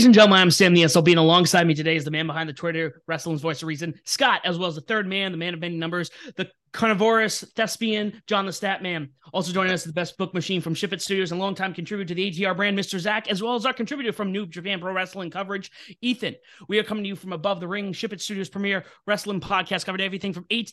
[0.00, 2.48] Ladies and gentlemen, I'm Sam the SLB, and alongside me today is the man behind
[2.48, 5.52] the Twitter, Wrestling's Voice of Reason, Scott, as well as the third man, the man
[5.52, 9.10] of many numbers, the carnivorous thespian, Jon the Stat Man.
[9.34, 12.08] Also joining us is the best book machine from Ship It Studios and longtime contributor
[12.08, 12.98] to the ATR brand, Mr.
[12.98, 15.70] Zak, as well as our contributor from New Japan Pro Wrestling coverage,
[16.00, 16.34] Ethan.
[16.66, 19.84] We are coming to you from above the ring, Ship It Studios premier wrestling podcast,
[19.84, 20.72] covered everything from eight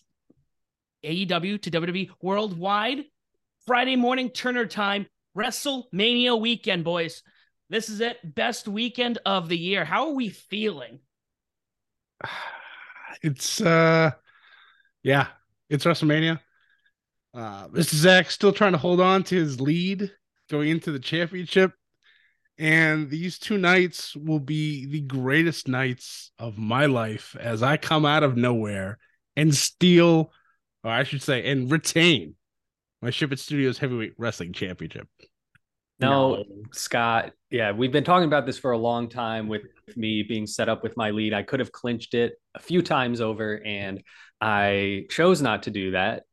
[1.03, 3.03] AEW to WWE worldwide.
[3.66, 5.05] Friday morning, Turner time,
[5.38, 7.23] WrestleMania weekend, boys.
[7.70, 8.17] This is it.
[8.23, 9.84] Best weekend of the year.
[9.84, 10.99] How are we feeling?
[13.23, 14.12] It's uh
[15.02, 15.27] yeah,
[15.72, 16.39] it's WrestleMania.
[17.34, 17.95] Uh Mr.
[17.95, 20.11] Zak still trying to hold on to his lead
[20.52, 21.72] going into the championship.
[22.59, 28.06] And these two nights will be the greatest nights of my life as I come
[28.06, 29.00] out of nowhere
[29.36, 30.31] and steal,
[30.84, 32.36] or I should say, and retain
[33.02, 35.08] my Ship It Studios Heavyweight Wrestling Championship.
[36.00, 37.31] No, no, Scott.
[37.50, 39.64] Yeah, we've been talking about this for a long time with
[39.95, 41.34] me being set up with my lead.
[41.34, 44.03] I could have clinched it a few times over, and
[44.40, 46.23] I chose not to do that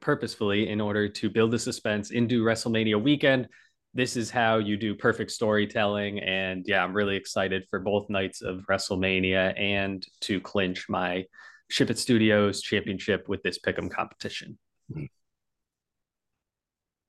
[0.00, 3.48] purposefully in order to build the suspense into WrestleMania weekend.
[3.94, 6.18] This is how you do perfect storytelling.
[6.18, 11.24] And yeah, I'm really excited for both nights of WrestleMania and to clinch my
[11.70, 14.58] Ship It Studios championship with this Pick'em competition
[14.90, 15.04] mm-hmm.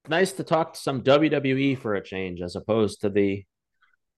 [0.08, 3.44] Nice to talk to some WWE for a change, as opposed to the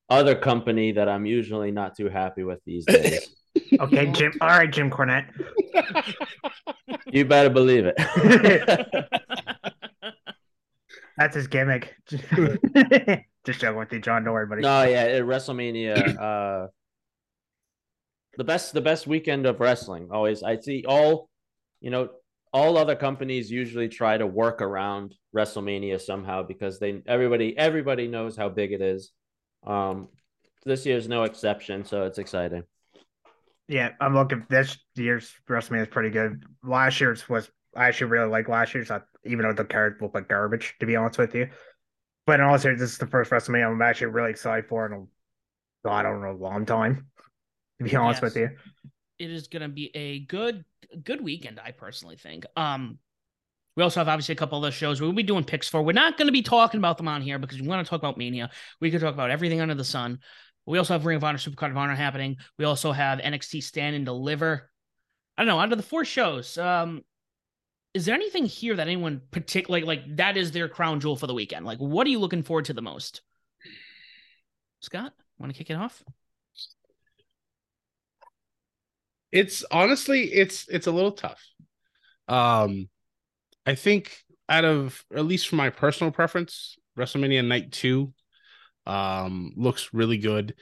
[0.09, 3.29] other company that I'm usually not too happy with these days.
[3.79, 4.33] okay, Jim.
[4.41, 5.29] All right, Jim Cornette.
[7.07, 7.95] you better believe it.
[11.17, 11.95] That's his gimmick.
[12.07, 14.23] Just joking with you, Jon.
[14.23, 14.61] Don't worry, buddy.
[14.61, 16.67] No, yeah, at WrestleMania, uh,
[18.37, 20.09] the best, the best weekend of wrestling.
[20.11, 21.27] Always, I see all,
[21.81, 22.09] you know,
[22.57, 28.35] all other companies usually try to work around WrestleMania somehow because they everybody everybody knows
[28.35, 29.11] how big it is.
[29.65, 30.07] Um,
[30.65, 32.63] this year's no exception, so it's exciting.
[33.67, 34.43] Yeah, I'm looking.
[34.49, 36.45] This year's WrestleMania is pretty good.
[36.63, 38.89] Last year's was I actually really like last year's,
[39.23, 41.49] even though the cards look like garbage, to be honest with you.
[42.25, 45.07] But in all seriousness, this is the first WrestleMania I'm actually really excited for in
[45.85, 47.05] a, I don't know, a long time.
[47.77, 48.33] To be honest yes.
[48.33, 48.49] with you,
[49.19, 50.63] it is going to be a good
[51.03, 51.59] good weekend.
[51.63, 52.45] I personally think.
[52.55, 52.99] Um,
[53.75, 55.83] we also have obviously a couple of those shows we'll be doing picks for.
[55.83, 57.99] We're not going to be talking about them on here because we want to talk
[57.99, 58.49] about Mania.
[58.81, 60.19] We could talk about everything under the sun.
[60.65, 62.37] We also have Ring of Honor, Supercard of Honor happening.
[62.57, 64.69] We also have NXT Stand and Deliver.
[65.37, 65.59] I don't know.
[65.59, 67.03] Out of the four shows, um,
[67.93, 71.33] is there anything here that anyone particularly like that is their crown jewel for the
[71.33, 71.65] weekend?
[71.65, 73.21] Like, what are you looking forward to the most?
[74.81, 76.03] Scott, want to kick it off?
[79.37, 81.43] It's honestly it's it's a little tough.
[82.27, 82.89] Um,
[83.65, 84.17] I think
[84.49, 88.13] out of at least for my personal preference, WrestleMania Night Two,
[88.87, 90.55] um, looks really good,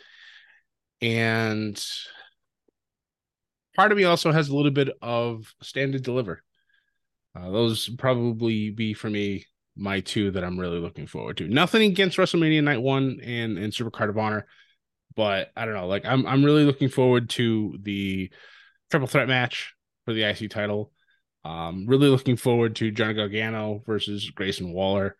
[1.01, 1.81] and
[3.75, 6.43] part of me also has a little bit of Stand and Deliver.
[7.33, 9.45] Uh, those probably be for me
[9.77, 11.47] my two that I'm really looking forward to.
[11.47, 14.47] Nothing against WrestleMania Night One and and Super Card of Honor,
[15.15, 15.87] but I don't know.
[15.87, 18.29] Like I'm I'm really looking forward to the
[18.91, 19.73] triple threat match
[20.05, 20.91] for the IC title.
[21.43, 25.15] Um, really looking forward to Johnny Gargano versus Grayson Waller.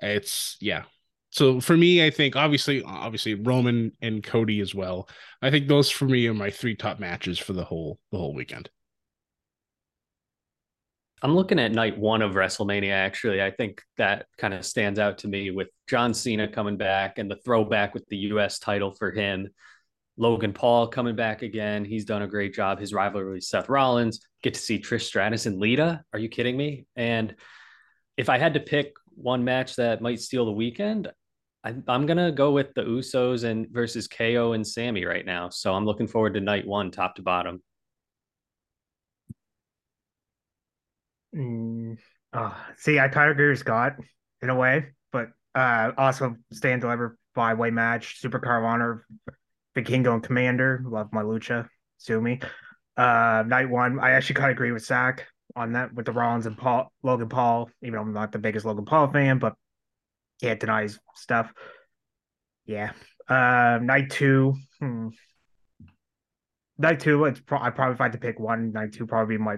[0.00, 0.84] It's yeah.
[1.30, 5.08] So for me, I think obviously, obviously Roman and Cody as well.
[5.42, 8.34] I think those for me are my three top matches for the whole the whole
[8.34, 8.70] weekend.
[11.22, 12.92] I'm looking at night one of WrestleMania.
[12.92, 17.18] Actually, I think that kind of stands out to me with John Cena coming back
[17.18, 18.58] and the throwback with the U.S.
[18.58, 19.48] title for him.
[20.16, 21.84] Logan Paul coming back again.
[21.84, 22.78] He's done a great job.
[22.78, 24.20] His rivalry with Seth Rollins.
[24.42, 26.04] Get to see Trish Stratus and Lita.
[26.12, 26.86] Are you kidding me?
[26.94, 27.34] And
[28.16, 31.08] if I had to pick one match that might steal the weekend,
[31.64, 35.48] I, am gonna go with the Usos and versus KO and Sami right now.
[35.48, 37.62] So I'm looking forward to night one, top to bottom.
[41.34, 41.98] Mm,
[42.32, 43.96] uh, see, I kind of agree with Scott
[44.42, 49.06] in a way, but uh, also stand deliver five way match, Supercard of Honor
[49.74, 50.80] Vikingo and Komander.
[50.84, 51.68] Love my lucha.
[51.98, 52.40] Sue me.
[52.96, 55.26] Uh, night one, I actually kind of agree with Zach
[55.56, 57.70] on that with the Rollins and Paul, Logan Paul.
[57.82, 59.54] Even though I'm not the biggest Logan Paul fan, but
[60.40, 61.52] can't deny his stuff.
[62.66, 62.92] Yeah.
[63.28, 64.54] Uh, night two.
[64.80, 65.08] Hmm.
[66.78, 67.24] Night two.
[67.24, 68.72] It's pro- I probably if I had to pick one.
[68.72, 69.56] Night two probably my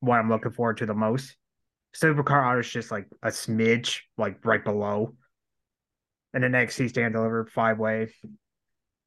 [0.00, 1.36] what I'm looking forward to the most.
[1.96, 5.14] Supercard Honor is just like a smidge, like right below.
[6.32, 8.08] And the NXT stand deliver five way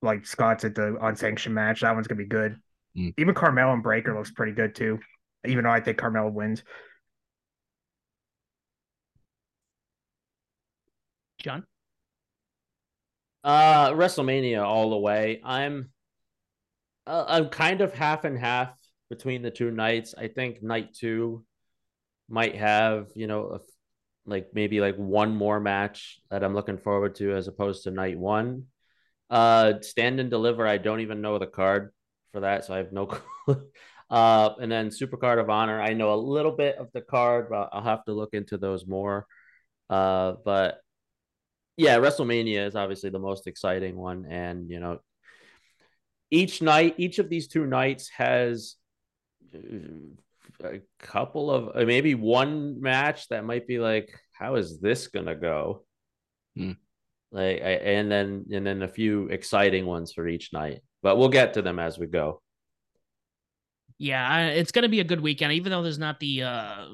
[0.01, 1.81] like Scott's at the unsanctioned match.
[1.81, 2.57] That one's gonna be good.
[2.97, 3.13] Mm.
[3.17, 4.99] Even Carmelo and Breakker looks pretty good too.
[5.45, 6.63] Even though I think Carmel wins.
[11.39, 11.65] Jon.
[13.43, 15.39] Uh, WrestleMania all the way.
[15.43, 15.89] I'm,
[17.05, 18.73] uh, I'm kind of half and half
[19.09, 20.13] between the two nights.
[20.17, 21.45] I think night two
[22.29, 23.59] might have you know a,
[24.25, 28.17] like maybe like one more match that I'm looking forward to as opposed to night
[28.17, 28.65] one.
[29.29, 30.65] Uh, stand and deliver.
[30.65, 31.91] I don't even know the card
[32.31, 33.05] for that, so I have no
[33.45, 33.69] clue.
[34.09, 35.81] Uh, and then Super Card of Honor.
[35.81, 38.87] I know a little bit of the card, but I'll have to look into those
[38.87, 39.27] more.
[39.89, 40.79] Uh, but
[41.75, 44.99] yeah, WrestleMania is obviously the most exciting one, and you know,
[46.31, 48.75] each night, each of these two nights has
[50.63, 55.85] a couple of maybe one match that might be like, how is this gonna go?
[56.55, 56.73] Hmm.
[57.31, 61.29] Like, I, and then and then a few exciting ones for each night, but we'll
[61.29, 62.41] get to them as we go.
[63.97, 66.43] Yeah, it's going to be a good weekend, even though there's not the.
[66.43, 66.85] uh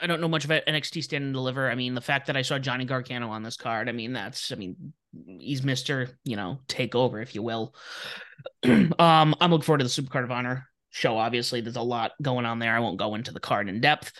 [0.00, 1.70] I don't know much about NXT Stand and Deliver.
[1.70, 4.50] I mean, the fact that I saw Johnny Gargano on this card, I mean, that's,
[4.50, 4.94] I mean,
[5.38, 7.74] he's Mister, you know, take over, if you will.
[8.64, 11.18] um, I'm looking forward to the Super Card of Honor show.
[11.18, 12.74] Obviously, there's a lot going on there.
[12.74, 14.12] I won't go into the card in depth.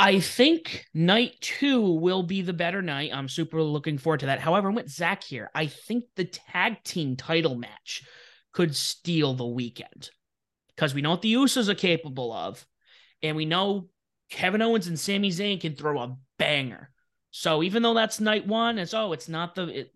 [0.00, 3.10] I think night two will be the better night.
[3.12, 4.40] I'm super looking forward to that.
[4.40, 5.50] However, I'm with Zak here.
[5.54, 8.02] I think the tag team title match
[8.52, 10.08] could steal the weekend
[10.68, 12.66] because we know what the Usos are capable of,
[13.22, 13.90] and we know
[14.30, 16.90] Kevin Owens and Sami Zayn can throw a banger.
[17.30, 19.80] So even though that's night one, it's oh, it's not the.
[19.80, 19.94] It,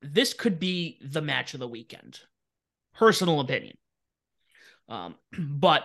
[0.00, 2.20] this could be the match of the weekend.
[2.94, 3.76] Personal opinion.
[4.88, 5.84] Um, but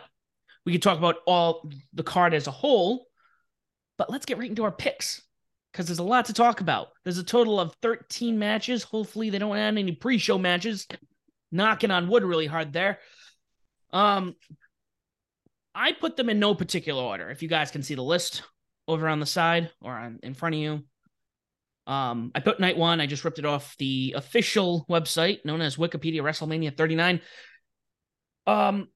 [0.67, 3.07] we could talk about all the card as a whole.
[3.97, 5.21] But let's get right into our picks
[5.71, 6.89] because there's a lot to talk about.
[7.05, 8.83] There's a total of 13 matches.
[8.83, 10.85] Hopefully, they don't add any pre-show matches.
[11.53, 12.99] Knocking on wood really hard there.
[13.93, 14.35] Um,
[15.73, 17.29] I put them in no particular order.
[17.29, 18.43] If you guys can see the list
[18.89, 20.83] over on the side or on, in front of you.
[21.89, 22.99] Um, I put night one.
[22.99, 27.21] I just ripped it off the official website known as Wikipedia WrestleMania 39.
[28.45, 28.89] Um,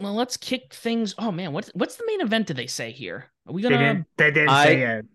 [0.00, 1.14] well, let's kick things.
[1.18, 2.46] Oh man, what's what's the main event?
[2.46, 3.30] Did they say here?
[3.46, 3.94] Are we They gonna?
[3.94, 4.06] didn't.
[4.16, 5.06] They didn't I- say it.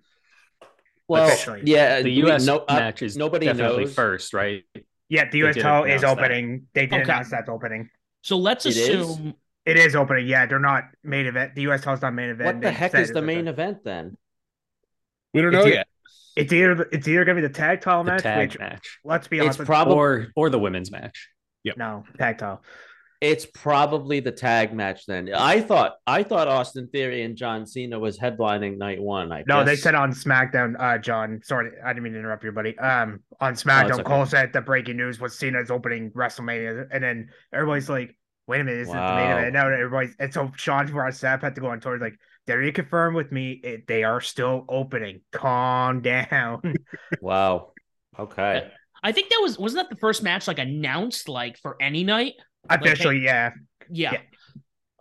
[1.08, 1.62] Well, Officially.
[1.66, 3.94] yeah, The US no, uh, match is nobody definitely knows.
[3.94, 4.64] first, right?
[5.10, 6.24] Yeah, the US title is announce that.
[6.26, 6.68] opening.
[6.74, 7.04] They did Okay.
[7.04, 7.90] announce that's opening.
[8.22, 8.90] So let's It is?
[8.90, 9.34] assume.
[9.66, 10.28] It is opening.
[10.28, 11.56] Yeah, they're not main event.
[11.56, 12.46] The US title's not main event.
[12.58, 14.18] What the They heck is the main event then?
[15.34, 15.88] We don't know e- yet.
[16.38, 19.00] It's either it's either gonna be the tag title The match, tag which match.
[19.04, 21.30] let's be honest, with probably Or or the women's match.
[21.64, 21.78] Yep.
[21.78, 22.64] No tag title.
[23.24, 25.34] It's probably the tag match then.
[25.34, 29.32] I thought I thought Austin Theory and John Cena was headlining night one.
[29.32, 31.40] I No, they said on SmackDown, uh, Jon.
[31.42, 32.78] Sorry, I didn't mean to interrupt you, buddy.
[32.80, 34.04] Um, on SmackDown, okay.
[34.04, 38.14] Cole said the breaking news was Cena's opening WrestleMania, and then everybody's like,
[38.48, 41.44] "Wait a minute, is this the main event?" No, everybody's and so Sean Ross Sapp
[41.44, 43.54] had to go on tour like, "Dare you confirm with me?
[43.54, 45.22] It, they are still opening.
[45.32, 46.62] Calm down."
[47.22, 47.72] Wow.
[48.20, 48.70] Okay.
[49.02, 52.34] I think that was wasn't that the first match like announced like for any night.
[52.70, 53.52] Officially, yeah.
[53.90, 54.18] Yeah.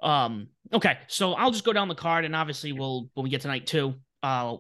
[0.03, 0.49] Um.
[0.73, 0.99] Okay.
[1.09, 3.67] So I'll just go down the card, and obviously we'll when we get to night
[3.67, 4.57] two, uh,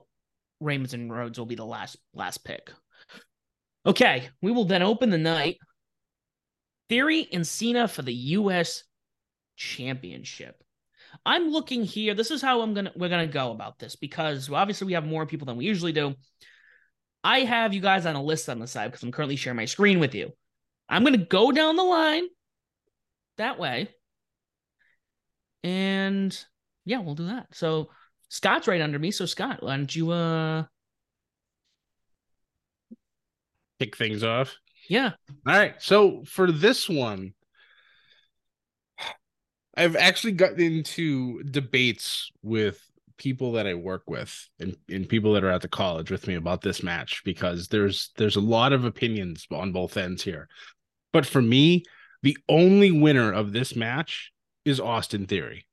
[0.61, 2.71] Raymond and Rhodes will be the last last pick.
[3.85, 4.29] Okay.
[4.41, 5.59] We will then open the night.
[6.89, 8.85] Theory and Cena for the U.S.
[9.57, 10.63] Championship.
[11.25, 12.15] I'm looking here.
[12.15, 15.27] This is how I'm gonna we're gonna go about this because obviously we have more
[15.27, 16.15] people than we usually do.
[17.25, 19.65] I have you guys on a list on the side because I'm currently sharing my
[19.65, 20.33] screen with you.
[20.89, 22.25] I'm gonna go down the line
[23.43, 23.89] that way.
[25.63, 26.37] And
[26.85, 27.49] yeah, we'll do that.
[27.53, 27.91] So
[28.29, 29.11] Scott's right under me.
[29.11, 30.65] So Scott, why don't you uh
[33.79, 34.57] Kick things off.
[34.89, 35.11] yeah.
[35.47, 35.75] All right.
[35.81, 37.35] So for this one,
[39.77, 42.81] I've actually gotten into debates with
[43.17, 46.35] people that I work with and, and people that are at the college with me
[46.35, 50.49] about this match because there's there's a lot of opinions on both ends here.
[51.13, 51.85] But for me,
[52.23, 54.33] the only winner of this match
[54.65, 55.67] is Austin Theory.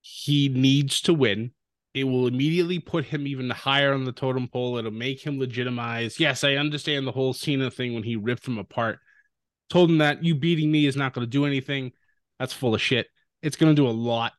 [0.00, 1.52] He needs to win.
[1.94, 4.78] It will immediately put him even higher on the totem pole.
[4.78, 6.18] It'll make him legitimize.
[6.18, 8.98] Yes, I understand the whole Cena thing when he ripped him apart.
[9.68, 11.92] Told him that you beating me is not going to do anything.
[12.38, 13.08] That's full of shit.
[13.42, 14.32] It's going to do a lot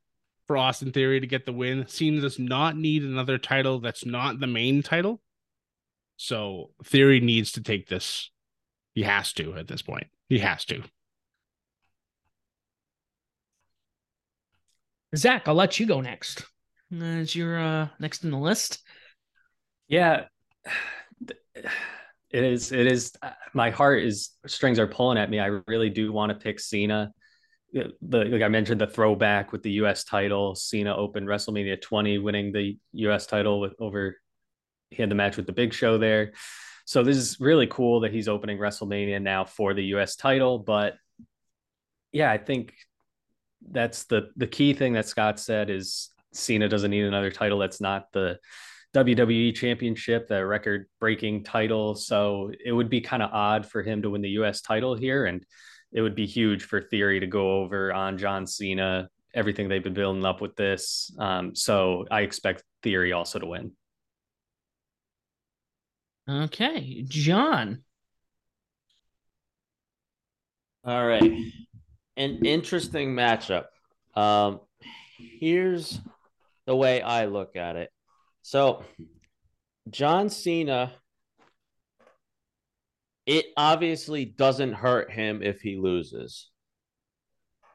[0.47, 1.87] for Austin Theory to get the win.
[1.87, 5.21] Cena does not need another title that's not the main title.
[6.17, 8.29] So Theory needs to take this.
[8.93, 10.07] He has to at this point.
[10.29, 10.83] He has to.
[15.15, 16.43] Zak, I'll let you go next.
[17.01, 18.84] As you're uh next in the list.
[19.88, 20.25] Yeah,
[21.55, 22.72] it is.
[22.72, 23.13] It is.
[23.53, 25.39] My heart is strings are pulling at me.
[25.39, 27.12] I really do want to pick Cena.
[27.74, 30.03] The like I mentioned, the throwback with the U.S.
[30.03, 30.55] title.
[30.55, 33.25] Cena opened WrestleMania 20, winning the U.S.
[33.25, 34.17] title with over.
[34.91, 36.34] He had the match with the Big Show there.
[36.86, 40.60] So this is really cool that he's opening WrestleMania now for the US title.
[40.60, 40.96] But
[42.12, 42.74] yeah, I think
[43.72, 47.82] that's the the key thing that Scott said is Cena doesn't need another title that's
[47.82, 48.39] not the
[48.93, 51.96] WWE championship, the record breaking title.
[51.96, 55.25] So it would be kind of odd for him to win the US title here.
[55.25, 55.43] And
[55.91, 59.93] it would be huge for Theory to go over on John Cena, everything they've been
[59.93, 61.12] building up with this.
[61.17, 63.72] Um, so I expect Theory also to win.
[66.29, 67.84] Okay, Jon.
[70.86, 71.32] All right.
[72.15, 73.65] An interesting matchup.
[74.15, 74.60] Um,
[75.17, 76.00] here's
[76.65, 77.89] the way I look at it.
[78.41, 78.84] So,
[79.89, 80.93] John Cena,
[83.25, 86.50] it obviously doesn't hurt him if he loses.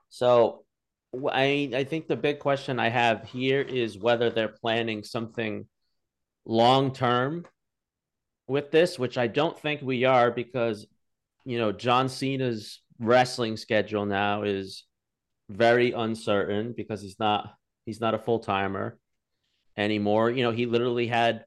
[0.08, 0.64] So,
[1.14, 5.66] I I think the big question I have here is whether they're planning something
[6.44, 7.46] long term
[8.46, 10.86] with this, which I don't think we are because
[11.44, 14.84] you know John Cena's wrestling schedule now is
[15.48, 17.54] very uncertain because he's not
[17.86, 18.98] he's not a full timer
[19.76, 20.30] anymore.
[20.30, 21.44] You know, he literally had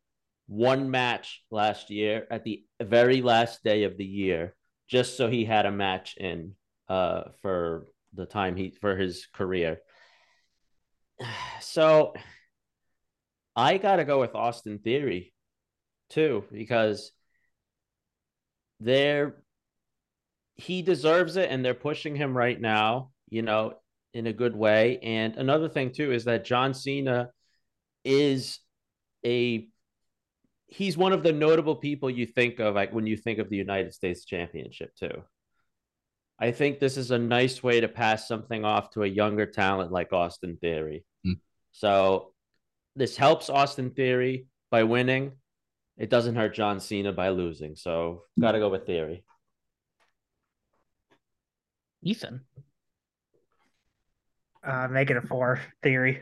[0.47, 4.55] one match last year at the very last day of the year,
[4.89, 6.55] just so he had a match in
[6.89, 9.79] uh for the time he for his career.
[11.61, 12.13] So
[13.55, 15.33] I gotta go with Austin Theory
[16.09, 17.11] too, because
[18.79, 19.43] they're
[20.61, 23.73] he deserves it and they're pushing him right now, you know,
[24.13, 24.99] in a good way.
[25.01, 27.29] And another thing too is that John Cena
[28.05, 28.59] is
[29.25, 29.67] a
[30.67, 33.57] he's one of the notable people you think of like when you think of the
[33.57, 35.23] United States Championship too.
[36.39, 39.91] I think this is a nice way to pass something off to a younger talent
[39.91, 41.05] like Austin Theory.
[41.23, 41.33] Hmm.
[41.71, 42.33] So
[42.95, 45.33] this helps Austin Theory by winning.
[45.97, 47.75] It doesn't hurt John Cena by losing.
[47.75, 49.23] So got to go with Theory.
[52.03, 52.41] Ethan.
[54.63, 56.21] Uh, make it a four theory.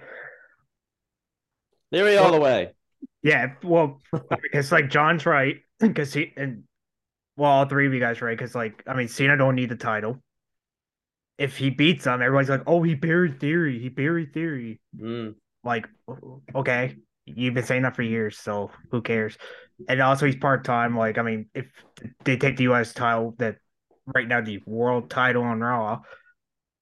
[1.91, 2.71] Theory all the way.
[3.21, 4.01] Yeah, well,
[4.41, 6.63] because like Jon's right, because he and
[7.35, 9.69] well, all three of you guys are right, because like I mean, Cena don't need
[9.69, 10.21] the title.
[11.37, 13.79] If he beats him, everybody's like, "Oh, he buried Theory.
[13.79, 15.35] He buried Theory." Mm.
[15.63, 15.87] Like,
[16.55, 16.95] okay,
[17.25, 19.37] you've been saying that for years, so who cares?
[19.87, 20.97] And also, he's part time.
[20.97, 21.67] Like, I mean, if
[22.23, 22.93] they take the U.S.
[22.93, 23.57] title, that
[24.13, 26.01] right now the world title on Raw,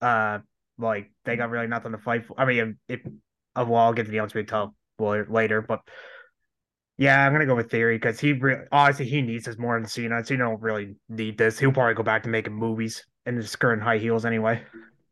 [0.01, 0.39] uh,
[0.77, 2.39] like they got really nothing to fight for.
[2.39, 3.12] I mean, if, if
[3.55, 5.81] uh, well, I'll get to the Undisputed title later, but
[6.98, 9.88] yeah, I'm gonna go with Theory because he really honestly he needs this more than
[9.88, 10.25] Cena.
[10.25, 11.60] Cena don't really need this.
[11.60, 14.63] He'll probably go back to making movies and just skirting high heels anyway.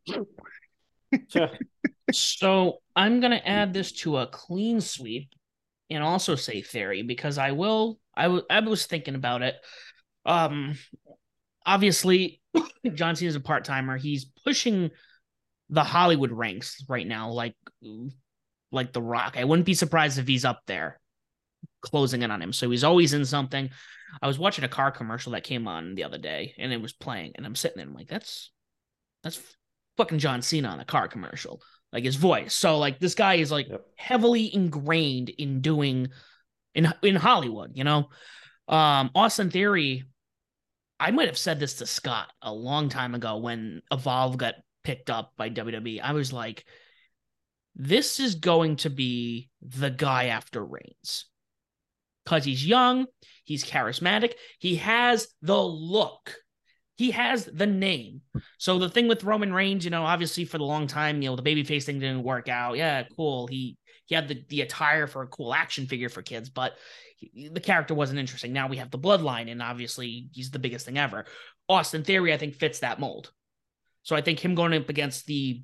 [2.11, 5.29] So I'm gonna add this to a clean sweep
[5.89, 9.55] and also say Theory because I will I, w- I was thinking about it.
[10.25, 10.75] Um
[11.65, 12.41] obviously
[12.93, 13.97] John Cena's a part-timer.
[13.97, 14.91] He's pushing
[15.69, 17.55] the Hollywood ranks right now, like
[18.71, 19.35] like The Rock.
[19.37, 20.99] I wouldn't be surprised if he's up there
[21.81, 22.53] closing in on him.
[22.53, 23.69] So he's always in something.
[24.21, 26.93] I was watching a car commercial that came on the other day and it was
[26.93, 28.51] playing, and I'm sitting there, I'm like, that's
[29.23, 29.41] that's
[29.97, 32.53] fucking John Cena on a car commercial, like his voice.
[32.53, 33.85] So like this guy is like Yep.
[33.97, 36.09] heavily ingrained in doing
[36.75, 38.09] in in Hollywood, you know.
[38.67, 40.05] Um Austin Theory,
[41.05, 45.11] I might have said this to Scott a long time ago when Evolve got picked
[45.11, 46.01] up by WWE.
[46.01, 46.65] I was like,
[47.75, 51.25] this is going to be the guy after Reigns.
[52.23, 53.05] Because he's young,
[53.43, 56.37] he's charismatic, he has the look,
[56.95, 58.21] he has the name.
[58.57, 61.35] So the thing with Roman Reigns, you know, obviously for the long time, you know,
[61.35, 62.77] the babyface thing didn't work out.
[62.77, 63.45] Yeah, cool.
[63.45, 66.73] He he had the, the attire for a cool action figure for kids, but
[67.17, 68.53] he- the character wasn't interesting.
[68.53, 71.25] Now we have the bloodline, and obviously he's the biggest thing ever.
[71.67, 73.31] Austin Theory, I think, fits that mold.
[74.03, 75.63] So I think him going up against the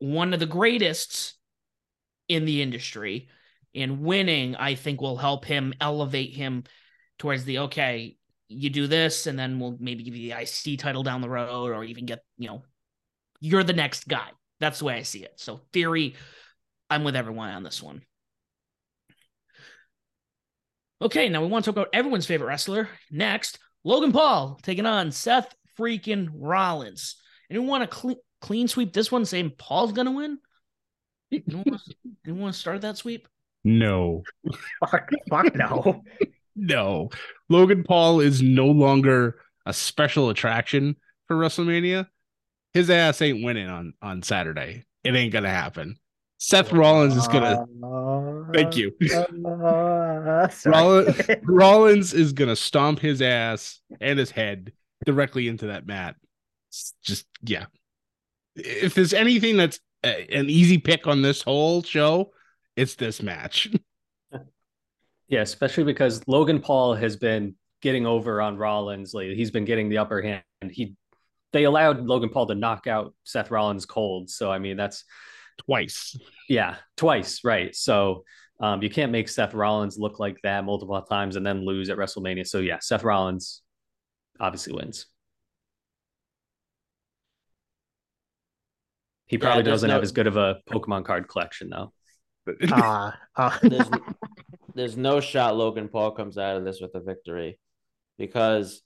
[0.00, 1.34] one of the greatest
[2.28, 3.28] in the industry
[3.74, 6.64] and winning, I think will help him elevate him
[7.18, 8.16] towards the okay,
[8.48, 11.70] you do this, and then we'll maybe give you the IC title down the road,
[11.70, 12.62] or even get, you know,
[13.40, 14.28] you're the next guy.
[14.60, 15.34] That's the way I see it.
[15.36, 16.14] So theory,
[16.90, 18.02] I'm with everyone on this one.
[21.00, 22.88] Okay, now we want to talk about everyone's favorite wrestler.
[23.10, 27.16] Next, Logan Paul taking on Seth freaking Rollins.
[27.50, 30.38] Anyone want to clean clean sweep this one, saying Paul's gonna win?
[31.32, 33.28] Anyone want to, anyone want to start that sweep?
[33.64, 34.22] No,
[34.80, 36.02] Fuck, fuck no.
[36.56, 37.10] no.
[37.48, 42.06] Logan Paul is no longer a special attraction for WrestleMania.
[42.72, 44.84] His ass ain't winning on on Saturday.
[45.04, 45.98] It ain't gonna happen.
[46.38, 47.66] Seth Rollins is gonna.
[47.84, 48.92] Uh, Thank you.
[49.44, 50.48] uh.
[50.66, 54.72] Rollins, Rollins is gonna stomp his ass and his head
[55.04, 56.16] directly into that mat.
[56.70, 57.66] It's just yeah.
[58.54, 62.30] If there's anything that's a- an easy pick on this whole show,
[62.76, 63.68] it's this match.
[65.30, 69.34] Yeah, especially because Logan Paul has been getting over on Rollins lately.
[69.36, 70.42] He's been getting the upper hand.
[70.70, 70.94] He
[71.52, 74.30] they allowed Logan Paul to knock out Seth Rollins cold.
[74.30, 75.04] So I mean that's
[75.58, 76.16] Twice.
[76.48, 77.74] yeah, twice, right.
[77.74, 78.24] So
[78.60, 81.96] um, you can't make Seth Rollins look like that multiple times and then lose at
[81.98, 82.46] WrestleMania.
[82.46, 83.62] So yeah, Seth Rollins
[84.40, 85.06] obviously wins.
[89.26, 91.92] He probably there's doesn't no- have as good of a Pokemon card collection though.
[92.72, 93.90] Uh, uh, There's
[94.74, 97.58] there's no shot Logan Paul comes out of this with a victory
[98.16, 98.80] because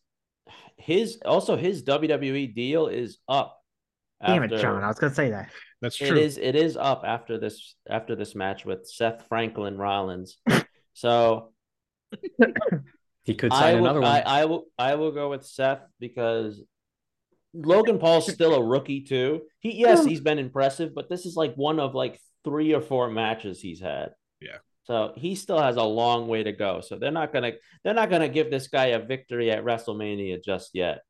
[0.77, 3.61] his also his WWE deal is up.
[4.27, 4.83] damn it, Jon.
[4.83, 5.51] I was gonna say that.
[5.83, 6.17] That's true.
[6.17, 10.39] is it is up after this after this match with Seth Franklin Rollins.
[10.95, 11.53] So
[13.25, 14.11] He could I sign will, another one.
[14.11, 16.63] I, I will I will go with Seth because
[17.55, 19.43] Logan Paul's still a rookie too.
[19.61, 23.09] He yes, he's been impressive, but this is like one of like three or four
[23.09, 24.11] matches he's had.
[24.41, 24.59] Yeah.
[24.85, 26.81] So he still has a long way to go.
[26.81, 27.53] So they're not gonna
[27.85, 31.03] they're not gonna give this guy a victory at WrestleMania just yet.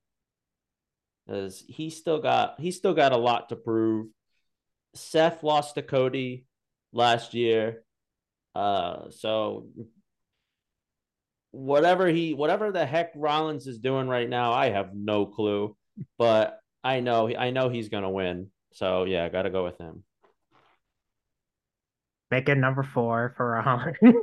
[1.26, 4.08] Because he still got he still got a lot to prove.
[4.94, 6.46] Seth lost to Cody
[6.92, 7.82] last year.
[8.54, 9.68] Uh so
[11.52, 15.76] whatever he whatever the heck Rollins is doing right now, I have no clue.
[16.18, 18.50] But I know I know he's gonna win.
[18.74, 20.04] So yeah, gotta go with him.
[22.30, 23.96] Make it number four for Rollins.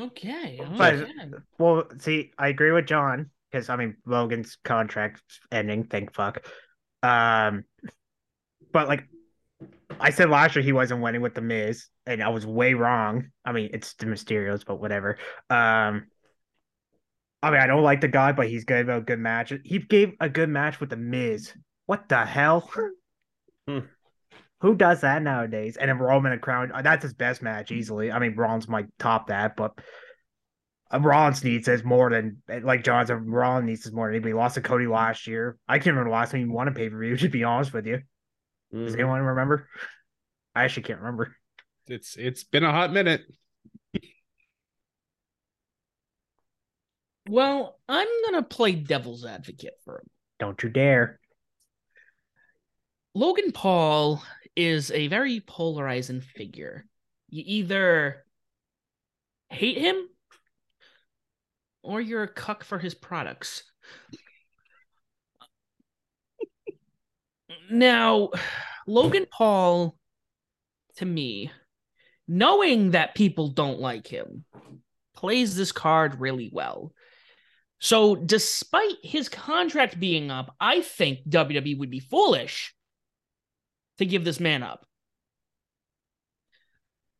[0.00, 0.60] Okay.
[0.76, 1.10] But- okay.
[1.58, 5.84] well, see, I agree with Jon because I mean Logan's contract's ending.
[5.84, 6.46] Thank fuck.
[7.02, 7.64] Um,
[8.72, 9.08] but like
[10.00, 13.30] I said last year, he wasn't winning with the Miz, and I was way wrong.
[13.44, 15.18] I mean, it's the Mysterios, but whatever.
[15.50, 16.06] Um,
[17.42, 19.60] I mean, I don't like the guy, but he's good about good matches.
[19.64, 21.52] He gave a good match with the Miz.
[21.86, 22.70] What the hell?
[23.66, 23.78] Hmm.
[24.60, 25.76] Who does that nowadays?
[25.76, 28.10] And then Roman and Crown, uh, that's his best match easily.
[28.10, 29.78] I mean, Rollins might top that, but
[30.92, 33.30] uh, Rollins needs this more than like Johnson.
[33.30, 34.30] Rollins needs this more than anybody.
[34.30, 35.58] He lost to Cody last year.
[35.68, 37.16] I can't remember the last time he won a pay per view.
[37.18, 38.00] To be honest with you,
[38.72, 39.00] does Mhm.
[39.00, 39.68] anyone remember?
[40.54, 41.36] I actually can't remember.
[41.86, 43.22] It's it's been a hot minute.
[47.28, 50.10] Well, I'm gonna play devil's advocate for him.
[50.38, 51.20] Don't you dare!
[53.14, 54.22] Logan Paul
[54.56, 56.86] is a very polarizing figure.
[57.28, 58.24] You either
[59.50, 60.08] hate him
[61.82, 63.64] or you're a cuck for his products.
[67.70, 68.30] Now,
[68.86, 69.98] Logan Paul,
[70.96, 71.50] to me,
[72.26, 74.44] knowing that people don't like him,
[75.14, 76.92] plays this card really well.
[77.80, 82.74] So, despite his contract being up, I think WWE would be foolish
[83.98, 84.87] to give this man up.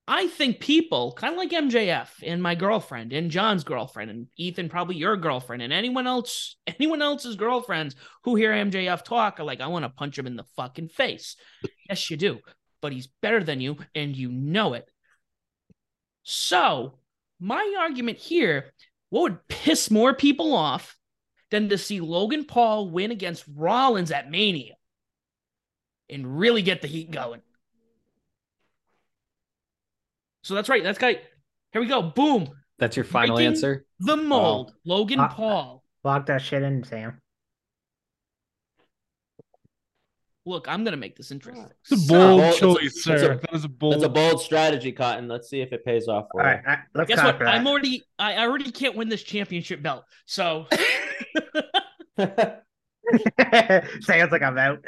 [0.09, 4.71] I think people, kind of like MJF and my girlfriend and Jon's girlfriend and Ethan,
[4.71, 7.95] probably your girlfriend and anyone else, anyone else's girlfriends
[8.25, 11.37] who hear MJF talk are like, I want to punch him in the fucking face.
[11.89, 12.39] yes, you do,
[12.81, 14.89] but he's better than you and you know it.
[16.23, 16.99] So,
[17.39, 18.73] my argument here
[19.11, 20.97] what would piss more people off
[21.51, 24.75] than to see Logan Paul win against Rollins at Mania
[26.11, 27.41] and really get the heat going?
[30.49, 30.83] So that's right.
[30.83, 31.21] That's right.
[31.75, 32.01] Here we go.
[32.01, 32.49] Boom.
[32.79, 33.85] That's your final Breaking- answer.
[34.01, 34.73] The mold.
[34.87, 35.85] Logan Uh, Paul.
[36.05, 37.21] Lock that shit in, Sam.
[40.47, 41.69] Look, I'm gonna make this interesting.
[41.83, 43.33] It's a So, bold Bold- it's a- choice, it's sir.
[43.33, 43.93] a- that was a bold.
[43.93, 45.29] That's a bold strategy, Cotton.
[45.29, 46.55] Let's see if it pays off for All you.
[46.55, 47.37] right, I- let's guess what?
[47.37, 48.03] about I'm already.
[48.19, 50.07] I I already can't win this championship belt.
[50.25, 50.67] So
[54.01, 54.83] Sounds like I'm out.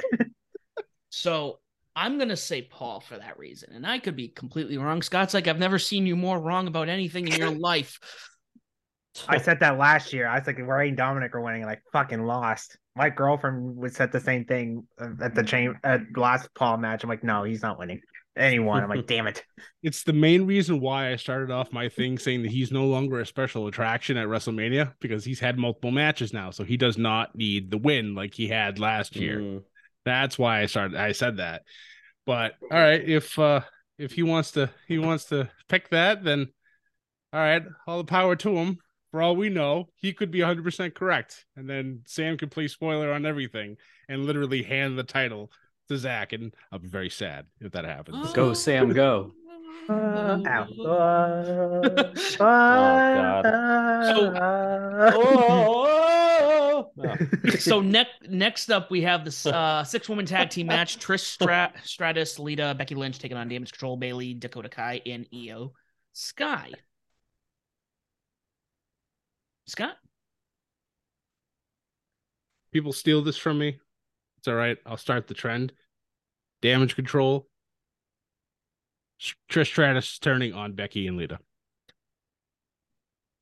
[1.11, 1.61] So
[1.97, 5.03] I'm gonna say Paul for that reason, and I could be completely wrong.
[5.03, 7.99] Scott's like, I've never seen you more wrong about anything in your life.
[9.29, 10.29] I said that last year.
[10.29, 12.79] I was like, Rey and Dominic are winning, and I fucking lost.
[12.95, 16.77] My girlfriend would said the same thing uh, at the chain at the last Paul
[16.77, 17.03] match.
[17.03, 18.01] I'm like, no, he's not winning.
[18.37, 18.83] Anyone.
[18.83, 19.45] I'm like, damn it.
[19.83, 23.21] it's the main reason why I started off my thing saying that he's no longer
[23.21, 27.35] a special attraction at WrestleMania because he's had multiple matches now, so he does not
[27.35, 29.41] need the win like he had last year.
[29.41, 29.63] Mm.
[30.05, 30.97] That's why I started.
[30.97, 31.63] I said that.
[32.27, 33.61] But all right, if uh
[33.99, 36.49] if he wants to, he wants to pick that, then
[37.33, 38.79] all right, all the power to him.
[39.11, 43.13] For all we know, he could be 100% correct, and then Sam could play spoiler
[43.13, 43.77] on everything
[44.09, 45.51] and literally hand the title
[45.89, 48.33] to Zak, and I'll be very sad if that happens.
[48.35, 49.33] Go, Sam, go.
[49.89, 50.39] Uh.
[52.41, 52.45] Oh,
[53.25, 53.45] God.
[55.13, 56.10] Oh, oh.
[57.59, 61.73] so next next up we have this uh six woman tag team match trish Strat-
[61.85, 65.73] stratus lita becky lynch taking on damage control bayley dakota kai and iyo
[66.13, 66.73] sky
[69.67, 69.97] scott
[72.73, 73.79] People steal this from me.
[74.39, 74.79] It's all right.
[74.87, 75.73] I'll start the trend.
[76.63, 77.49] Damage control.
[79.21, 81.39] S- Trish Stratus turning on Becky and Lita.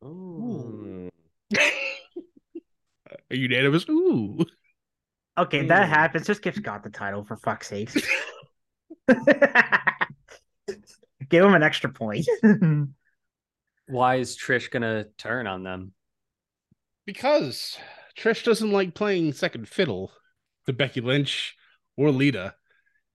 [0.04, 1.10] Ooh.
[3.30, 3.86] A unanimous.
[3.88, 4.44] Ooh.
[5.36, 5.92] Okay, that Hmm.
[5.92, 6.26] happens.
[6.26, 7.90] Just give Scott the title for fuck's sake.
[11.28, 12.26] Give him an extra point.
[13.86, 15.92] Why is Trish gonna turn on them?
[17.06, 17.78] Because
[18.18, 20.10] Trish doesn't like playing second fiddle
[20.66, 21.54] to Becky Lynch
[21.96, 22.54] or Lita.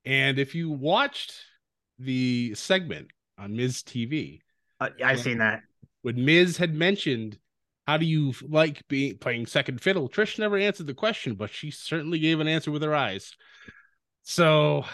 [0.06, 1.34] And if you watched
[2.00, 4.42] the segment on Miz TV,
[4.80, 5.62] Uh, I've seen that.
[6.02, 7.38] when Miz had mentioned,
[7.88, 10.10] how do you like being playing second fiddle?
[10.10, 13.34] Trish never answered the question, but she certainly gave an answer with her eyes.
[14.24, 14.86] So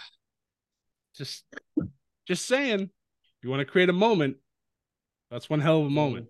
[1.15, 1.43] just
[2.27, 2.89] just saying,
[3.43, 4.37] you want to create a moment,
[5.29, 6.27] that's one hell of a moment.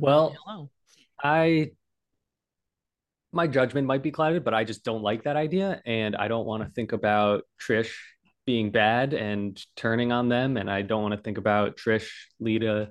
[0.00, 0.34] Well-
[1.22, 1.70] I
[3.32, 6.46] my judgment might be clouded, but I just don't like that idea, and I don't
[6.46, 7.92] want to think about Trish
[8.46, 12.90] being bad and turning on them, and I don't want to think about Trish, Lita,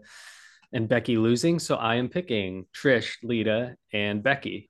[0.73, 1.59] and Becky losing.
[1.59, 4.69] So I am picking Trish, Lita, and Becky.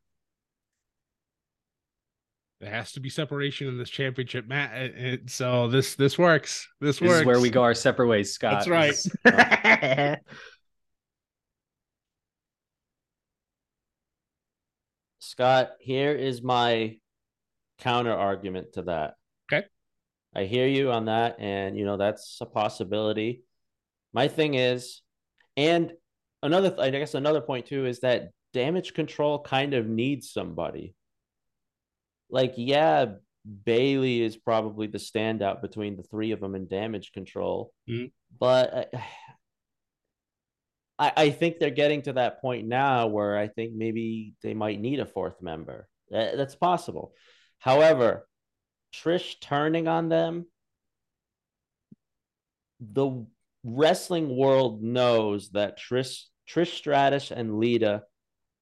[2.60, 4.72] There has to be separation in this championship match.
[4.72, 6.68] Uh, and uh, so this this works.
[6.80, 7.20] This, This works.
[7.22, 8.66] is where we go our separate ways, Scott.
[8.66, 8.70] That's
[9.26, 10.20] right.
[15.20, 16.98] Scott, here is my
[17.80, 19.16] counter argument to that.
[19.52, 19.66] Okay.
[20.36, 23.44] I hear you on that, and you know that's a possibility.
[24.14, 25.02] My thing is,
[25.58, 25.92] and
[26.42, 30.96] another, I guess another point too is that damage control kind of needs somebody.
[32.30, 33.14] Like, yeah,
[33.66, 38.12] Bayley is probably the standout between the three of them in damage control, Mhm.
[38.40, 39.04] but I,
[41.00, 44.80] I, I think they're getting to that point now where I think maybe they might
[44.80, 45.88] need a fourth member.
[46.12, 47.14] That's possible.
[47.58, 48.28] However,
[48.94, 50.46] Trish turning on them,
[52.80, 53.26] the
[53.64, 58.04] wrestling world knows that Trish Trish Stratus and Lita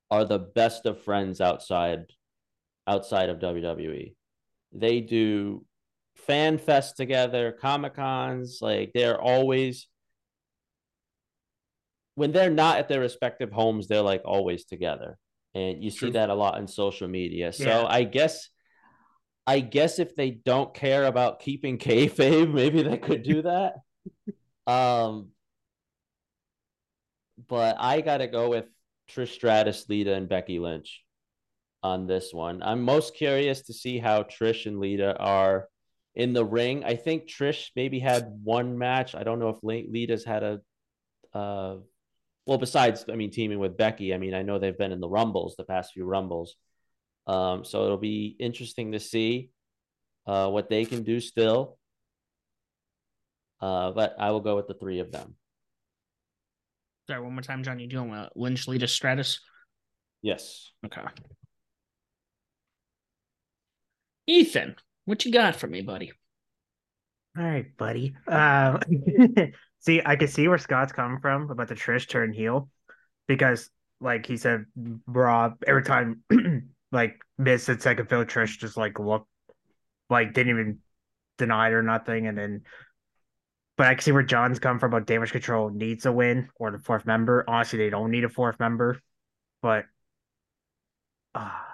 [0.10, 2.06] are the best of friends outside
[2.88, 4.16] outside of WWE.
[4.74, 5.66] They do
[6.16, 9.88] fan fest together, comic cons, like they're always
[12.16, 15.18] when they're not at their respective homes, they're like always together.
[15.54, 17.52] And you see that a lot in social media.
[17.52, 17.86] So Yeah.
[17.88, 18.50] I guess
[19.48, 23.76] I guess if they don't care about keeping kayfabe, maybe they could do that.
[24.68, 25.30] um
[27.48, 28.66] but I gotta go with
[29.10, 31.04] Trish Stratus, Lita, and Becky Lynch
[31.84, 32.62] on this one.
[32.64, 35.68] I'm most curious to see how Trish and Lita are
[36.16, 36.84] in the ring.
[36.84, 39.16] I think Trish maybe had one match.
[39.16, 40.62] I don't know if Lita's had a
[41.34, 41.78] uh
[42.46, 45.10] well besides I mean teaming with Becky, I mean I know they've been in the
[45.10, 46.56] Rumbles the past few Rumbles.
[47.28, 49.50] Um so it'll be interesting to see
[50.28, 51.78] uh what they can do still.
[53.62, 55.36] Uh but I will go with the three of them.
[57.08, 57.80] Sorry, one more time, Jon.
[57.80, 59.40] You doing uh, Lynch, Lita, Stratus?
[60.22, 60.72] Yes.
[60.86, 61.02] Okay.
[64.28, 66.12] Ethan, what you got for me, buddy?
[67.38, 68.16] All right, buddy.
[68.28, 68.80] Uh,
[69.80, 72.70] see, I can see where Scott's coming from about the Trish turn heel
[73.28, 73.70] because,
[74.00, 74.66] like he said,
[75.08, 76.24] Raw every time,
[76.92, 79.28] like Miz said second fill, Trish just like looked
[80.10, 80.80] like didn't even
[81.38, 82.62] deny it or nothing, and then.
[83.78, 86.72] But I can see where Jon's come from about damage control needs a win or
[86.72, 87.44] the fourth member.
[87.48, 89.00] Honestly, they don't need a fourth member,
[89.62, 89.86] but
[91.34, 91.66] ah,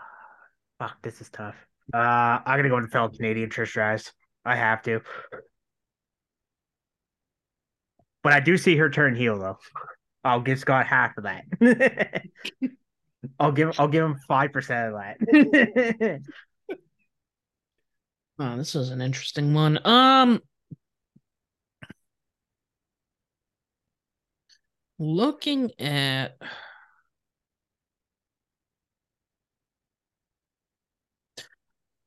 [0.80, 1.56] fuck, this is tough.
[1.94, 4.12] Uh, I'm gonna go with fellow Canadian Trish Stratus.
[4.46, 5.02] I have to.
[8.24, 9.58] But I do see her turn heel though.
[10.24, 11.46] I'll give Scott half of that.
[13.40, 16.22] I'll give I'll give him five percent of that.
[18.40, 19.80] Oh, this is an interesting one.
[19.84, 20.42] Um,
[25.00, 26.38] looking at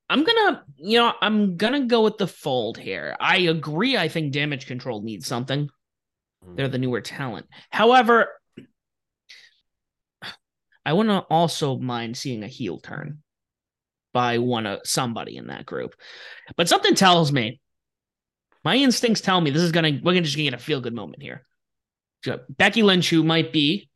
[0.08, 3.16] I'm gonna, you know, I'm gonna go with the fold here.
[3.20, 3.96] I agree.
[3.96, 5.68] I think damage control needs something.
[6.44, 6.54] Hmm.
[6.56, 7.46] They're the newer talent.
[7.70, 8.28] However,
[10.84, 13.22] I wouldn't also mind seeing a heel turn.
[14.12, 15.94] by one of somebody in that group.
[16.56, 17.60] But something tells me,
[18.64, 20.94] my instincts tell me this is gonna we're gonna just gonna get a feel good
[20.94, 21.46] moment here.
[22.48, 23.88] Becky Lynch, who might be,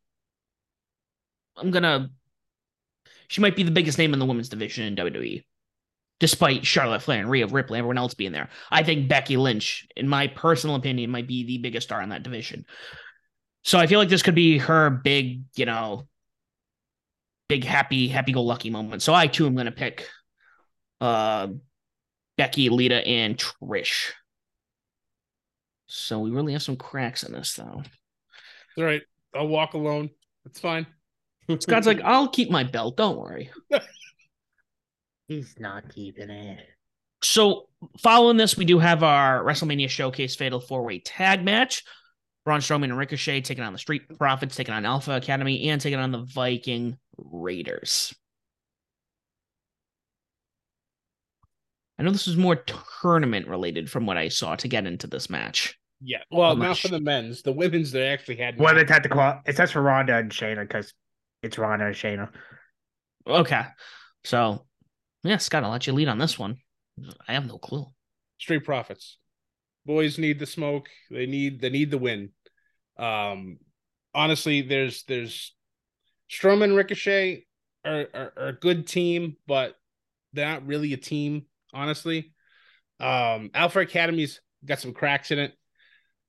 [1.56, 2.10] I'm gonna,
[3.28, 5.44] she might be the biggest name in the women's division in WWE,
[6.20, 8.48] despite Charlotte Flair and Rhea Ripley, everyone else being there.
[8.70, 12.22] I think Becky Lynch, in my personal opinion, might be the biggest star in that
[12.22, 12.64] division.
[13.62, 16.06] So I feel like this could be her big, you know,
[17.48, 19.02] big happy, happy go lucky moment.
[19.02, 20.08] So I too am gonna pick
[21.00, 21.48] uh
[22.36, 24.12] Becky, Lita, and Trish.
[25.86, 27.82] So we really have some cracks in this though.
[28.78, 29.02] All right.
[29.34, 30.10] I'll walk alone.
[30.46, 30.86] It's fine.
[31.58, 32.96] Scott's like, I'll keep my belt.
[32.96, 33.50] Don't worry.
[35.28, 36.64] He's not keeping it.
[37.22, 41.82] So following this, we do have our WrestleMania Showcase Fatal Four Way Tag Match.
[42.44, 45.98] Braun Strowman and Ricochet taking on the Street Profits, taking on Alpha Academy, and taking
[45.98, 48.14] on the Viking Raiders.
[51.98, 52.64] I know this is more
[53.00, 55.78] tournament related from what I saw to get into this match.
[56.00, 56.18] Yeah.
[56.30, 57.42] Well, I'm not not for the men's.
[57.42, 58.58] The women's, they actually had.
[58.58, 59.40] Well, they had to qual.
[59.46, 60.92] It says for Ronda and Shayna because
[61.42, 62.30] it's Ronda and Shayna.
[63.26, 63.62] Okay.
[64.24, 64.66] So,
[65.22, 66.58] yeah, Scott, I'll let you lead on this one.
[67.26, 67.86] I have no clue.
[68.38, 69.18] Street Profits.
[69.86, 70.88] Boys need the smoke.
[71.10, 72.30] They need they need the win.
[72.98, 73.58] Um,
[74.14, 75.54] honestly, there's there's
[76.30, 77.44] Strowman and Ricochet
[77.84, 79.74] are, are, are a good team, but
[80.32, 82.32] they're not really a team, honestly.
[83.00, 85.52] Um, Alpha Academy's got some cracks in it.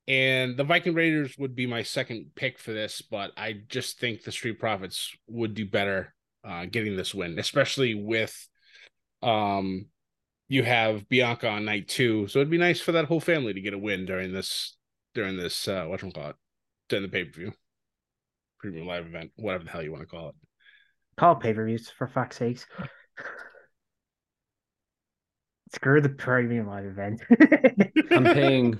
[0.08, 4.22] And the Viking Raiders would be my second pick for this, but I just think
[4.22, 6.14] the Street Profits would do better
[6.44, 8.48] uh, getting this win, especially with
[9.22, 9.86] um
[10.48, 12.28] you have Bianca on night two.
[12.28, 14.76] So it'd be nice for that whole family to get a win during this
[15.14, 16.36] during this uh what call it
[16.88, 17.52] during the pay-per-view.
[18.60, 20.34] Premium live event, whatever the hell you want to call it.
[21.16, 22.64] Call pay per views for fuck's sakes.
[25.74, 27.20] Screw the premium live event.
[28.12, 28.78] I'm paying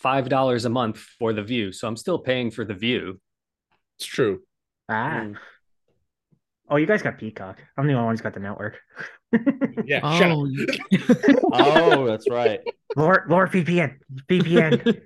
[0.00, 3.20] five dollars a month for the view, so I'm still paying for the view.
[3.98, 4.42] It's true.
[4.88, 5.20] ah.
[5.22, 5.36] Mm.
[6.72, 7.60] Oh, you guys got Peacock.
[7.76, 8.78] I'm the only one who's got the network.
[9.84, 10.38] Yeah, shut up.
[10.38, 12.60] Oh, Oh, that's right.
[12.96, 13.96] Lord, Lord VPN,
[14.28, 15.00] VPN.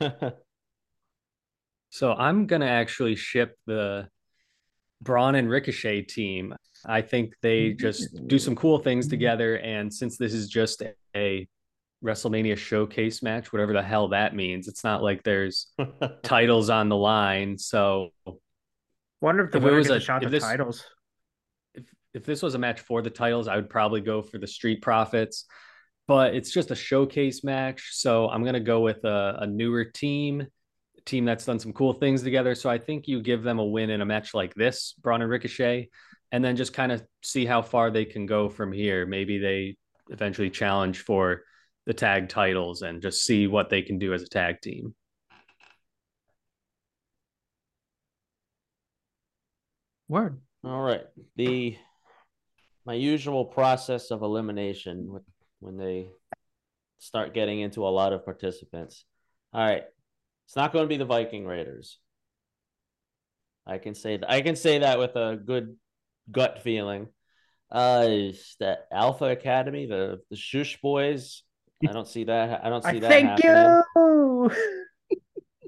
[1.90, 4.08] So I'm gonna actually ship the
[5.00, 6.54] Braun and Ricochet team.
[6.84, 9.56] I think they just do some cool things together.
[9.58, 10.82] And since this is just
[11.16, 11.48] a
[12.04, 15.66] WrestleMania showcase match, whatever the hell that means, it's not like there's
[16.22, 17.58] titles on the line.
[17.58, 18.10] So
[19.20, 20.84] Wonder if the If winner was gets a, a- shot if at this- titles.
[21.74, 21.84] if
[22.14, 24.80] if this was a match for the titles, I would probably go for the Street
[24.82, 25.44] Profits.
[26.06, 30.40] But it's just a showcase match, so I'm gonna go with a, a newer team,
[30.96, 32.54] a team that's done some cool things together.
[32.54, 35.30] So I think you give them a win in a match like this, Braun and
[35.30, 35.90] Ricochet,
[36.32, 39.04] and then just kind of see how far they can go from here.
[39.04, 39.76] Maybe they
[40.08, 41.42] eventually challenge for
[41.88, 44.94] the tag titles and just see what they can do as a tag team.
[50.06, 50.40] word.
[50.64, 51.02] All right.
[51.36, 51.76] The
[52.86, 55.24] my usual process of elimination with-
[55.60, 56.10] when they
[56.98, 59.04] start getting into a lot of participants.
[59.52, 59.84] All right.
[60.46, 61.98] It's not going to be the Viking Raiders.
[63.66, 65.76] I can say that I can say that with a good
[66.30, 67.08] gut feeling.
[67.70, 71.42] Uh is that Alpha Academy, the the Shush boys.
[71.86, 72.64] I don't see that.
[72.64, 73.82] I don't see that thank happening.
[73.96, 74.50] you.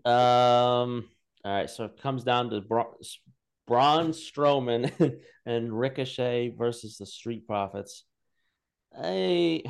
[0.02, 1.10] Um.
[1.44, 1.68] All right.
[1.68, 2.86] So it comes down to Bra-
[3.66, 8.04] Braun Strowman and Ricochet versus the Street Profits.
[8.98, 9.62] I,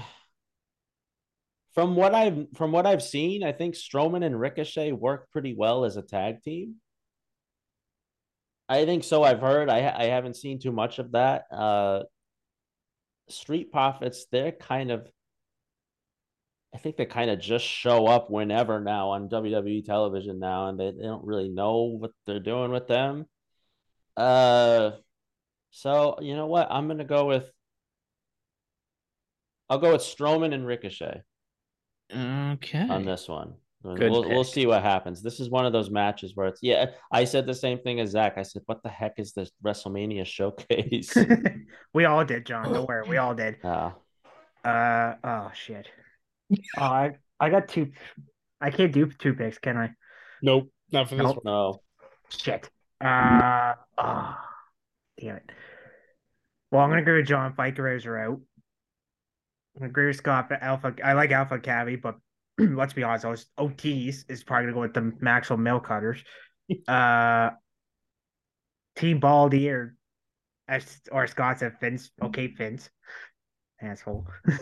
[1.75, 5.85] from what I've from what I've seen, I think Strowman and Ricochet work pretty well
[5.85, 6.77] as a tag team.
[8.69, 9.25] I think so.
[9.25, 9.69] I've heard.
[9.69, 11.47] I I haven't seen too much of that.
[11.51, 12.05] Uh,
[13.29, 15.09] Street Profits, they're kind of
[16.75, 20.79] I think they kind of just show up whenever now on WWE television now, and
[20.79, 23.27] they, they don't really know what they're doing with them.
[24.17, 24.93] Uh,
[25.71, 26.69] so you know what?
[26.71, 27.51] I'm gonna go with.
[29.69, 31.23] I'll go with Strowman and Ricochet
[32.13, 32.87] Okay.
[32.89, 33.55] on this one.
[33.83, 35.23] Good we'll we'll see what happens.
[35.23, 36.87] This is one of those matches where it's yeah.
[37.11, 38.35] I said the same thing as Zak.
[38.37, 41.17] I said, "What the heck is this WrestleMania showcase?"
[41.95, 42.73] we all did, Jon.
[42.73, 43.57] Don't worry, we all did.
[43.65, 43.93] uh,
[44.63, 45.89] Uh oh shit.
[46.77, 47.93] Oh, I I got two.
[48.61, 49.91] I can't do two picks, can I?
[50.43, 51.45] Nope, not for this Nope.
[51.45, 51.53] one.
[51.53, 51.81] no.
[52.29, 52.71] Shit.
[53.01, 54.37] Uh oh,
[55.19, 55.51] damn it.
[56.71, 57.55] Well, I'm gonna go with Jon.
[57.55, 58.41] Viking Raiders are out.
[59.81, 60.49] I agree with Scott.
[60.49, 62.17] But Alpha, I like Alpha Academy, but
[62.59, 66.23] let's be honest, those OTs is probably gonna go with the Maxwell Mill Cutters.
[66.89, 67.51] uh,
[68.97, 69.95] Team Baldy or
[70.69, 72.11] As, or Scott said Fins.
[72.23, 72.91] Okay, Fins.
[73.83, 74.27] Asshole.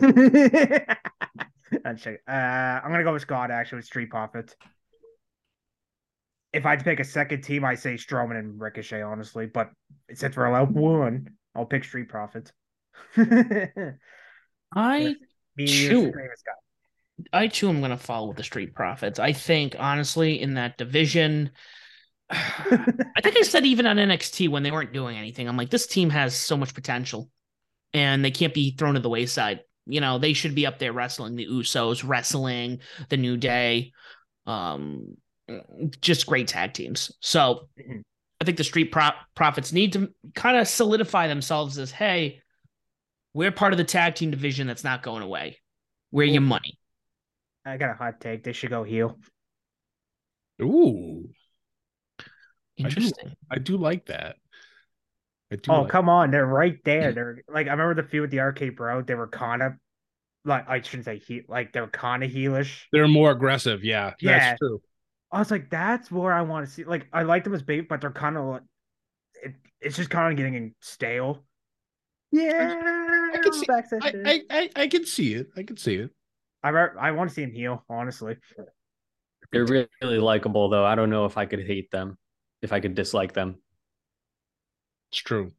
[1.85, 4.55] Uh, I'm gonna go with Scott actually with Street Profits.
[6.51, 9.45] If I had to pick a second team, I say Strowman and Ricochet, honestly.
[9.45, 9.69] But
[10.13, 12.51] since we're allowed one, I'll pick Street Profits.
[14.75, 15.15] I
[15.55, 15.67] Me.
[15.67, 16.55] Scott.
[17.33, 19.19] I too am going to follow with the Street Profits.
[19.19, 21.51] I think honestly in that division,
[22.29, 25.87] I think I said even on NXT when they weren't doing anything, I'm like this
[25.87, 27.29] team has so much potential,
[27.93, 29.61] and they can't be thrown to the wayside.
[29.85, 33.91] You know they should be up there wrestling the Usos, wrestling the New Day,
[34.45, 35.17] um,
[36.01, 37.11] just great tag teams.
[37.21, 38.03] So Mhm.
[38.41, 42.41] I think the Street Pro- Profits need to kind of solidify themselves as hey,
[43.33, 45.59] we're part of the tag team division that's not going away.
[46.11, 46.79] We're your money.
[47.65, 48.43] I got a hot take.
[48.43, 49.19] They should go heel.
[50.61, 51.29] Ooh,
[52.19, 53.35] I do- Interesting.
[53.51, 54.37] I do like that.
[55.51, 55.71] I do.
[55.71, 56.31] Oh, like- come on.
[56.31, 57.11] They're right there.
[57.13, 59.01] They're like, I remember the feud with the arcade bro.
[59.01, 59.73] They were kind of
[60.45, 62.83] like, I shouldn't say he, like, they were kind of heelish.
[62.91, 63.83] They're more aggressive.
[63.83, 64.39] Yeah, Yeah.
[64.39, 64.81] that's true.
[65.31, 66.83] I was like, that's where I want to see.
[66.85, 68.61] Like, I like them as bait, but they're kind of like,
[69.43, 71.43] it, it's just kind of getting stale.
[72.31, 72.79] Yeah,
[73.33, 73.83] I can see- I,
[74.25, 75.47] I, I, I can see it.
[75.57, 76.09] I can see it.
[76.63, 78.37] I, re- I want to see him heel, honestly.
[79.51, 80.85] They're really, really likable, though.
[80.85, 82.17] I don't know if I could hate them,
[82.61, 83.55] if I could dislike them.
[85.11, 85.51] It's true.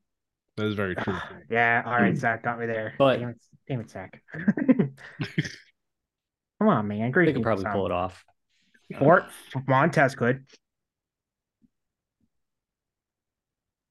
[0.56, 1.16] That is very true.
[1.50, 2.16] yeah, all right, hmm.
[2.18, 2.94] Zak got me there.
[2.98, 4.22] But- damn it, damn it Zak.
[6.60, 7.10] Come on, man.
[7.10, 7.26] Great.
[7.26, 8.22] They could probably pull it off.
[9.00, 9.26] Or
[9.66, 10.44] Montez could.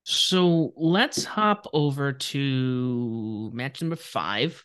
[0.04, 4.64] So let's hop over to match number five.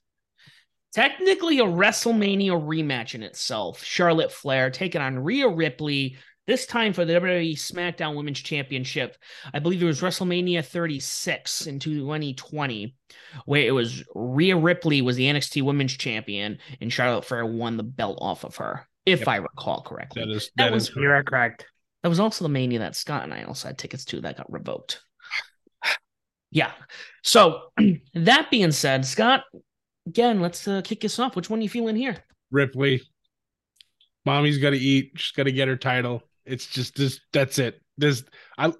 [0.94, 3.82] Technically, a WrestleMania rematch in itself.
[3.82, 9.16] Charlotte Flair taking on Rhea Ripley, this time for the WWE SmackDown Women's Championship.
[9.52, 12.94] I believe it was WrestleMania 36 in 2020,
[13.46, 17.82] where it was Rhea Ripley was the NXT Women's Champion, and Charlotte Flair won the
[17.82, 19.28] belt off of her, if Yep.
[19.28, 20.22] I recall correctly.
[20.24, 21.02] That is That that was- correct.
[21.02, 21.66] You are correct.
[22.02, 24.52] That was also the mania that Scott and I also had tickets to that got
[24.52, 25.00] revoked.
[26.50, 26.70] Yeah.
[27.24, 27.62] So
[28.14, 29.42] that being said, Scott,
[30.06, 31.34] again, let's uh, kick this off.
[31.34, 32.22] Which one are you feeling here?
[32.52, 33.02] Ripley.
[34.24, 35.12] Mommy's got to eat.
[35.16, 36.22] She's got to get her title.
[36.46, 37.20] It's just this.
[37.32, 37.80] That's it.
[37.98, 38.24] This.
[38.58, 38.72] I.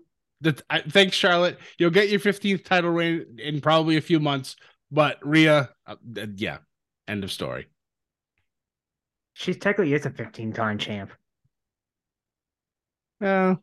[0.43, 0.63] That.
[0.69, 1.59] I thanks, Charlotte.
[1.79, 4.57] You'll get your 15th title reign in probably a few months.
[4.91, 6.59] But Rhea, uh, uh, yeah.
[7.09, 7.67] End of story.
[9.35, 11.11] She's technically is a 15 time champ.
[13.21, 13.55] Uh,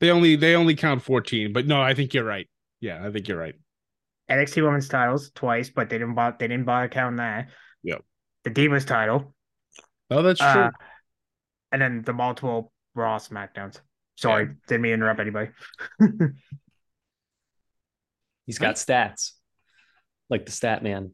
[0.00, 1.52] they only they only count 14.
[1.52, 2.48] But no, I think you're right.
[2.80, 3.54] Yeah, I think you're right.
[4.30, 7.48] NXT Women's titles twice, but they didn't bother, they didn't bother counting that.
[7.84, 8.02] Yep.
[8.44, 9.34] The Divas title,
[10.10, 10.48] Oh, that's true.
[10.48, 10.70] uh,
[11.72, 13.80] and then the multiple Raw Smackdowns.
[14.16, 15.50] Sorry, didn't mean to interrupt anybody.
[18.46, 19.32] He's got stats,
[20.30, 21.12] like the stat man.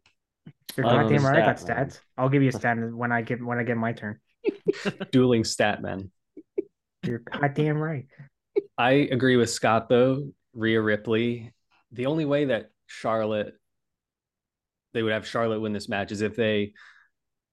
[0.76, 1.42] You're goddamn right.
[1.42, 1.88] I got man.
[1.88, 1.98] stats.
[2.16, 4.20] I'll give you a stat when I get when I get my turn.
[5.12, 6.10] Dueling stat men.
[7.02, 8.06] You're goddamn right.
[8.78, 10.30] I agree with Scott though.
[10.54, 11.52] Rhea Ripley.
[11.90, 13.54] The only way that Charlotte
[14.92, 16.74] they would have Charlotte win this match is if they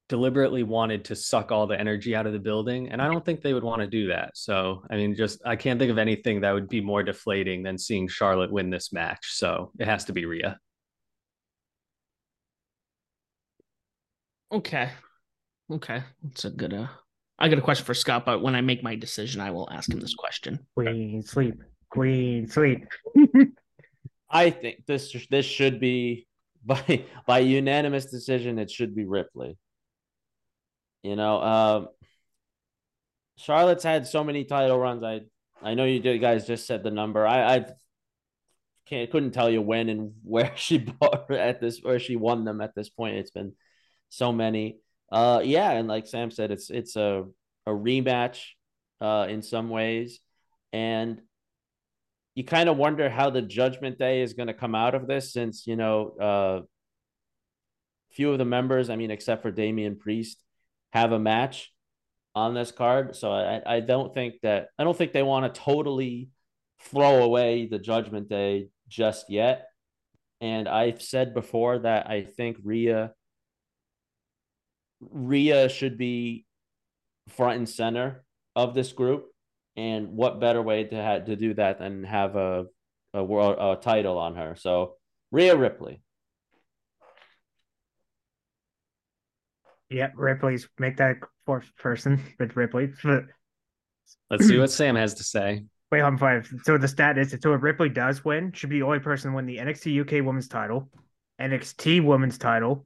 [0.10, 2.90] deliberately wanted to suck all the energy out of the building.
[2.90, 4.32] And I don't think they would want to do that.
[4.36, 7.78] So I mean, just I can't think of anything that would be more deflating than
[7.78, 9.34] seeing Charlotte win this match.
[9.36, 10.60] So it has to be Rhea.
[14.52, 14.90] Okay.
[15.72, 16.04] Okay.
[16.24, 16.88] That's a good uh
[17.42, 19.90] I got a question for Scott, but when I make my decision, I will ask
[19.90, 20.60] him this question.
[20.76, 21.56] Queen sleep.
[21.90, 22.86] Queen sleep.
[24.30, 26.28] I think this this should be
[26.66, 28.58] by by unanimous decision.
[28.58, 29.56] It should be Ripley.
[31.04, 31.88] You know, um,
[33.38, 35.04] Charlotte's had so many title runs.
[35.04, 35.22] I
[35.62, 37.26] I know you guys just said the number.
[37.26, 37.66] I I
[38.86, 42.62] can't couldn't tell you when and where she bought at this where she won them
[42.62, 43.16] at this point.
[43.16, 43.54] It's been
[44.10, 44.80] so many.
[45.12, 47.26] Uh, yeah, and like Sam said, it's it's a
[47.66, 48.42] a rematch,
[49.02, 50.20] uh, in some ways,
[50.74, 51.22] and
[52.36, 55.34] you kind of wonder how the judgment day is going to come out of this
[55.34, 56.62] since you know uh
[58.12, 60.42] few of the members i mean except for Damian priest
[60.94, 61.72] have a match
[62.36, 65.62] on this card so i i don't think that i don't think they want to
[65.62, 66.30] totally
[66.82, 69.68] throw away the judgment day just yet
[70.40, 73.12] and i've said before that i think Rhea
[75.02, 76.46] Rhea should be
[77.30, 78.24] front and center
[78.56, 79.28] of this group
[79.78, 82.66] and what better way to have to do that than have a
[83.14, 84.56] a world a title on her?
[84.56, 84.96] So
[85.32, 86.02] Rhea Ripley.
[89.90, 92.92] Yep, Ripley's make that fourth person with Ripley.
[94.30, 95.64] Let's see what Sam has to say.
[95.92, 96.48] Wait, I'm five.
[96.64, 99.36] So the stat is so if Ripley does win, should be the only person to
[99.36, 100.90] win the NXT UK Women's Title,
[101.42, 102.86] NXT Women's Title,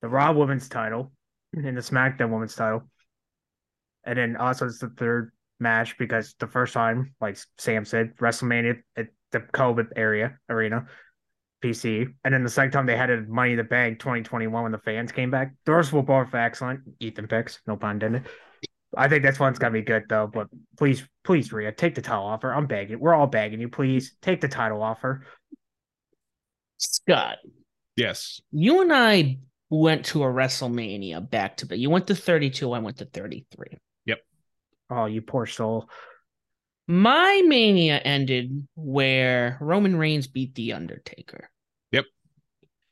[0.00, 1.12] the Raw Women's Title,
[1.52, 2.88] and the SmackDown Women's Title,
[4.04, 8.82] and then also it's the third match because the first time, like Sam said, WrestleMania
[8.96, 10.86] at the COVID area arena,
[11.70, 14.72] PC, and then the second time they had it Money in the Bank 2021 when
[14.72, 15.52] the fans came back.
[15.64, 16.80] Those were both excellent.
[17.00, 18.26] Ethan picks, no pun intended.
[18.96, 20.26] I think this one's gonna be good though.
[20.32, 20.48] But
[20.78, 22.52] please, please, Rhea, take the title offer.
[22.52, 22.98] I'm begging.
[23.00, 23.68] We're all begging you.
[23.68, 25.22] Please take the title offer.
[26.78, 27.38] Scott,
[27.96, 28.40] Yes.
[28.52, 29.38] you and I
[29.70, 31.78] went to a WrestleMania back to back.
[31.78, 33.78] You went to 32, I went to 33.
[34.04, 34.18] Yep.
[34.90, 35.88] Oh, you poor soul.
[36.86, 41.50] My mania ended where Roman Reigns beat The Undertaker.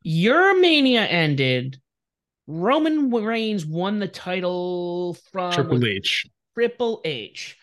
[0.04, 1.80] Your mania ended.
[2.46, 6.26] Roman Reigns won the title from Triple H.
[6.54, 7.56] Triple H.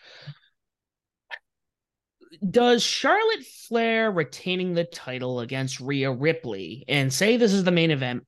[2.50, 7.92] Does Charlotte Flair retaining the title against Rhea Ripley and say this is the main
[7.92, 8.26] event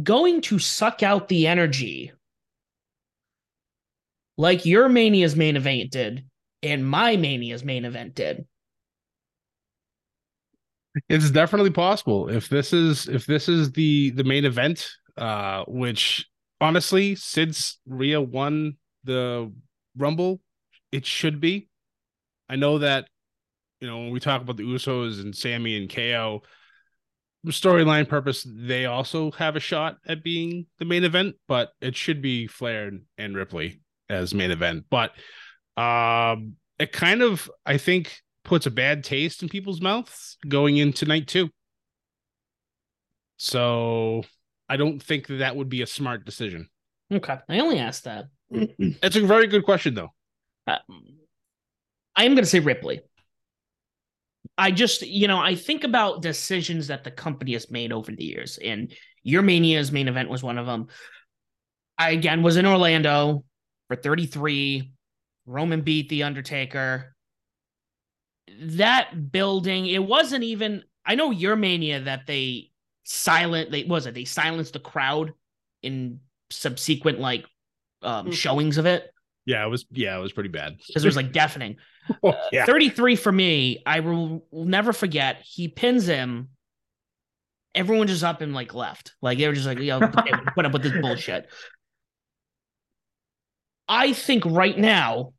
[0.00, 2.12] going to suck out the energy
[4.36, 6.24] like your Mania's main event did
[6.62, 8.46] and my Mania's main event did?
[11.08, 12.28] It's definitely possible.
[12.28, 16.26] If this is if this is the the main event, uh, which
[16.60, 19.52] honestly, since Rhea won the
[19.96, 20.40] Rumble,
[20.92, 21.68] it should be.
[22.48, 23.08] I know that,
[23.80, 26.42] you know, when we talk about the Usos and Sami and KO,
[27.48, 32.22] storyline purpose, they also have a shot at being the main event, but it should
[32.22, 34.84] be Flair and Ripley as main event.
[34.90, 35.12] But
[35.76, 41.06] um it kind of I think puts a bad taste in people's mouths going into
[41.06, 41.50] night two.
[43.36, 44.22] So
[44.68, 46.68] I don't think that that would be a smart decision.
[47.12, 47.36] Okay.
[47.48, 48.26] I only asked that.
[48.50, 50.10] It's a very good question, though.
[50.66, 50.78] Uh,
[52.16, 53.00] I am going to say Ripley.
[54.56, 58.24] I just, you know, I think about decisions that the company has made over the
[58.24, 58.92] years, and
[59.22, 60.86] your Mania's main event was one of them.
[61.98, 63.44] I again was in Orlando
[63.88, 64.92] for 33.
[65.46, 67.13] Roman beat The Undertaker.
[68.60, 72.70] That building, it wasn't even, I know your Mania that they
[73.04, 75.32] silent, they was it, they silenced the crowd
[75.82, 76.20] in
[76.50, 77.46] subsequent like
[78.02, 78.34] um, Mhm.
[78.34, 79.10] showings of it
[79.46, 79.86] Yeah, it was.
[79.90, 80.76] Yeah, it was pretty bad.
[80.86, 81.76] because it was like deafening.
[82.22, 82.66] Oh, yeah.
[82.66, 85.40] 33 for me, I will, will never forget.
[85.42, 86.50] He pins him.
[87.74, 89.14] Everyone just up and like left.
[89.22, 91.48] Like they were just like, yo, okay, put up with this bullshit.
[93.88, 95.32] I think right now,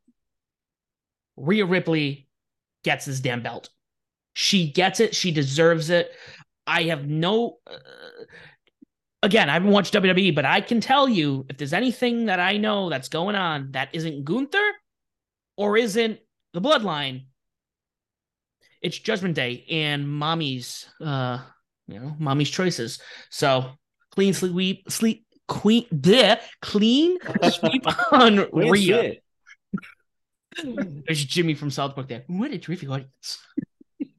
[1.36, 2.25] Rhea Ripley
[2.86, 3.68] gets this damn belt.
[4.32, 5.14] She gets it.
[5.14, 6.12] She deserves it.
[6.68, 7.58] I have no.
[7.66, 7.78] Uh,
[9.24, 12.58] again, I haven't watched WWE, but I can tell you if there's anything that I
[12.58, 14.70] know that's going on that isn't Gunther
[15.56, 16.20] or isn't
[16.54, 17.26] the bloodline,
[18.80, 21.40] it's Judgment Day and mommy's, uh,
[21.88, 23.00] you know, mommy's choices.
[23.30, 23.72] So
[24.12, 27.18] clean sleep, sleep, queen, bleh, clean
[27.50, 29.14] sweep on Clean Rhea.
[30.56, 31.04] Shit.
[31.06, 32.24] There's Jimmy from South Park there.
[32.26, 33.38] What a terrific audience.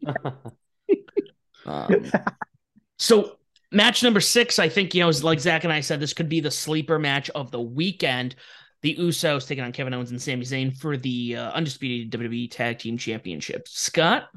[1.68, 2.10] Um,
[2.98, 3.38] so
[3.72, 6.30] match number six, I think, you know, is like Zak and I said, this could
[6.30, 8.36] be the sleeper match of the weekend.
[8.84, 12.80] The Usos taking on Kevin Owens and Sami Zayn for the uh, undisputed WWE Tag
[12.80, 13.68] Team Championship.
[13.68, 14.30] Scott,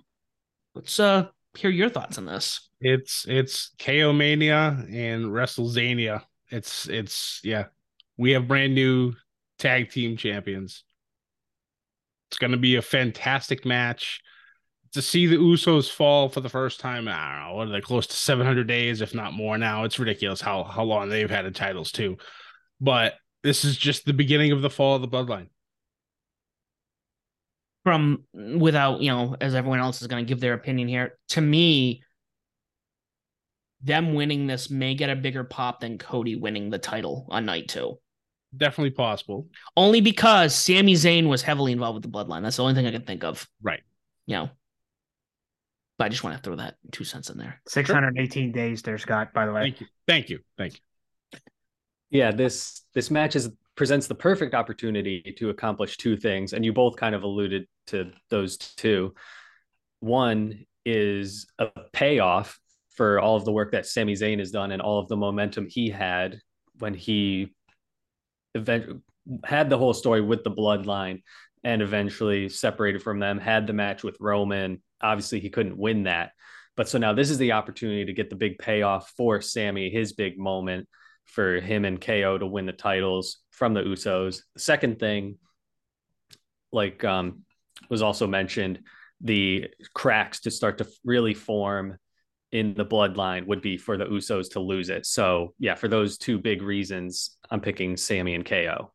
[0.74, 2.68] let's uh hear your thoughts on this.
[2.80, 6.22] It's it's KO Mania and WrestleZania.
[6.50, 7.66] It's it's yeah.
[8.16, 9.12] We have brand new
[9.58, 10.84] tag team champions.
[12.30, 14.20] It's gonna be a fantastic match.
[14.92, 17.80] To see the Usos fall for the first time, I don't know, what are they
[17.80, 19.84] close to 700 days, if not more now?
[19.84, 22.16] It's ridiculous how how long they've had the titles too.
[22.80, 25.48] But this is just the beginning of the fall of the bloodline.
[27.84, 31.40] From without, you know, as everyone else is going to give their opinion here, to
[31.40, 32.02] me,
[33.82, 37.68] them winning this may get a bigger pop than Cody winning the title on night
[37.68, 37.98] two.
[38.56, 39.46] Definitely possible.
[39.76, 42.42] Only because Sami Zayn was heavily involved with the bloodline.
[42.42, 43.48] That's the only thing I can think of.
[43.62, 43.80] Right.
[44.26, 44.50] You know.
[45.98, 47.60] But I just want to throw that two cents in there.
[47.68, 49.62] 618 days there, Scott, by the way.
[49.62, 49.86] Thank you.
[50.08, 50.38] Thank you.
[50.56, 50.80] Thank you.
[52.10, 56.72] Yeah, this this match is presents the perfect opportunity to accomplish two things, and you
[56.72, 59.14] both kind of alluded to those two.
[60.00, 62.58] One is a payoff
[62.90, 65.66] for all of the work that Sami Zayn has done and all of the momentum
[65.68, 66.40] he had
[66.78, 67.54] when he
[68.54, 69.02] event-
[69.44, 71.22] had the whole story with the bloodline
[71.62, 74.82] and eventually separated from them, had the match with Roman.
[75.00, 76.32] Obviously, he couldn't win that.
[76.76, 80.12] But so now this is the opportunity to get the big payoff for Sami, his
[80.12, 80.88] big moment
[81.26, 84.42] for him and KO to win the titles from the Usos.
[84.54, 85.36] The second thing,
[86.72, 87.42] like um,
[87.88, 88.80] was also mentioned,
[89.20, 91.98] the cracks to start to really form
[92.52, 95.06] in the bloodline would be for the Usos to lose it.
[95.06, 98.92] So, yeah, for those two big reasons, I'm picking Sami and KO.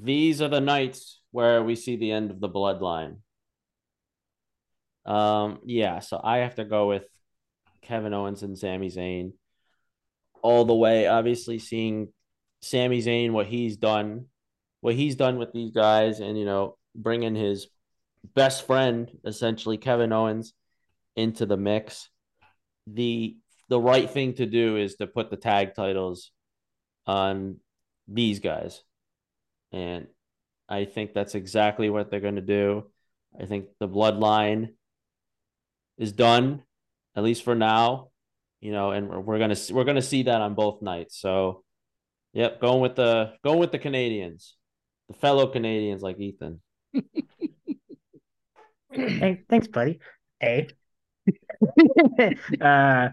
[0.00, 3.18] These are the nights where we see the end of the bloodline.
[5.06, 7.06] Um, yeah, so I have to go with
[7.82, 9.32] Kevin Owens and Sami Zayn
[10.42, 11.06] all the way.
[11.06, 12.08] Obviously, seeing
[12.60, 14.26] Sami Zayn what he's done,
[14.80, 17.68] what he's done with these guys, and you know, bringing his
[18.34, 20.52] best friend, essentially Kevin Owens,
[21.16, 22.08] into the mix.
[22.86, 23.36] The
[23.68, 26.30] the right thing to do is to put the tag titles
[27.06, 27.56] on
[28.08, 28.82] these guys.
[29.72, 30.08] And
[30.68, 32.90] I think that's exactly what they're going to do.
[33.40, 34.74] I think the bloodline
[35.96, 36.62] is done,
[37.16, 38.08] at least for now.
[38.60, 41.18] You know, and we're, we're gonna we're gonna see that on both nights.
[41.18, 41.64] So,
[42.32, 44.56] yep, going with the going with the Canadians,
[45.08, 46.60] the fellow Canadians like Ethan.
[48.92, 49.98] hey, thanks, buddy.
[50.38, 50.68] Hey.
[52.60, 53.08] uh,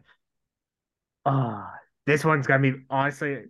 [1.26, 1.68] oh,
[2.06, 3.43] this one's gonna be honestly,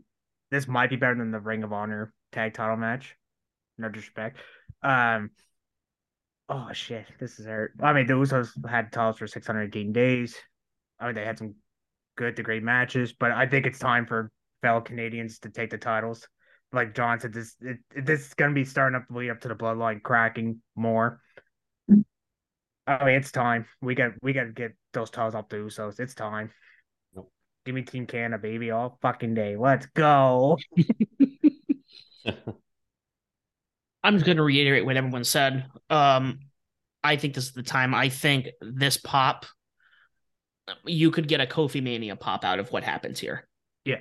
[0.51, 3.15] this might be better than the Ring of Honor tag title match.
[3.77, 4.37] No disrespect.
[4.83, 5.31] Um.
[6.49, 7.73] Oh shit, this is hurt.
[7.81, 10.35] I mean, the Usos had titles for 618 days.
[10.99, 11.55] I mean, they had some
[12.17, 14.31] good to great matches, but I think it's time for
[14.61, 16.27] fellow Canadians to take the titles.
[16.73, 19.47] Like Jon said, this it, this is gonna be starting up the lead up to
[19.47, 21.21] the bloodline cracking more.
[22.89, 23.67] Oh, it's time.
[23.81, 25.99] We got we got to get those titles up to Usos.
[25.99, 26.49] It's time.
[27.15, 27.31] Nope.
[27.63, 29.55] Give me Team Canada, baby, all fucking day.
[29.55, 30.57] Let's go.
[34.03, 35.67] I'm just going to reiterate what everyone said.
[35.91, 36.39] Um,
[37.03, 37.93] I think this is the time.
[37.93, 39.45] I think this pop,
[40.83, 43.47] you could get a Kofi Mania pop out of what happens here.
[43.85, 43.99] Yeah.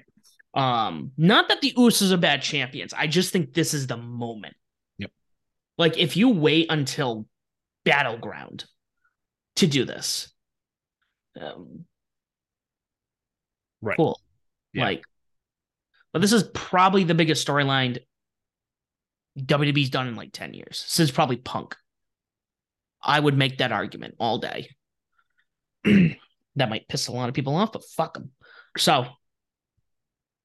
[0.54, 2.94] Um, not that the Usos are bad champions.
[2.94, 4.56] I just think this is the moment.
[4.96, 5.10] Yep.
[5.76, 7.26] Like if you wait until
[7.84, 8.64] Battleground
[9.58, 10.32] to do this,
[11.40, 11.84] um,
[13.80, 13.96] Right.
[13.96, 14.20] cool.
[14.72, 14.84] Yeah.
[14.84, 15.04] Like,
[16.12, 17.98] but this is probably the biggest storyline
[19.38, 21.76] WWE's done in like 10 years since probably Punk.
[23.00, 24.68] I would make that argument all day.
[25.84, 28.32] that might piss a lot of people off, but fuck them.
[28.76, 29.06] So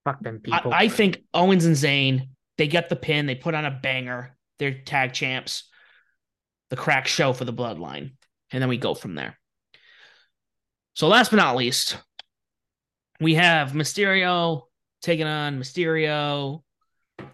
[0.03, 0.73] Fuck them I, people.
[0.73, 4.81] I think Owens and Zayn, they get the pin, they put on a banger, they're
[4.81, 5.69] tag champs,
[6.69, 8.11] the crack show for the bloodline,
[8.53, 9.37] and then we go from there.
[10.93, 11.97] So, last but not least,
[13.19, 14.61] we have Mysterio
[15.01, 16.61] taking on Mysterio,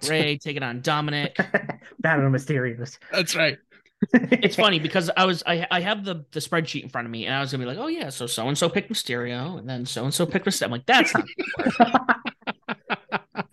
[0.07, 1.37] Rey taking on Dominic.
[1.99, 2.97] Battle of Mysterios.
[3.11, 3.57] That's right.
[4.13, 7.25] It's funny because I was I I have the the spreadsheet in front of me
[7.25, 9.67] and I was gonna be like, oh yeah, so so and so picked Mysterio and
[9.67, 10.67] then so and so picked Mysterio.
[10.67, 11.25] I'm like, that's not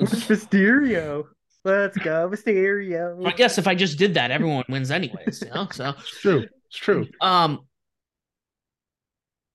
[0.01, 1.25] Mysterio.
[1.67, 3.27] Let's go, Mysterio.
[3.27, 5.67] I guess if I just did that, everyone wins anyways, you know.
[5.73, 6.47] So It's true.
[6.69, 7.09] It's true.
[7.21, 7.62] Um,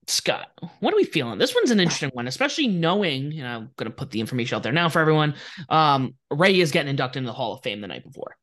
[0.07, 0.49] Scott,
[0.81, 1.39] what are we feeling?
[1.39, 4.57] This one's an interesting one, especially knowing, you know, I'm going to put the information
[4.57, 5.35] out there now for everyone.
[5.69, 8.35] Um, Rey is getting inducted into the Hall of Fame the night before.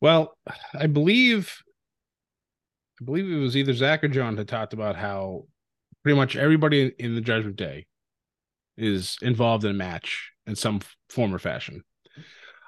[0.00, 0.38] Well,
[0.72, 1.54] I believe,
[3.02, 5.44] I believe it was either Zak or Jon that talked about how
[6.02, 7.84] pretty much everybody in the Judgment Day
[8.76, 11.82] is involved in a match in some form or fashion.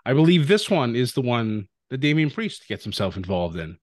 [0.04, 3.78] I believe this one is the one that Damian Priest gets himself involved in.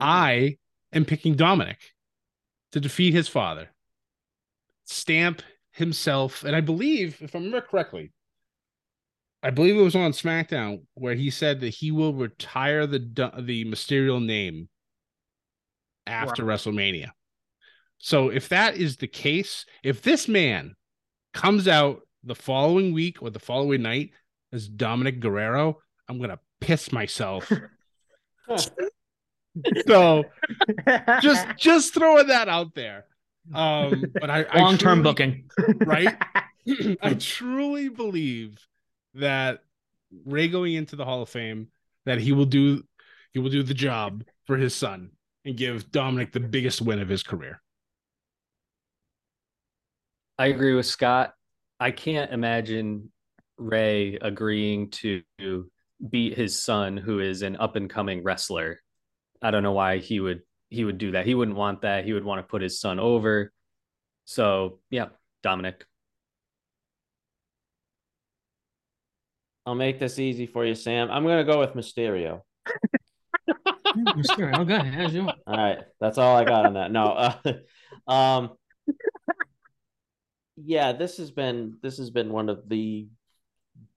[0.00, 0.56] I
[0.92, 1.78] am picking Dominic
[2.72, 3.70] to defeat his father,
[4.84, 5.42] stamp
[5.72, 8.12] himself, and I believe, if I remember correctly,
[9.42, 12.98] I believe it was on SmackDown where he said that he will retire the
[13.38, 14.68] the Mysterio name
[16.06, 17.10] after WrestleMania.
[18.02, 20.74] So if that is the case, if this man
[21.34, 24.10] comes out the following week or the following night
[24.52, 25.78] as Dominic Guerrero,
[26.08, 27.52] I'm gonna piss myself.
[29.86, 30.24] so
[31.20, 33.04] just just throwing that out there.
[33.54, 35.50] Um, but I, I Long term booking.
[35.84, 36.16] right?
[37.02, 38.66] I truly believe
[39.14, 39.60] that
[40.24, 41.68] Rey going into the Hall of Fame
[42.06, 42.82] that he will do
[43.32, 45.10] he will do the job for his son
[45.44, 47.60] and give Dominic the biggest win of his career.
[50.40, 51.34] I agree with Scott.
[51.78, 53.12] I can't imagine
[53.58, 55.22] Rey agreeing to
[56.08, 58.80] beat his son, who is an up and coming wrestler.
[59.42, 61.26] I don't know why he would he would do that.
[61.26, 62.06] He wouldn't want that.
[62.06, 63.52] He would want to put his son over.
[64.24, 65.08] So yeah,
[65.42, 65.84] Dominic.
[69.66, 71.10] I'll make this easy for you, Sam.
[71.10, 72.40] I'm gonna go with Mysterio.
[73.94, 76.90] Mysterio, okay, as you All right, that's all I got on that.
[76.90, 77.52] No, uh,
[78.10, 78.50] um,
[80.64, 83.08] yeah, this has been this has been one of the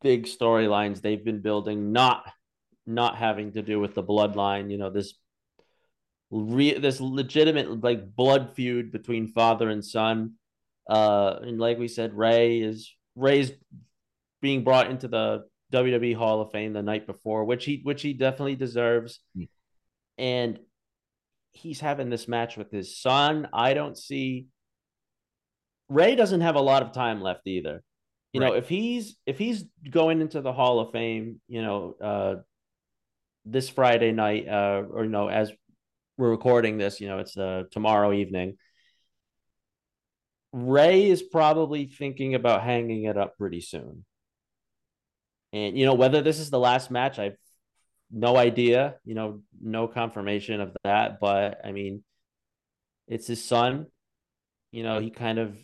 [0.01, 2.24] big storylines they've been building, not
[2.86, 4.70] not having to do with the bloodline.
[4.72, 5.14] You know, this
[6.32, 10.34] re- this legitimate like blood feud between father and son.
[10.89, 13.51] Uh, and like we said, Rey is Rey's
[14.41, 18.14] being brought into the WWE Hall of Fame the night before, which he which he
[18.14, 19.20] definitely deserves.
[19.38, 19.49] Mm.
[20.18, 20.59] And
[21.51, 23.47] he's having this match with his son.
[23.53, 24.47] I don't see
[25.89, 27.84] Rey doesn't have a lot of time left either.
[28.34, 32.36] You know, if he's if he's going into the Hall of Fame, you know, uh
[33.45, 35.51] this Friday night, uh, or you know, as
[36.17, 38.57] we're recording this, you know, it's uh tomorrow evening.
[40.51, 44.03] Rey is probably thinking about hanging it up pretty soon.
[45.51, 47.38] And you know, whether this is the last match, I've
[48.09, 52.03] no idea, you know, no confirmation of that, but I mean,
[53.07, 53.88] it's his son.
[54.71, 55.55] You know, he kind of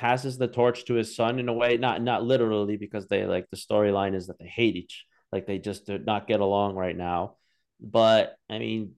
[0.00, 3.46] passes the torch to his son in a way, not not literally because they like
[3.50, 6.96] the storyline is that they hate each, like they just do not get along right
[6.96, 7.36] now.
[7.78, 8.92] But I mean,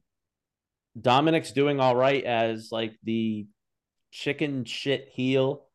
[0.99, 3.47] Dominic's doing all right as like the
[4.13, 5.67] chicken shit heel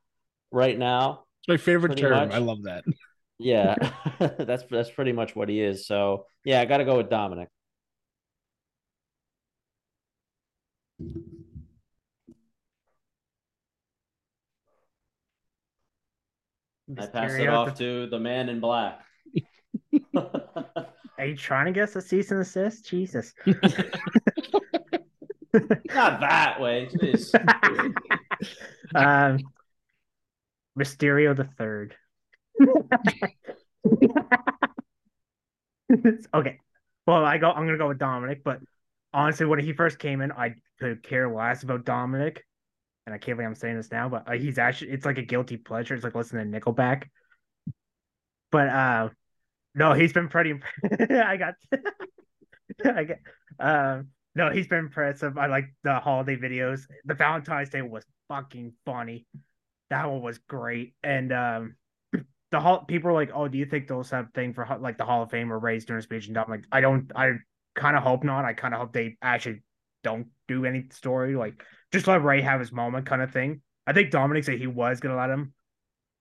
[0.50, 1.26] right now.
[1.42, 2.30] It's my favorite term.
[2.30, 2.34] much.
[2.34, 2.86] I love that.
[3.38, 3.76] Yeah,
[4.40, 5.88] that's that's pretty much what he is.
[5.88, 7.50] So yeah, I got to go with Dominic.
[16.98, 19.02] I pass it off the- to the man in black.
[20.16, 22.88] Are you trying to guess a cease and assist?
[22.88, 23.34] Jesus.
[25.54, 26.88] Not that way.
[28.94, 29.40] Um,
[30.78, 31.96] Mysterio the third.
[36.34, 36.60] okay.
[37.08, 37.52] Well, I go.
[37.52, 38.60] I'm gonna go with Dominic, but
[39.14, 42.46] honestly, when he first came in, I could care less about Dominic,
[43.08, 45.22] and I can't believe I'm saying this now, but uh, he's actually it's like a
[45.22, 45.96] guilty pleasure.
[45.96, 47.06] It's like listening to Nickelback.
[48.52, 49.10] But uh,
[49.74, 50.60] no, he's been pretty.
[51.10, 51.54] I got.
[52.86, 53.20] I get.
[53.60, 55.38] Um, no, he's been impressive.
[55.38, 56.82] I like the holiday videos.
[57.06, 59.26] The Valentine's Day was fucking funny.
[59.90, 60.94] That one was great.
[61.02, 61.76] And um
[62.52, 65.06] the hall people are like, "Oh, do you think they'll have thing for like the
[65.06, 67.10] Hall of Fame or Rey's doing a speech?" And I'm like, I don't.
[67.16, 67.36] I
[67.74, 68.44] kind of hope not.
[68.44, 69.64] I kind of hope they actually
[70.04, 71.38] don't do any story.
[71.38, 73.62] Like, just let Rey have his moment, kind of thing.
[73.86, 75.54] I think Dominic said he was gonna let him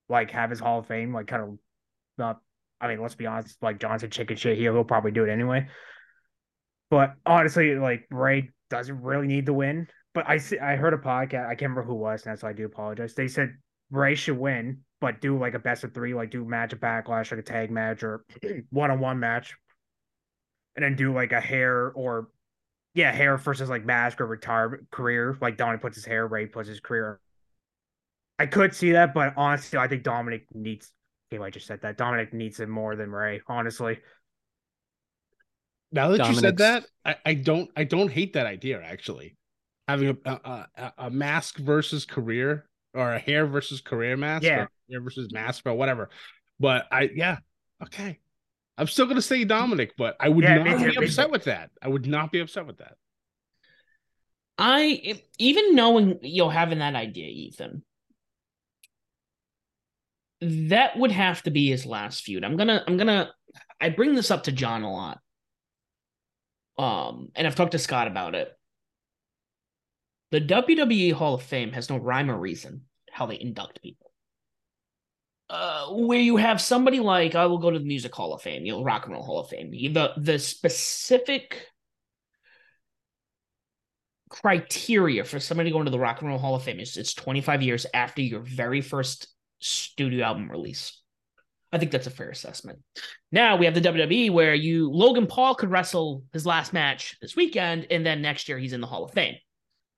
[0.08, 1.58] like have his Hall of Fame, like kind of
[2.18, 2.40] not.
[2.80, 3.56] I mean, let's be honest.
[3.62, 4.58] Like Johnson, chicken shit.
[4.58, 5.68] here, He'll probably do it anyway.
[6.90, 9.88] But honestly, like Rey doesn't really need to win.
[10.14, 11.46] But I see, I heard a podcast.
[11.46, 13.14] I can't remember who was, and that's why I do apologize.
[13.14, 13.56] They said
[13.90, 17.30] Rey should win, but do like a best of three, like do match a backlash,
[17.30, 18.24] like a tag match or
[18.70, 19.54] one on one match,
[20.74, 22.28] and then do like a hair or
[22.97, 25.38] yeah, hair versus like mask or retire career.
[25.40, 27.20] Like Dominic puts his hair, Rey puts his career.
[28.38, 30.92] I could see that, but honestly, I think Dominic needs.
[31.32, 33.42] Okay, I just said that Dominic needs it more than Rey.
[33.47, 33.99] Honestly,
[35.92, 39.36] Now that you said that, I, I don't I don't hate that idea actually.
[39.88, 44.62] Having a a, a, a mask versus career or a hair versus career mask, Yeah.
[44.62, 46.11] or hair versus mask, or whatever.
[46.59, 47.38] But I yeah,
[47.84, 48.18] okay.
[48.79, 51.70] I'm still gonna say Dominic, but I would Yeah, not be me upset with that.
[51.83, 52.97] I would not be upset with that.
[54.59, 57.85] I even knowing you know having that idea, Ethan.
[60.41, 62.45] That would have to be his last feud.
[62.45, 63.33] I'm gonna I'm gonna
[63.81, 65.20] I bring this up to Jon a lot.
[66.79, 68.53] Um, and I've talked to Scott about it.
[70.31, 74.05] The WWE Hall of Fame has no rhyme or reason how they induct people.
[75.49, 78.64] Uh, where you have somebody like I will go to the Music Hall of Fame,
[78.64, 79.70] you know, Rock and Roll Hall of Fame.
[79.70, 81.68] The the specific
[84.28, 87.62] criteria for somebody going to the Rock and Roll Hall of Fame is it's 25
[87.62, 89.28] years after your very first
[89.61, 91.01] studio album release.
[91.72, 92.80] I think that's a fair assessment.
[93.30, 97.36] Now we have the WWE where you Logan Paul could wrestle his last match this
[97.36, 99.36] weekend, and then next year he's in the Hall of Fame.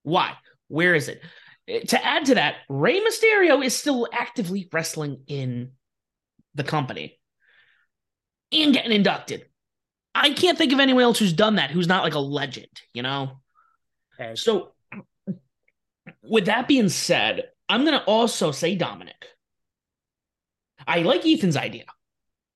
[0.03, 0.35] Why?
[0.69, 1.23] Where is it?
[1.69, 5.73] Eh, To add to that, Rey Mysterio is still actively wrestling in
[6.55, 7.19] the company
[8.51, 9.47] and getting inducted.
[10.15, 13.03] I can't think of anyone else who's done that who's not like a legend, you
[13.03, 13.41] know?
[14.19, 14.35] Okay.
[14.35, 14.73] So,
[16.23, 19.27] with that being said, I'm going to also say Dominic.
[20.87, 21.85] I like Ethan's idea,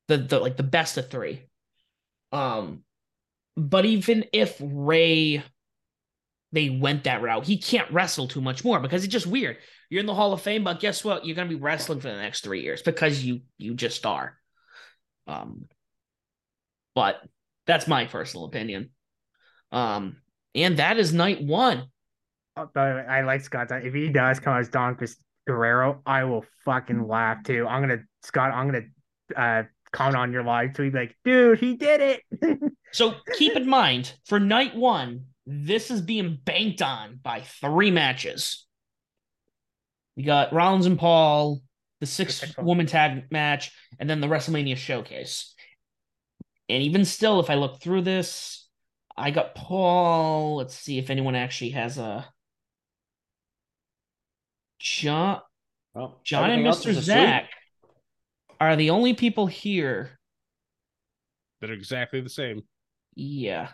[0.09, 1.43] the the like the best of three.
[2.33, 2.85] Um,
[3.57, 5.43] but even if Rey,
[6.53, 9.57] they went that route, he can't wrestle too much more because it's just weird.
[9.91, 11.27] You're in the Hall of Fame, but guess what?
[11.27, 14.39] You're going to be wrestling for the next three years because you you just are.
[15.27, 15.67] Um,
[16.95, 17.21] but
[17.67, 18.91] that's my personal opinion.
[19.71, 20.17] Um,
[20.55, 21.87] and that is night one.
[22.57, 23.69] Uh, but I like Scott.
[23.71, 27.67] If he does come as Mys- Guerrero, I will fucking laugh too.
[27.67, 28.53] I'm gonna Scott.
[28.53, 28.85] I'm gonna
[29.35, 32.63] uh, comment on your live tweet like, dude, he did it.
[32.93, 38.67] so keep in mind for night one, this is being banked on by three matches.
[40.17, 41.63] You got Rollins and Paul,
[42.01, 45.55] the six woman tag match, and then the WrestleMania showcase.
[46.69, 48.69] And even still, if I look through this,
[49.17, 50.57] I got Paul.
[50.57, 52.27] Let's see if anyone actually has a
[54.79, 55.41] Jon.
[55.95, 56.93] Well, Jon and Mr.
[56.93, 57.51] Zak
[58.61, 60.19] are the only people here
[61.61, 62.63] that are exactly the same.
[63.15, 63.69] Yeah.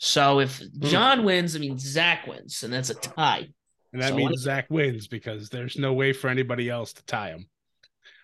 [0.00, 0.86] So if hmm.
[0.86, 3.48] Jon wins, I mean Zak wins, and that's a tie.
[3.92, 7.28] And that so means Zak wins because there's no way for anybody else to tie
[7.28, 7.46] him.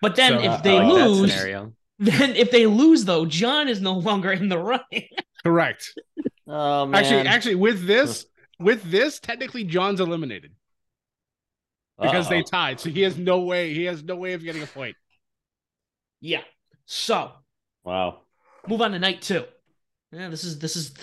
[0.01, 1.35] But then so, if they like lose,
[1.99, 5.07] then if they lose though, Jon is no longer in the running.
[5.43, 5.93] Correct.
[6.47, 6.95] Oh man.
[6.95, 8.25] Actually, actually, with this,
[8.59, 10.53] with this, technically Jon's eliminated
[12.01, 12.29] because Uh-oh.
[12.29, 12.79] they tied.
[12.79, 13.73] So he has no way.
[13.75, 14.95] He has no way of getting a point.
[16.21, 16.41] Yeah.
[16.87, 17.33] So.
[17.83, 18.21] Wow.
[18.67, 19.43] Move on to night two.
[20.11, 20.93] Yeah, this is this is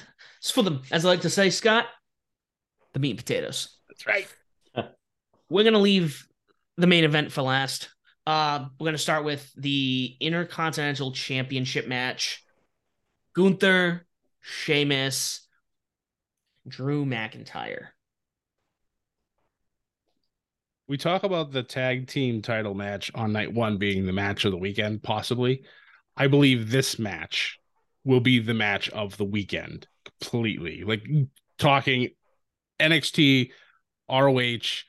[0.44, 1.86] it's for them, as I like to say, Scott.
[2.92, 3.78] The meat and potatoes.
[3.88, 4.28] That's right.
[5.48, 6.28] We're gonna leave
[6.76, 7.88] the main event for last.
[8.26, 12.44] Uh, we're gonna start with the Intercontinental Championship match.
[13.34, 14.06] Gunther,
[14.42, 15.48] Sheamus,
[16.68, 17.88] Drew McIntyre.
[20.88, 24.52] We talk about the tag team title match on night one being the match of
[24.52, 25.62] the weekend, possibly.
[26.18, 27.58] I believe this match
[28.04, 29.86] will be the match of the weekend
[30.20, 30.84] completely.
[30.84, 31.06] Like
[31.58, 32.10] talking
[32.80, 33.50] NXT,
[34.10, 34.82] ROH,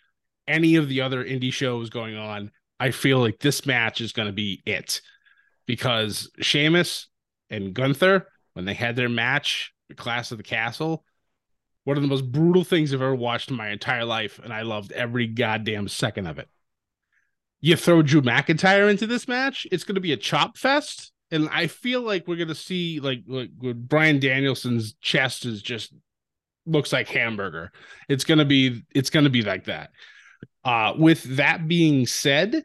[0.47, 4.27] any of the other indie shows going on, I feel like this match is going
[4.27, 5.01] to be it
[5.65, 7.07] because Sheamus
[7.49, 11.05] and Gunther, when they had their match, the Clash of the Castle,
[11.83, 14.63] one of the most brutal things I've ever watched in my entire life, and I
[14.63, 16.49] loved every goddamn second of it.
[17.61, 21.49] You throw Drew McIntyre into this match, it's going to be a chop fest, and
[21.49, 25.93] I feel like we're going to see like like Bryan Danielson's chest is just
[26.65, 27.71] looks like hamburger.
[28.09, 29.91] It's going to be it's to be like that.
[30.63, 32.63] Uh, with that being said,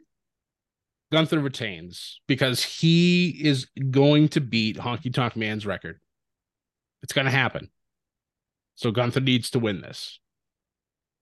[1.11, 5.99] Gunther retains because he is going to beat Honky Tonk Man's record.
[7.03, 7.69] It's going to happen.
[8.75, 10.19] So Gunther needs to win this.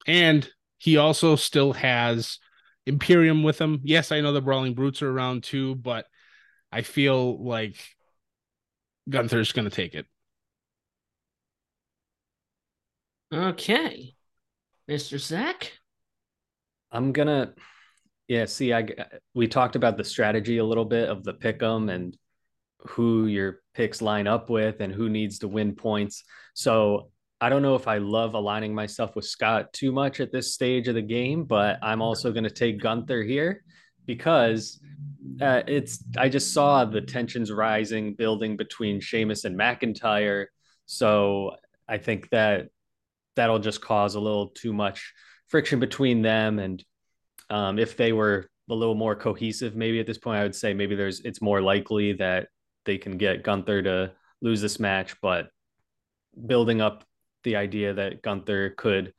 [0.07, 2.39] And he also still has
[2.85, 3.81] Imperium with him.
[3.83, 6.05] Yes, I know the Brawling Brutes are around too, but
[6.72, 7.78] I feel like
[9.09, 10.05] Gunther's going to take it.
[13.34, 14.15] Okay.
[14.89, 15.20] Mr.
[15.20, 15.74] Zak?
[16.91, 17.53] I'm going to
[18.28, 18.88] yeah, see I
[19.34, 22.15] we talked about the strategy a little bit of the pick 'em and
[22.88, 26.24] who your picks line up with and who needs to win points.
[26.53, 27.11] So
[27.41, 30.88] I don't know if I love aligning myself with Scott too much at this stage
[30.88, 33.63] of the game, but I'm also going to take Gunther here
[34.10, 34.80] because
[35.39, 40.47] uh, it's I just saw the tensions rising, building between Sheamus and McIntyre.
[40.88, 41.51] So
[41.88, 42.70] I think that
[43.36, 45.14] that'll just cause a little too much
[45.47, 46.57] friction between them.
[46.57, 46.84] And
[47.51, 50.74] um, if they were a little more cohesive, maybe at this point, I would say
[50.74, 52.47] maybe there's it's more likely that
[52.86, 55.22] they can get Gunther to lose this match.
[55.22, 55.49] But
[56.47, 57.03] building up
[57.43, 59.14] the idea that Gunther could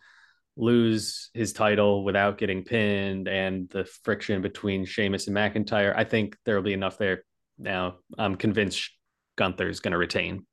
[0.61, 6.36] lose his title without getting pinned and the friction between Sheamus and McIntyre, I think
[6.44, 7.24] there will be enough there.
[7.58, 8.90] Now, I'm convinced
[9.36, 10.46] Gunther's going to retain.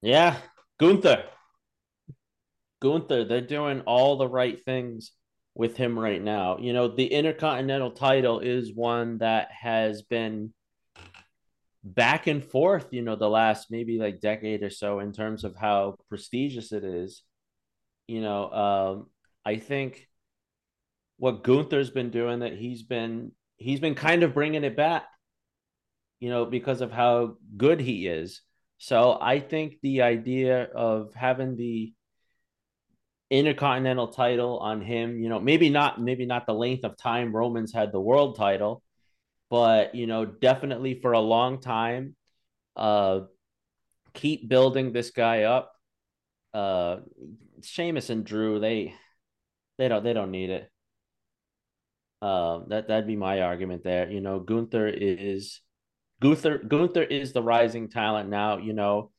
[0.00, 0.36] Yeah,
[0.80, 1.24] Gunther.
[2.80, 5.12] Gunther, they're doing all the right things
[5.54, 6.58] with him right now.
[6.58, 10.52] You know, the Intercontinental title is one that has been
[11.84, 15.56] back and forth, you know, the last maybe like decade or so in terms of
[15.56, 17.22] how prestigious it is.
[18.06, 19.06] You know, um,
[19.44, 20.08] I think
[21.16, 25.06] what Gunther's been doing that he's been he's been kind of bringing it back,
[26.20, 28.42] you know, because of how good he is.
[28.78, 31.92] So I think the idea of having the
[33.30, 37.72] intercontinental title on him, you know, maybe not maybe not the length of time Romans
[37.72, 38.81] had the world title,
[39.52, 42.16] but you know, definitely for a long time,
[42.74, 43.20] uh,
[44.14, 45.74] keep building this guy up.
[46.54, 47.00] Uh,
[47.62, 48.94] Sheamus and Drew, they
[49.76, 50.70] they don't they don't need it.
[52.22, 54.10] Uh, that that'd be my argument there.
[54.10, 55.60] You know, Gunther is
[56.22, 58.56] Gunther Gunther is the rising talent now.
[58.56, 59.10] You know,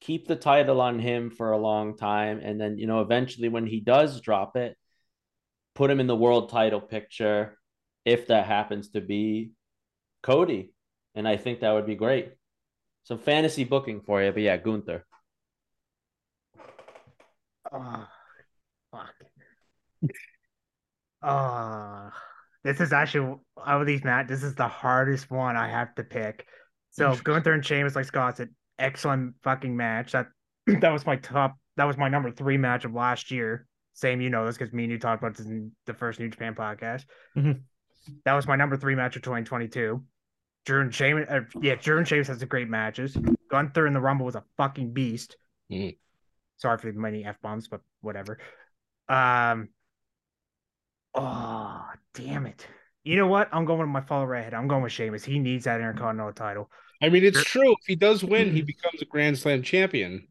[0.00, 3.66] keep the title on him for a long time, and then you know, eventually when
[3.66, 4.76] he does drop it,
[5.74, 7.58] put him in the world title picture,
[8.04, 9.50] if that happens to be
[10.22, 10.72] Cody,
[11.14, 12.32] and I think that would be great.
[13.04, 15.04] Some fantasy booking for you, but yeah, Gunther.
[17.72, 18.06] Oh,
[18.90, 19.14] fuck.
[21.22, 22.10] Uh,
[22.64, 24.28] this is actually out of these Matt.
[24.28, 26.46] This is the hardest one I have to pick.
[26.90, 30.12] So Gunther and Sheamus, like Scott said, excellent fucking match.
[30.12, 30.26] That
[30.66, 31.56] that was my top.
[31.76, 33.66] That was my number three match of last year.
[33.92, 36.28] Same, you know this because me and you talked about this in the first New
[36.28, 37.04] Japan podcast.
[37.36, 37.60] Mhm.
[38.24, 40.02] That was my number three match of 2022.
[40.66, 43.16] Drew and Sheamus, uh, yeah, Drew and Sheamus has some great matches.
[43.50, 45.36] Gunther in the Rumble was a fucking beast.
[45.70, 45.96] Mhm.
[46.58, 48.38] Sorry for the many f bombs, but whatever.
[49.08, 49.70] Um.
[51.14, 51.84] Oh
[52.14, 52.66] damn it!
[53.02, 53.48] You know what?
[53.52, 54.54] I'm going with my follow right head.
[54.54, 55.24] I'm going with Sheamus.
[55.24, 56.70] He needs that Intercontinental title.
[57.02, 57.72] I mean, it's true.
[57.72, 60.28] If he does win, he becomes a Grand Slam champion.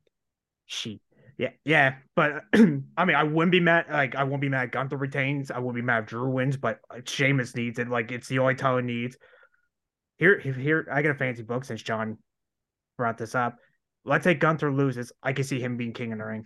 [0.67, 1.01] She,
[1.37, 3.87] yeah, yeah, but I mean, I wouldn't be mad.
[3.89, 4.71] Like, I won't be mad.
[4.71, 5.49] Gunther retains.
[5.49, 6.03] I won't be mad.
[6.03, 7.89] if Drew wins, but Sheamus needs it.
[7.89, 9.17] Like, it's the only title he needs.
[10.19, 10.87] Here, here, here.
[10.91, 12.17] I got a fancy book since Jon
[12.97, 13.57] brought this up.
[14.03, 15.13] Let's say Gunther loses.
[15.23, 16.45] I can see him being king in the ring.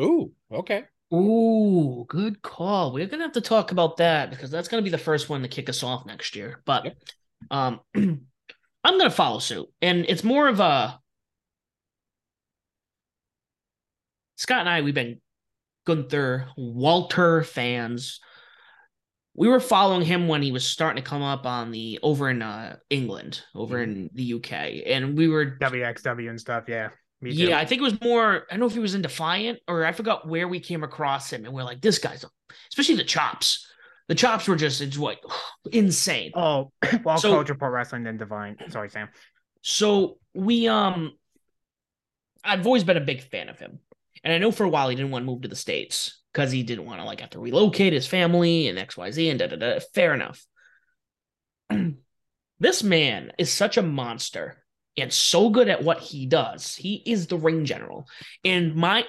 [0.00, 0.84] Ooh, okay.
[1.12, 2.92] Ooh, good call.
[2.92, 5.48] We're gonna have to talk about that because that's gonna be the first one to
[5.48, 6.62] kick us off next year.
[6.66, 6.96] But Yep.
[7.50, 9.68] um I'm gonna follow suit.
[9.80, 11.00] And it's more of a
[14.36, 15.20] Scott and I, we've been
[15.86, 18.20] Gunther Walter fans.
[19.38, 22.42] We were following him when he was starting to come up on the over in
[22.42, 26.64] uh, England, over in the UK, and we were WXW and stuff.
[26.66, 26.88] Yeah,
[27.20, 27.44] me too.
[27.44, 28.46] yeah, I think it was more.
[28.50, 31.32] I don't know if he was in Defiant or I forgot where we came across
[31.32, 32.24] him, and we're like, this guy's,
[32.72, 33.64] especially the chops.
[34.08, 35.18] The chops were just it's what
[35.70, 36.32] insane.
[36.34, 36.72] Oh,
[37.04, 38.56] well, So- Culture Pro Wrestling then Divine.
[38.70, 39.08] Sorry, Sam.
[39.62, 41.12] So we um,
[42.42, 43.78] I've always been a big fan of him,
[44.24, 46.52] and I know for a while he didn't want to move to the states because
[46.52, 49.40] he didn't want to like have to relocate his family and X Y Z and
[49.40, 49.80] da da da.
[49.92, 50.46] Fair enough.
[52.60, 54.62] this man is such a monster
[54.96, 56.76] and so good at what he does.
[56.76, 58.06] He is the ring general,
[58.44, 59.04] and my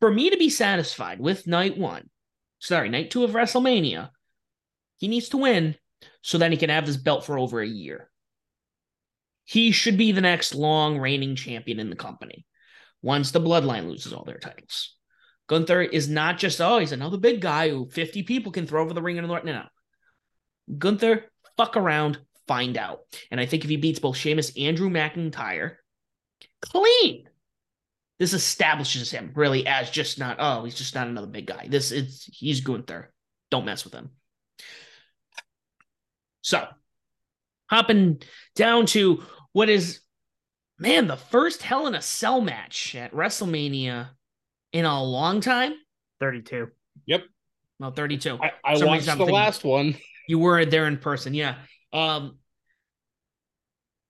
[0.00, 2.08] for me to be satisfied with night one,
[2.58, 4.08] sorry, night two of WrestleMania,
[4.96, 5.76] he needs to win
[6.22, 8.10] so then he can have this belt for over a year.
[9.44, 12.46] He should be the next long reigning champion in the company
[13.02, 14.96] once the bloodline loses all their titles.
[15.52, 18.94] Gunther is not just, oh, he's another big guy who 50 people can throw over
[18.94, 19.64] the ring and no, no.
[20.78, 21.26] Gunther,
[21.58, 23.00] fuck around, find out.
[23.30, 25.74] And I think if he beats both Sheamus and Drew McIntyre,
[26.62, 27.28] clean.
[28.18, 31.66] This establishes him really as just not, oh, he's just not another big guy.
[31.68, 33.12] This is he's Gunther.
[33.50, 34.08] Don't mess with him.
[36.40, 36.66] So,
[37.68, 38.22] hopping
[38.54, 39.22] down to
[39.52, 40.00] what is,
[40.78, 44.08] man, the first Hell in a Cell match at WrestleMania
[44.72, 45.74] in a long time.
[46.20, 46.68] 32.
[47.06, 47.22] Yep.
[47.80, 48.38] No, 32.
[48.40, 49.96] I, I Some watched reason the thinking- last one.
[50.28, 51.56] You were there in person, yeah.
[51.92, 52.38] Um,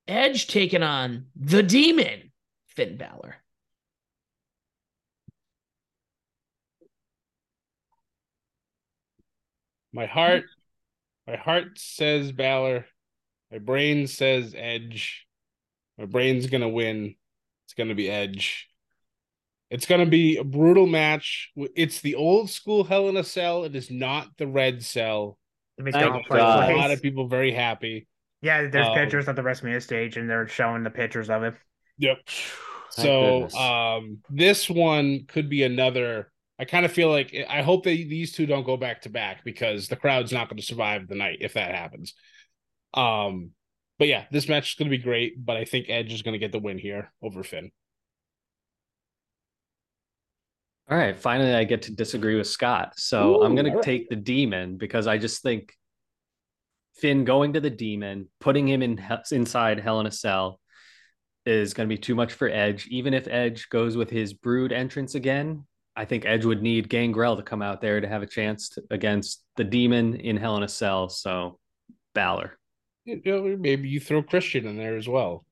[0.07, 2.33] Edge taking on the Demon,
[2.69, 3.37] Finn Balor.
[9.93, 10.45] My heart,
[11.27, 12.87] my heart says Balor.
[13.51, 15.27] My brain says Edge.
[15.99, 17.15] My brain's gonna win.
[17.67, 18.69] It's gonna be Edge.
[19.73, 21.51] It's gonna be a brutal match.
[21.57, 23.65] It's the old school Hell in a Cell.
[23.65, 25.39] It is not the red cell.
[25.79, 26.71] It makes Thank no Which place makes God.
[26.71, 28.07] a lot of people very happy.
[28.43, 31.55] Yeah, there's Um, pictures of the WrestleMania stage, and they're showing the pictures of it.
[31.99, 32.19] Yep.
[32.95, 37.85] Thank So um this one could be another I kind of feel like I hope
[37.85, 41.09] that these two don't go back to back because the crowd's not going to survive
[41.09, 42.15] the night if that happens.
[42.95, 43.53] Um
[43.99, 46.33] but yeah, this match is going to be great, but I think Edge is going
[46.33, 47.71] to get the win here over Finn.
[50.93, 52.93] All right, finally I get to disagree with Scott.
[52.99, 55.75] So I'm going to take the demon because I just think
[56.97, 60.61] Finn going to the demon, putting him in inside Hell in a Cell
[61.47, 62.89] is going to be too much for Edge.
[62.89, 65.65] Even if Edge goes with his brood entrance again,
[65.97, 68.83] I think Edge would need Gangrel to come out there to have a chance to,
[68.91, 71.09] against the demon in Hell in a Cell.
[71.09, 71.59] So
[72.15, 72.59] Balor.
[73.07, 75.47] You know, maybe you throw Christian in there as well.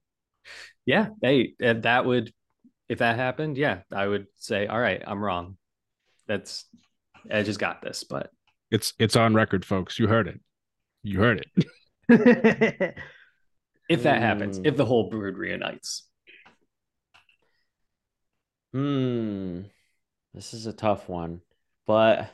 [0.84, 2.30] Yeah, hey, that would
[2.90, 5.56] if that happened, yeah, I would say, all right, I'm wrong.
[6.26, 6.66] That's
[7.30, 8.30] Edge has got this, but
[8.72, 9.98] It's it's on record, folks.
[9.98, 10.40] You heard it.
[11.04, 11.66] You heard it.
[13.88, 14.66] if that happens, Hmm.
[14.66, 16.06] if the whole brood reunites,
[18.72, 19.62] Hmm.
[20.34, 21.40] This is a tough one,
[21.86, 22.28] but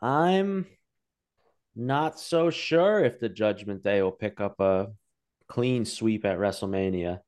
[0.00, 0.66] I'm
[1.74, 4.88] not so sure if the Judgment Day will pick up a
[5.48, 7.20] clean sweep at WrestleMania.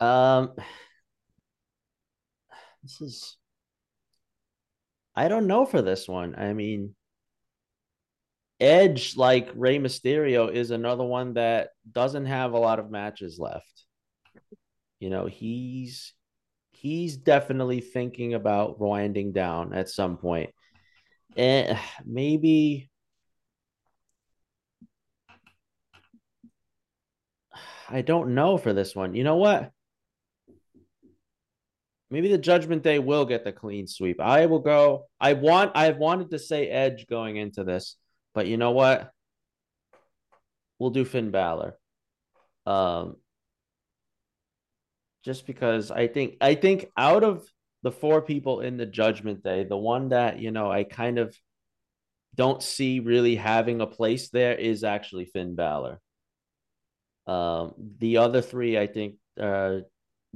[0.00, 0.52] Um,
[2.82, 3.36] this is.
[5.14, 6.36] I don't know for this one.
[6.36, 6.94] I mean,
[8.60, 13.84] Edge, like Rey Mysterio, is another one that doesn't have a lot of matches left.
[15.00, 16.14] You know, he's
[16.72, 20.50] he's definitely thinking about winding down at some point.
[21.36, 22.90] And maybe
[27.88, 29.14] I don't know for this one.
[29.14, 29.72] You know what?
[32.10, 34.20] Maybe the Judgment Day will get the clean sweep.
[34.20, 35.06] I will go.
[35.20, 35.72] I want.
[35.74, 37.96] I've wanted to say Edge going into this,
[38.34, 39.12] but you know what?
[40.78, 41.76] We'll do Finn Balor.
[42.64, 43.16] Um,
[45.24, 47.46] just because I think I think out of
[47.82, 51.36] the four people in the Judgment Day, the one that you know I kind of
[52.34, 56.00] don't see really having a place there is actually Finn Balor.
[57.26, 59.80] Um, the other three, I think, uh,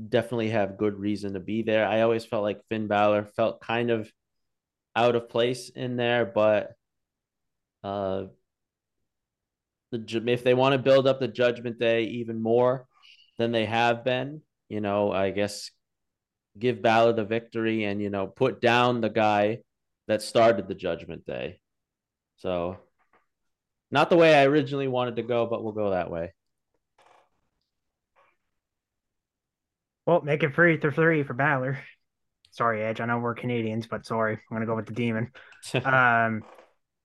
[0.09, 1.86] definitely have good reason to be there.
[1.86, 4.11] I always felt like Finn Balor felt kind of
[4.95, 6.72] out of place in there, but
[7.82, 8.24] uh,
[9.90, 12.86] the if they want to build up the Judgment Day even more
[13.38, 15.70] than they have been, you know, I guess
[16.59, 19.59] give Balor the victory and you know put down the guy
[20.09, 21.61] that started the Judgment Day.
[22.36, 22.78] So,
[23.90, 26.32] not the way I originally wanted to go, but we'll go that way.
[30.07, 31.79] Well, make it free for three for Balor.
[32.51, 33.01] Sorry, Edge.
[33.01, 35.31] I know we're Canadians, but sorry, I'm gonna go with the Demon.
[35.85, 36.45] um,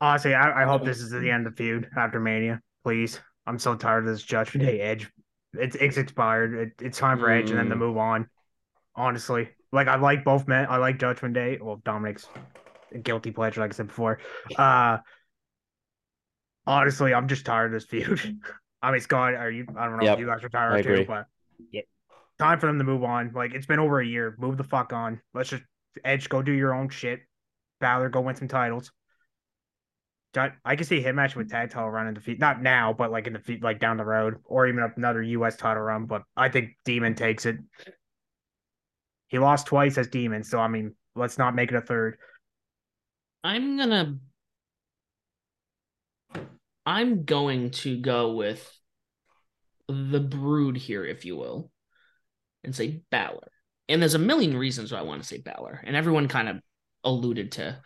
[0.02, 2.62] honestly, I, I hope this is the end of the feud after Mania.
[2.84, 5.10] Please, I'm so tired of this Judgment Day Edge.
[5.54, 6.54] It's it's expired.
[6.54, 7.80] It, it's time for Edge and then to Mm.
[7.80, 8.30] move on.
[8.95, 10.68] Honestly, like I like both men.
[10.70, 11.60] I like Judgment Day.
[11.62, 12.28] Well, Dominic's
[12.93, 14.20] a guilty pleasure, like I said before.
[14.58, 14.98] Uh,
[16.66, 18.20] honestly, I'm just tired of this feud.
[18.82, 19.66] I mean, Scott, are you?
[19.78, 21.08] I don't know Yep, if you guys are I tired too, agree.
[21.08, 21.26] but
[21.72, 21.82] yeah,
[22.39, 23.31] time for them to move on.
[23.33, 24.35] Like it's been over a year.
[24.38, 25.21] Move the fuck on.
[25.33, 25.63] Let's just
[26.03, 27.21] Edge go do your own shit.
[27.79, 28.91] Balor go win some titles.
[30.35, 32.39] I can see him matching with tag title run in the feet.
[32.39, 35.55] Not now, but like in the feet, like down the road, or even another U.S.
[35.55, 36.05] title run.
[36.05, 37.57] But I think Demon takes it.
[39.29, 42.19] He lost twice as Demon, so I mean, let's not make it a third.
[43.43, 44.17] I'm gonna
[46.88, 48.79] I'm going to go with
[49.89, 51.69] the brood here, if you will,
[52.68, 53.49] and say Balor.
[53.89, 56.57] And there's a million reasons why I want to say Balor, and everyone kind of
[57.03, 57.82] alluded to.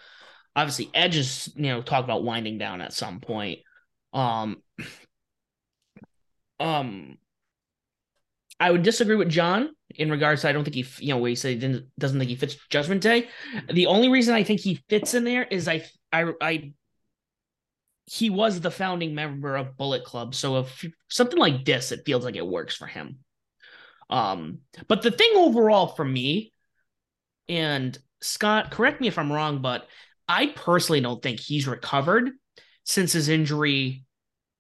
[0.56, 3.60] Obviously, Edge is you know talk about winding down at some point.
[4.12, 4.64] Um,
[6.60, 7.18] um,
[8.60, 11.30] I would disagree with Jon in regards to I don't think he you know where
[11.30, 13.30] he said he didn't, doesn't think he fits Judgment Day.
[13.72, 16.74] The only reason I think he fits in there is I I I
[18.06, 22.26] he was the founding member of Bullet Club, so if something like this, it feels
[22.26, 23.20] like it works for him.
[24.12, 26.54] Um, but the thing overall for me,
[27.48, 29.88] and Scott, correct me if I'm wrong, but
[30.28, 32.30] I personally don't think he's recovered
[32.84, 34.06] since his injury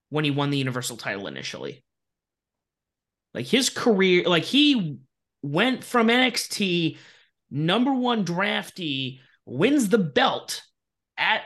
[0.09, 1.83] when he won the Universal title initially.
[3.33, 4.97] Like his career, like he
[5.41, 6.97] went from NXT
[7.49, 10.63] number one draftee, wins the belt
[11.17, 11.41] at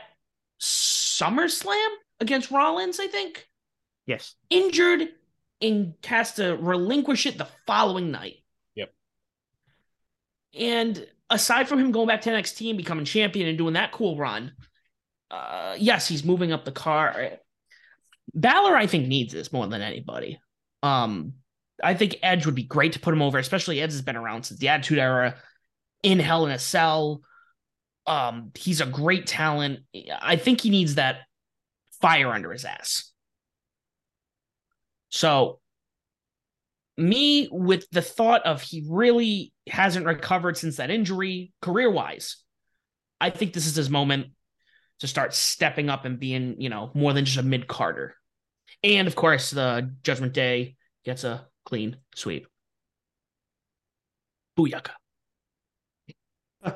[0.60, 1.88] SummerSlam
[2.20, 3.46] against Rollins, I think,
[4.06, 4.34] Yes.
[4.50, 5.08] injured
[5.60, 8.36] and has to relinquish it the following night.
[8.74, 8.92] Yep.
[10.58, 14.16] And aside from him going back to NXT and becoming champion and doing that cool
[14.16, 14.52] run,
[15.30, 17.30] uh, yes, he's moving up the car.
[18.34, 20.40] Balor, I think, needs this more than anybody.
[20.82, 21.34] Um,
[21.82, 24.44] I think Edge would be great to put him over, especially Edge has been around
[24.44, 25.36] since the Attitude Era
[26.02, 27.22] in Hell in a Cell.
[28.06, 29.80] Um, he's a great talent.
[30.20, 31.20] I think he needs that
[32.00, 33.12] fire under his ass.
[35.16, 35.60] So,
[36.98, 42.36] me with the thought of he really hasn't recovered since that injury, career wise,
[43.18, 44.26] I think this is his moment
[45.00, 48.14] to start stepping up and being, you know, more than just a mid carder.
[48.84, 52.46] And of course, the Judgment Day gets a clean sweep.
[54.58, 54.90] Booyaka.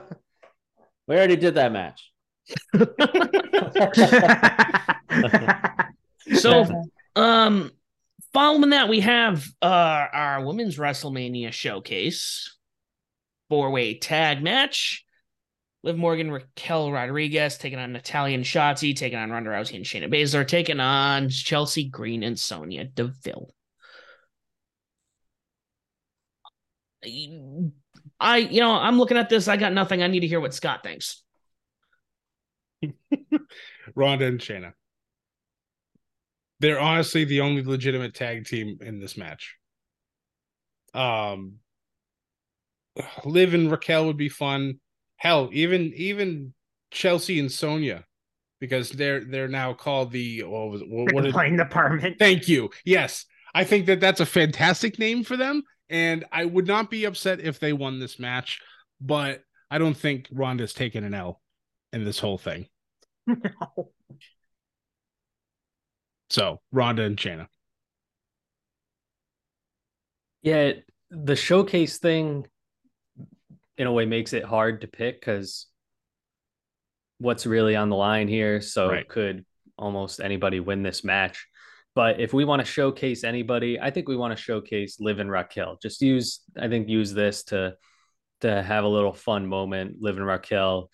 [1.06, 2.10] We already did that match.
[6.32, 6.66] So,
[7.16, 7.70] um,
[8.32, 12.56] following that, we have uh our women's WrestleMania showcase
[13.48, 15.04] four way tag match.
[15.82, 20.12] Liv Morgan, Raquel Rodriguez taking on Natalya and Shotzi, taking on Ronda Rousey and Shayna
[20.12, 23.50] Baszler, taking on Chelsea Green and Sonya Deville.
[27.02, 29.48] I, you know, I'm looking at this.
[29.48, 30.02] I got nothing.
[30.02, 31.22] I need to hear what Scott thinks.
[33.94, 34.74] Ronda and Shayna.
[36.60, 39.56] They're honestly the only legitimate tag team in this match.
[40.94, 41.56] Um,
[43.24, 44.80] Liv and Raquel would be fun.
[45.16, 46.54] Hell, even even
[46.90, 48.04] Chelsea and Sonya,
[48.60, 52.18] because they're they're now called the what was it, what, the what is, complaint department.
[52.18, 52.70] Thank you.
[52.84, 57.04] Yes, I think that that's a fantastic name for them, And I would not be
[57.04, 58.60] upset if they won this match,
[59.00, 61.40] but I don't think Ronda's taken an L
[61.92, 62.68] in this whole thing.
[63.26, 63.92] No.
[66.30, 67.46] So Ronda and Shayna.
[70.42, 70.72] Yeah,
[71.10, 72.46] the showcase thing
[73.76, 75.66] in a way makes it hard to pick because
[77.18, 78.60] what's really on the line here.
[78.60, 79.08] So Right.
[79.08, 79.44] could
[79.76, 81.46] almost anybody win this match.
[81.94, 85.30] But if we want to showcase anybody, I think we want to showcase Liv and
[85.30, 85.78] Raquel.
[85.82, 87.76] Just use, I think, use this to
[88.42, 89.96] to have a little fun moment.
[90.00, 90.88] Liv and Raquel.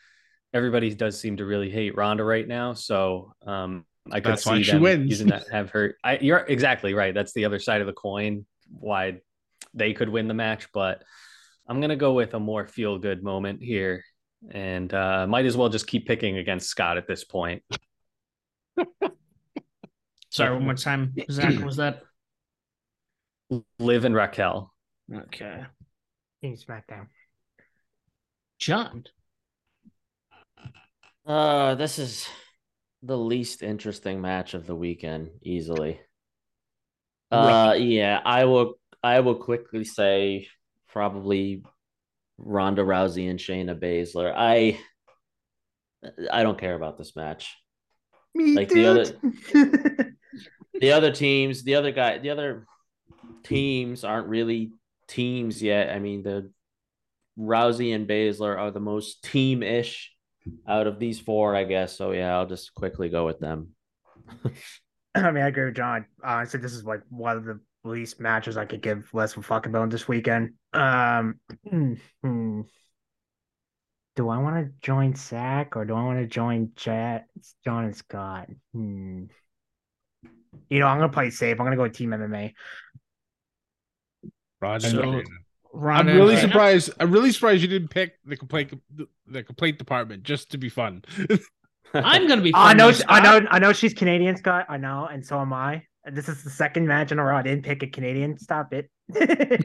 [0.52, 4.58] Everybody does seem to really hate Ronda right now, so um, I could That's why
[4.58, 5.10] see she them wins.
[5.10, 5.48] using that.
[5.50, 5.96] Have her.
[6.04, 7.14] I, you're exactly right.
[7.14, 8.46] That's the other side of the coin.
[8.78, 9.20] Why
[9.74, 11.02] they could win the match, but
[11.68, 14.04] I'm gonna go with a more feel good moment here,
[14.50, 17.62] and uh, might as well just keep picking against Scott at this point.
[20.30, 21.14] Sorry, one more time.
[21.30, 22.02] Zak, was that?
[23.78, 24.72] Liv and Raquel.
[25.12, 25.64] Okay.
[26.42, 27.06] Team SmackDown.
[28.58, 29.04] Jon.
[31.24, 32.28] Uh, this is
[33.06, 36.00] the least interesting match of the weekend, easily.
[37.30, 38.78] Uh, yeah, I will.
[39.02, 40.48] I will quickly say
[40.88, 41.64] probably
[42.38, 44.32] Ronda Rousey and Shayna Baszler.
[44.36, 44.78] I
[46.30, 47.54] I don't care about this match.
[48.34, 50.12] Me Like the other-
[50.78, 52.66] The other teams, the other guy, the other
[53.44, 54.72] teams aren't really
[55.08, 55.88] teams yet.
[55.88, 56.52] I mean, the
[57.38, 60.12] Rousey and Baszler are the most team-ish
[60.66, 61.96] out of these four, I guess.
[61.96, 63.68] So yeah, I'll just quickly go with them.
[65.14, 66.06] I mean, I agree with Jon.
[66.22, 69.42] Honestly, this is like one of the least matches I could give less of a
[69.42, 70.54] fuck about this weekend.
[70.72, 71.40] Um,
[71.70, 72.60] hmm.
[74.14, 77.26] do I want to join Zak or do I want to join Chat?
[77.36, 78.48] It's Jon and Scott.
[78.72, 79.24] Hmm.
[80.68, 81.58] You know, I'm gonna play safe.
[81.60, 82.52] I'm gonna go with Team MMA.
[84.60, 85.22] Ronda So-
[85.76, 86.12] and Shayna.
[86.12, 86.48] I'm really and Shayna?
[86.48, 86.90] surprised.
[87.00, 88.72] I'm really surprised you didn't pick the complaint
[89.26, 91.04] the complaint department just to be fun.
[91.94, 92.52] I'm gonna be.
[92.54, 93.72] I know, though, I know, I know.
[93.72, 94.66] She's Canadian, Scott.
[94.68, 95.82] I know, and so am I.
[96.04, 98.38] This is the second match in a row I didn't pick a Canadian.
[98.38, 98.90] Stop it.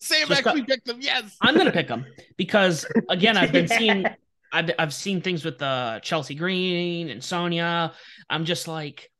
[0.00, 0.98] Sam Just actually picked them.
[1.00, 1.36] Yes.
[1.40, 4.04] I'm gonna pick them because again, I've been seeing,
[4.52, 7.92] I've I've seen things with uh, Chelsea Green and Sonya.
[8.28, 9.11] I'm just like,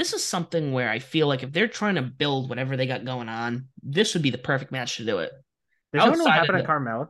[0.00, 3.04] this is something where I feel like if they're trying to build whatever they got
[3.04, 5.30] going on, this would be the perfect match to do it.
[5.92, 7.08] Did you know what Outside of happened to the- Carmella?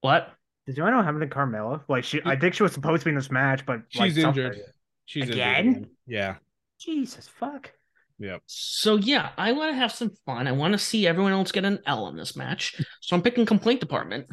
[0.00, 0.28] What?
[0.66, 1.82] Did you know what happened to Carmella?
[1.88, 4.22] Like she, I think she was supposed to be in this match, but like, She's
[4.22, 4.60] something- injured.
[5.06, 5.90] She's injured Again?
[6.06, 6.36] Yeah.
[6.80, 7.72] Jesus fuck.
[8.18, 8.42] Yep.
[8.46, 10.46] So yeah, I want to have some fun.
[10.46, 12.80] I want to see everyone else get an L in this match.
[13.00, 14.26] So I'm picking complaint department.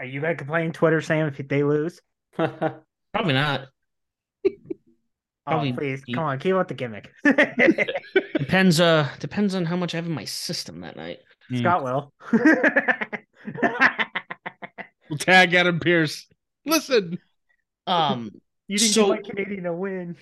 [0.00, 2.00] Are you gonna complain Twitter, Sam, if they lose?
[2.36, 3.66] Probably not.
[5.48, 7.10] Oh, please, be- come on, keep up the gimmick.
[8.38, 8.80] Depends.
[8.80, 11.18] Uh, depends on how much I have in my system that night.
[11.54, 12.12] Scott will.
[15.08, 16.26] We'll tag Adam Pearce.
[16.64, 17.18] Listen.
[17.86, 18.32] Um.
[18.68, 20.16] you didn't So- get my Canadian to win.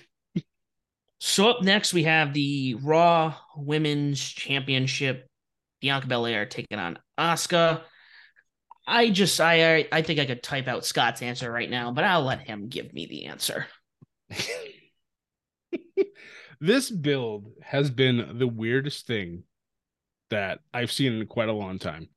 [1.20, 5.26] So up next we have the Raw Women's Championship.
[5.80, 7.80] Bianca Belair taking on Asuka.
[8.86, 12.04] I just I I- I think I could type out Scott's answer right now, but
[12.04, 13.66] I'll let him give me the answer.
[16.64, 19.42] This build has been the weirdest thing
[20.30, 22.08] that I've seen in quite a long time.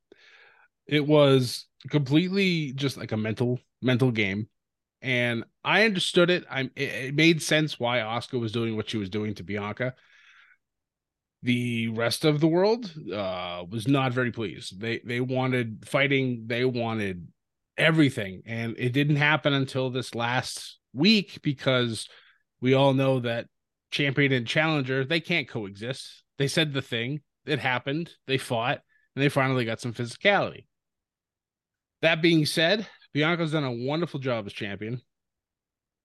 [0.86, 4.48] It was completely just like a mental mental game,
[5.02, 6.46] and I understood it.
[6.50, 9.96] It, it made sense why Asuka was doing what she was doing to Bianca.
[11.44, 14.80] The rest of the world uh, was not very pleased.
[14.80, 16.46] They they wanted fighting.
[16.48, 17.28] They wanted
[17.78, 22.08] everything, and it didn't happen until this last week because
[22.62, 23.48] we all know that
[23.92, 26.24] champion and challenger they can't coexist.
[26.38, 27.22] They said the thing.
[27.46, 28.12] It happened.
[28.28, 28.82] They fought
[29.16, 30.66] and they finally got some physicality.
[32.02, 35.02] That being said bianca's done a wonderful job as champion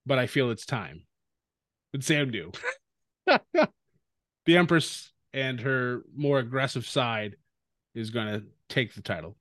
[0.06, 1.04] but i feel it's time.
[1.90, 2.52] What sam do
[4.46, 7.36] the empress and her more aggressive side
[7.94, 9.36] is going to take the title.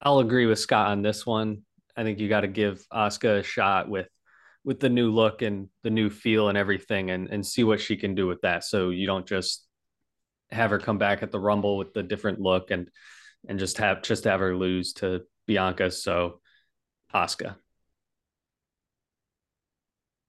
[0.00, 1.62] I'll agree with Scott on this one.
[1.96, 4.08] I think you got to give Asuka a shot with
[4.64, 7.96] with the new look and the new feel and everything and and see what she
[7.96, 9.66] can do with that so you don't just
[10.50, 12.88] have her come back at the rumble with the different look and
[13.48, 16.40] and just have just have her lose to Bianca so
[17.14, 17.56] Asuka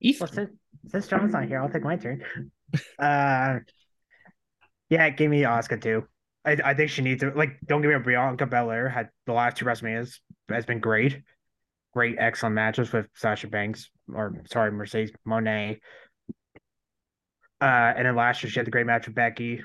[0.02, 0.28] Ethan.
[0.28, 0.52] Well, since,
[0.88, 2.24] since Jon's not here, I'll take my turn.
[3.00, 3.60] Uh,
[4.90, 6.04] yeah, give me Asuka too.
[6.44, 7.58] I, I think she needs to like.
[7.66, 11.22] Don't give me a Bianca Belair had the last two WrestleManias has been great,
[11.96, 15.80] great, excellent matches with Sasha Banks or sorry Mercedes Moné.
[17.62, 19.64] Uh, and then last year she had the great match with Becky.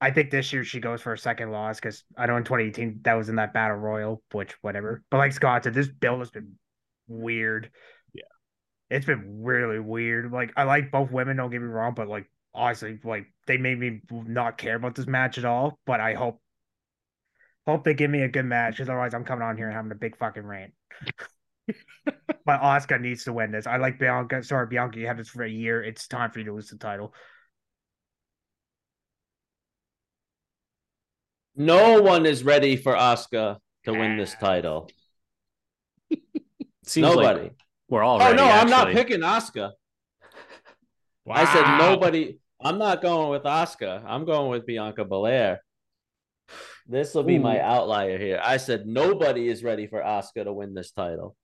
[0.00, 3.00] I think this year she goes for a second loss because I know in 2018
[3.02, 5.02] that was in that battle royal, which whatever.
[5.10, 6.52] But like Scott said, this build has been
[7.08, 7.70] weird.
[8.14, 8.22] Yeah.
[8.90, 10.30] It's been really weird.
[10.30, 13.78] Like I like both women, don't get me wrong, but like honestly, like they made
[13.78, 15.78] me not care about this match at all.
[15.86, 16.40] But I hope
[17.66, 19.92] hope they give me a good match, because otherwise I'm coming on here and having
[19.92, 20.72] a big fucking rant.
[22.44, 23.66] But Asuka needs to win this.
[23.66, 24.42] I like Bianca.
[24.42, 25.82] Sorry, Bianca, you have this for a year.
[25.82, 27.14] It's time for you to lose the title.
[31.54, 34.90] No one is ready for Asuka to win this title.
[36.84, 37.42] Seems Nobody.
[37.42, 37.54] like
[37.88, 39.02] we're all oh ready, no, I'm not actually.
[39.02, 39.72] picking Asuka.
[41.28, 42.38] I said nobody.
[42.60, 44.02] I'm not going with Asuka.
[44.06, 45.60] I'm going with Bianca Belair.
[46.86, 48.40] This will be my outlier here.
[48.42, 51.36] I said nobody is ready for Asuka to win this title.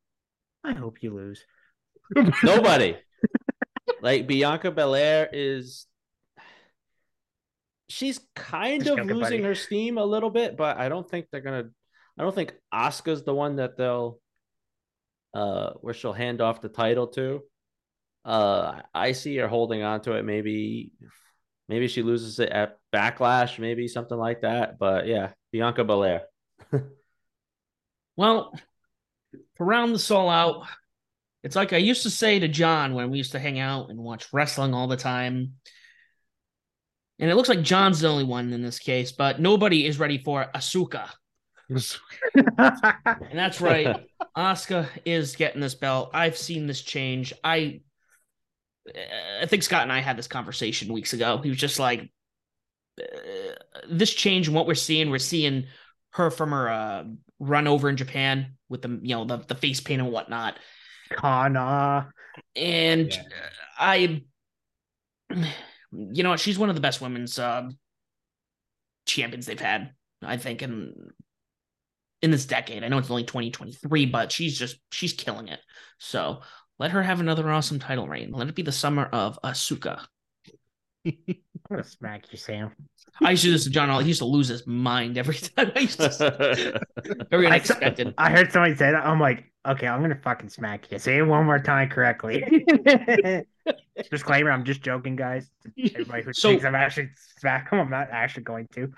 [0.67, 1.45] I hope you lose.
[2.43, 2.97] Nobody.
[4.03, 5.87] like Bianca Belair is
[7.89, 9.43] she's kind Just of losing buddy.
[9.43, 11.65] her steam a little bit, but I don't think they're gonna
[12.19, 14.19] I don't think Asuka's the one that they'll
[15.35, 17.43] uh where she'll hand off the title to.
[18.25, 20.91] Uh I see her holding on to it maybe
[21.69, 24.79] maybe she loses it at backlash, maybe something like that.
[24.79, 26.23] But yeah, Bianca Belair.
[28.17, 28.55] Well,
[29.57, 30.67] to round this all out,
[31.43, 33.99] it's like I used to say to Jon when we used to hang out and
[33.99, 35.55] watch wrestling all the time.
[37.19, 40.19] And it looks like Jon's the only one in this case, but nobody is ready
[40.19, 41.09] for Asuka.
[42.59, 44.09] And that's right.
[44.37, 46.11] Asuka is getting this belt.
[46.15, 47.33] I've seen this change.
[47.43, 47.81] I
[49.43, 51.39] I think Scott and I had this conversation weeks ago.
[51.39, 52.09] He was just like
[53.01, 53.05] uh,
[53.89, 55.67] this change and what we're seeing, we're seeing
[56.11, 57.05] her from her uh,
[57.39, 60.59] run over in Japan with the you know the, the face paint and whatnot.
[61.11, 62.11] Kana.
[62.55, 63.23] And Yeah.
[63.79, 64.23] I
[65.33, 67.69] you know she's one of the best women's uh,
[69.07, 70.95] champions they've had, I think, in
[72.23, 72.83] in this decade.
[72.83, 75.61] I know it's only 2023, but she's just she's killing it.
[75.99, 76.41] So
[76.79, 78.33] let her have another awesome title reign.
[78.33, 80.05] Let it be the summer of Asuka.
[81.07, 81.15] I'm
[81.71, 82.73] gonna smack you, Sam.
[83.23, 84.03] I used to do this to Jon.
[84.03, 85.73] He used to lose his mind every time.
[85.75, 86.81] I used to
[87.31, 88.15] very I- unexpected.
[88.19, 89.07] I heard somebody say that.
[89.07, 90.99] I'm like, okay, I'm gonna fucking smack you.
[90.99, 92.45] Say it one more time correctly.
[94.11, 95.49] Disclaimer: I'm just joking, guys.
[95.79, 98.93] Everybody who So- thinks I'm actually smack him, I'm not actually going to.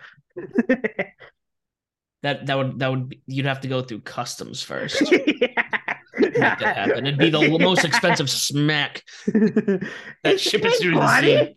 [2.22, 5.00] That that would that would be, you'd have to go through customs first.
[5.10, 7.06] Make that happen.
[7.06, 11.54] It'd be the most expensive smack that ship is through the sea.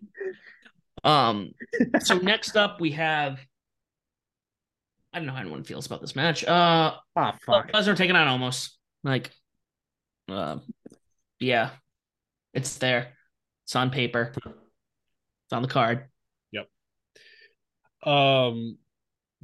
[1.04, 1.52] Um.
[2.02, 3.40] So next up we have.
[5.14, 6.44] I don't know how anyone feels about this match.
[6.46, 7.72] Uh, Oh fuck!
[7.72, 8.72] Lesnar taking on Omos
[9.04, 9.32] like,
[10.30, 10.58] uh,
[11.40, 11.72] yeah,
[12.54, 13.10] it's there.
[13.66, 14.34] It's on paper.
[14.36, 16.06] It's on the card.
[16.52, 16.68] Yep.
[18.04, 18.78] Um,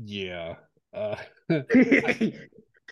[0.03, 0.55] yeah.
[0.93, 1.15] Uh,
[1.51, 2.31] I,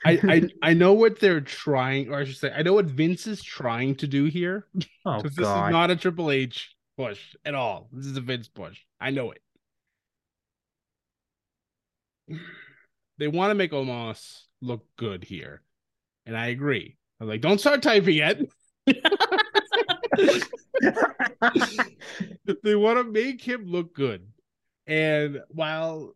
[0.06, 3.42] I I know what they're trying, or I should say, I know what Vince is
[3.42, 4.68] trying to do here.
[5.06, 7.88] oh Because this is not a Triple H push at all.
[7.92, 8.80] This is a Vince push.
[9.00, 9.42] I know it.
[13.18, 15.62] They want to make Omos look good here,
[16.26, 16.98] and I agree.
[17.22, 18.42] I'm like, don't start typing yet.
[18.86, 19.02] they
[22.76, 24.28] want to make him look good.
[24.86, 26.14] And while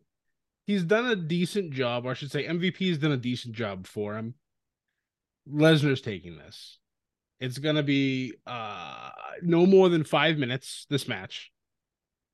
[0.66, 4.16] he's done a decent job, or I should say MVP's done a decent job for
[4.16, 4.34] him,
[5.50, 6.79] Lesnar's taking this.
[7.40, 9.10] It's gonna be uh
[9.42, 11.50] no more than five minutes this match.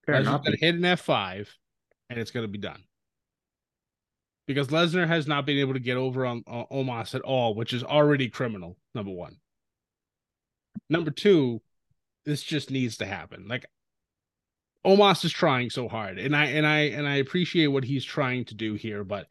[0.05, 1.49] Fair Lesnar's gonna hit an F5
[2.11, 2.83] and it's gonna be done.
[4.47, 7.73] Because Lesnar has not been able to get over on, on Omos at all, which
[7.73, 9.39] is already criminal, number one.
[10.89, 11.61] Number two,
[12.25, 13.47] this just needs to happen.
[13.49, 13.67] Like
[14.87, 18.45] Omos is trying so hard, and I and I and I appreciate what he's trying
[18.47, 19.27] to do here, but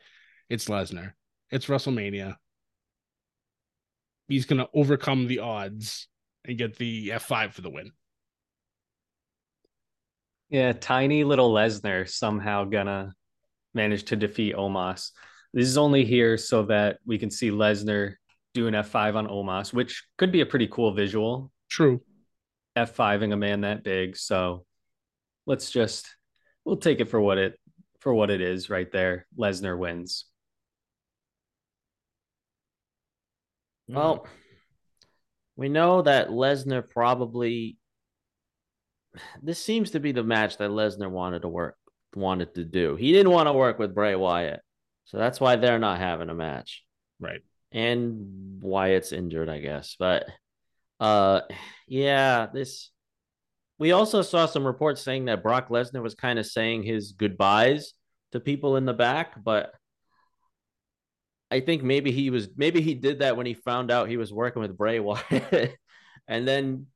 [0.49, 1.14] it's Lesnar.
[1.49, 2.35] It's WrestleMania.
[4.27, 6.07] He's gonna overcome the odds
[6.45, 7.91] and get the F5 for the win.
[10.49, 13.14] Yeah, tiny little Lesnar somehow gonna
[13.73, 15.11] manage to defeat Omos.
[15.53, 18.15] This is only here so that we can see Lesnar
[18.53, 21.52] do an F5 on Omos, which could be a pretty cool visual.
[21.69, 22.02] True.
[22.77, 24.18] F5ing a man that big.
[24.18, 24.65] So
[25.45, 26.07] let's just
[26.64, 27.60] we'll take it for what it
[27.99, 29.27] for what it is right there.
[29.38, 30.26] Lesnar wins.
[33.88, 34.28] Well,
[35.56, 37.78] we know that Lesnar probably.
[39.41, 41.78] This seems to be the match that Lesnar wanted to work,
[42.16, 42.95] wanted to do.
[42.95, 44.60] He didn't want to work with Bray Wyatt,
[45.06, 46.84] so that's why they're not having a match.
[47.20, 47.41] Right.
[47.72, 49.95] And Wyatt's injured, I guess.
[49.98, 50.26] But,
[50.99, 51.41] uh,
[51.88, 52.91] yeah, this
[53.78, 57.94] we also saw some reports saying that Brock Lesnar was kind of saying his goodbyes
[58.32, 59.72] to people in the back, but
[61.52, 64.34] I think maybe he was maybe he did that when he found out he was
[64.34, 65.76] working with Bray Wyatt,
[66.28, 66.88] and then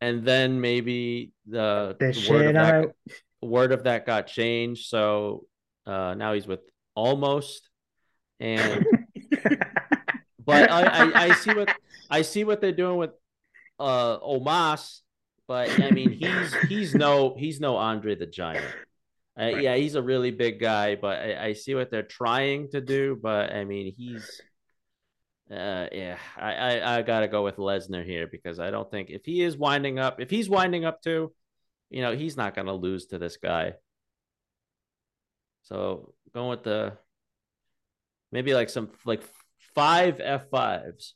[0.00, 2.92] and then maybe the, the word, of that, out.
[3.42, 4.86] word of that got changed.
[4.86, 5.46] So
[5.86, 6.60] uh, now he's with
[6.96, 7.58] Omos,
[8.40, 8.84] and
[10.44, 11.74] but I, I I see what
[12.10, 13.10] I see what they're doing with
[13.78, 15.00] uh Omos,
[15.46, 18.66] but I mean he's he's no he's no Andre the Giant.
[19.38, 22.80] Uh, Yeah, he's a really big guy, but I, I see what they're trying to
[22.80, 23.18] do.
[23.20, 24.40] But I mean, he's,
[25.50, 29.24] uh, yeah, I, I, I gotta go with Lesnar here because I don't think if
[29.24, 31.32] he is winding up, if he's winding up too,
[31.90, 33.74] you know, he's not gonna lose to this guy.
[35.62, 36.94] So going with the
[38.32, 39.22] maybe like some like
[39.74, 41.14] five F fives.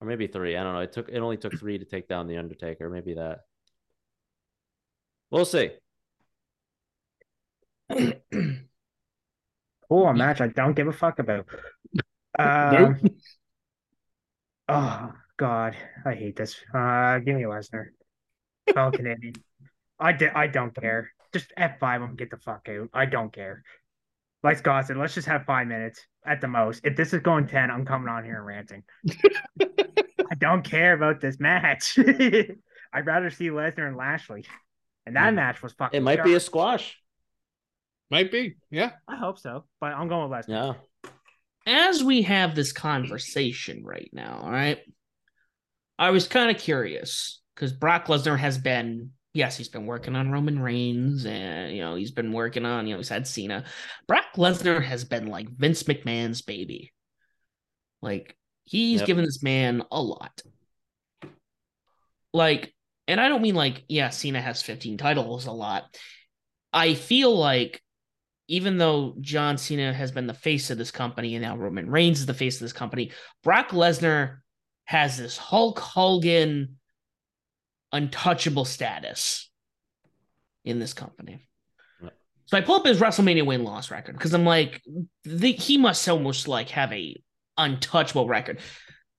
[0.00, 0.56] Or maybe three.
[0.56, 0.80] I don't know.
[0.80, 2.90] It took it only took three to take down the Undertaker.
[2.90, 3.40] Maybe that.
[5.30, 5.70] We'll see.
[9.88, 11.46] Oh, a match I don't give a fuck about.
[12.38, 13.00] Um,
[14.68, 16.54] oh God, I hate this.
[16.74, 17.86] Uh, give me Lesnar.
[18.76, 19.32] Oh, Canadian.
[19.98, 21.12] I di- I don't care.
[21.32, 22.14] Just F five them.
[22.14, 22.90] Get the fuck out.
[22.92, 23.62] I don't care.
[24.42, 26.82] Like Scott said, let's just have five minutes at the most.
[26.84, 28.82] If this is going ten, I'm coming on here and ranting.
[30.30, 31.98] I don't care about this match.
[32.92, 34.44] I'd rather see Lesnar and Lashley,
[35.06, 35.36] and that Mm.
[35.36, 35.96] match was fucking.
[35.96, 36.98] It might be a squash.
[38.10, 38.54] Might be.
[38.70, 38.92] Yeah.
[39.08, 40.76] I hope so, but I'm going with Lesnar.
[41.04, 41.10] Yeah.
[41.68, 44.78] As we have this conversation right now, all right,
[45.98, 50.30] I was kind of curious because Brock Lesnar has been, yes, he's been working on
[50.30, 53.64] Roman Reigns and, you know, he's been working on, you know, he's had Cena.
[54.06, 56.92] Brock Lesnar has been like Vince McMahon's baby.
[58.02, 59.06] Like, he's Yep.
[59.06, 60.40] given this man a lot.
[62.32, 62.72] Like,
[63.08, 65.84] and I don't mean like, yeah, Cena has 15 titles a lot.
[66.72, 67.82] I feel like
[68.48, 72.20] even though John Cena has been the face of this company and now Roman Reigns
[72.20, 73.12] is the face of this company,
[73.42, 74.38] Brock Lesnar
[74.84, 76.76] has this Hulk Hogan
[77.92, 79.50] untouchable status
[80.64, 81.40] in this company.
[82.02, 82.10] Yeah.
[82.46, 84.82] So I pull up his WrestleMania win loss record because I'm like,
[85.24, 87.16] the, he must almost like have a
[87.58, 88.60] untouchable record.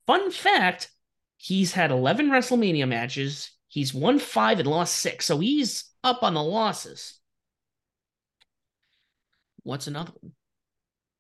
[0.05, 0.89] Fun fact:
[1.37, 3.51] he's had 11 WrestleMania matches.
[3.67, 7.19] He's won five and lost six, so he's up on the losses.
[9.67, 10.31] What's another one?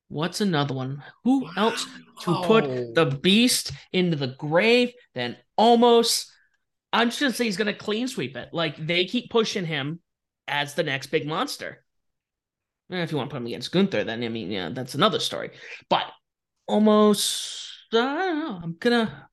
[0.07, 1.03] What's another one?
[1.25, 1.85] Who else
[2.21, 4.93] to put the beast into the grave?
[5.13, 6.29] Then Omos,
[6.93, 8.47] I'm just gonna say he's gonna clean sweep it.
[8.53, 9.99] Like they keep pushing him
[10.47, 11.83] as the next big monster.
[12.89, 15.19] Eh, If you want to put him against Gunther, then I mean, yeah, that's another
[15.19, 15.49] story.
[15.89, 16.05] But
[16.69, 18.59] Omos, I don't know.
[18.63, 19.29] I'm gonna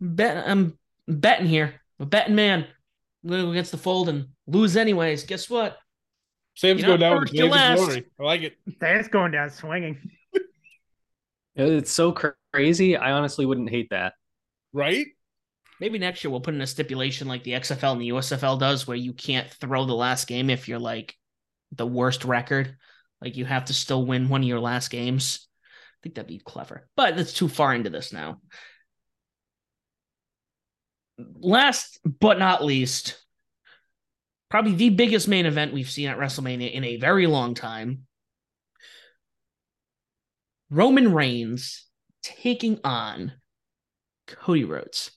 [0.00, 0.48] bet.
[0.48, 0.76] I'm
[1.06, 1.80] betting here.
[2.00, 2.66] I'm a betting man.
[3.22, 5.22] I'm gonna go against the fold and lose anyways.
[5.22, 5.78] Guess what?
[6.56, 7.18] Saves You're go down.
[7.18, 7.78] first, Saves you're is last.
[7.78, 8.04] glory.
[8.18, 8.56] I like it.
[8.80, 10.10] That's going down swinging.
[11.58, 12.14] It's so
[12.52, 12.98] crazy.
[12.98, 14.12] I honestly wouldn't hate that.
[14.74, 15.06] Right?
[15.80, 18.86] Maybe next year we'll put in a stipulation like the XFL and the USFL does,
[18.86, 21.14] where you can't throw the last game if you're like
[21.72, 22.76] the worst record.
[23.22, 25.48] Like you have to still win one of your last games.
[25.62, 28.42] I think that'd be clever, but that's too far into this now.
[31.38, 33.16] Last but not least,
[34.48, 38.06] probably the biggest main event we've seen at WrestleMania in a very long time.
[40.70, 41.86] Roman Reigns
[42.22, 43.32] taking on
[44.26, 45.10] Cody Rhodes.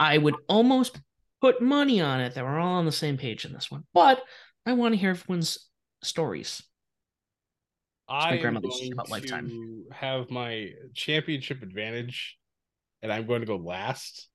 [0.00, 0.98] I would almost
[1.40, 4.22] put money on it that we're all on the same page in this one, but
[4.64, 5.68] I want to hear everyone's
[6.02, 6.62] stories.
[8.08, 9.48] I am grandmother's going about lifetime.
[9.48, 12.38] to have my championship advantage,
[13.02, 14.28] and I'm going to go last.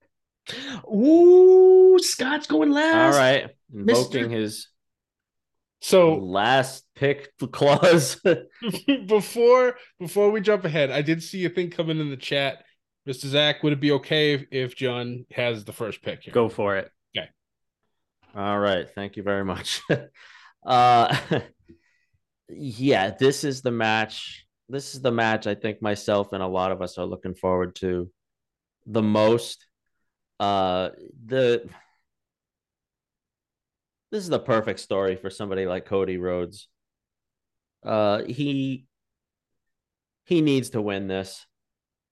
[0.92, 3.16] Ooh, Scott's going last.
[3.16, 3.50] right.
[3.72, 4.30] Invoking Mr.
[4.30, 4.68] his
[5.80, 8.20] So last pick clause.
[9.06, 12.64] before before we jump ahead, I did see a thing coming in the chat.
[13.08, 13.26] Mr.
[13.26, 16.32] Zak, would it be okay if, if Jon has the first pick here?
[16.32, 16.90] Go for it.
[17.16, 17.28] Okay.
[18.34, 18.88] All right.
[18.94, 19.82] Thank you very much.
[20.66, 21.16] uh
[22.48, 24.46] yeah, this is the match.
[24.68, 27.74] This is the match I think myself and a lot of us are looking forward
[27.76, 28.10] to
[28.86, 29.66] the most.
[30.40, 30.90] Uh
[31.26, 31.68] the
[34.10, 36.68] this is the perfect story for somebody like Cody Rhodes.
[37.84, 38.86] Uh he
[40.24, 41.46] he needs to win this.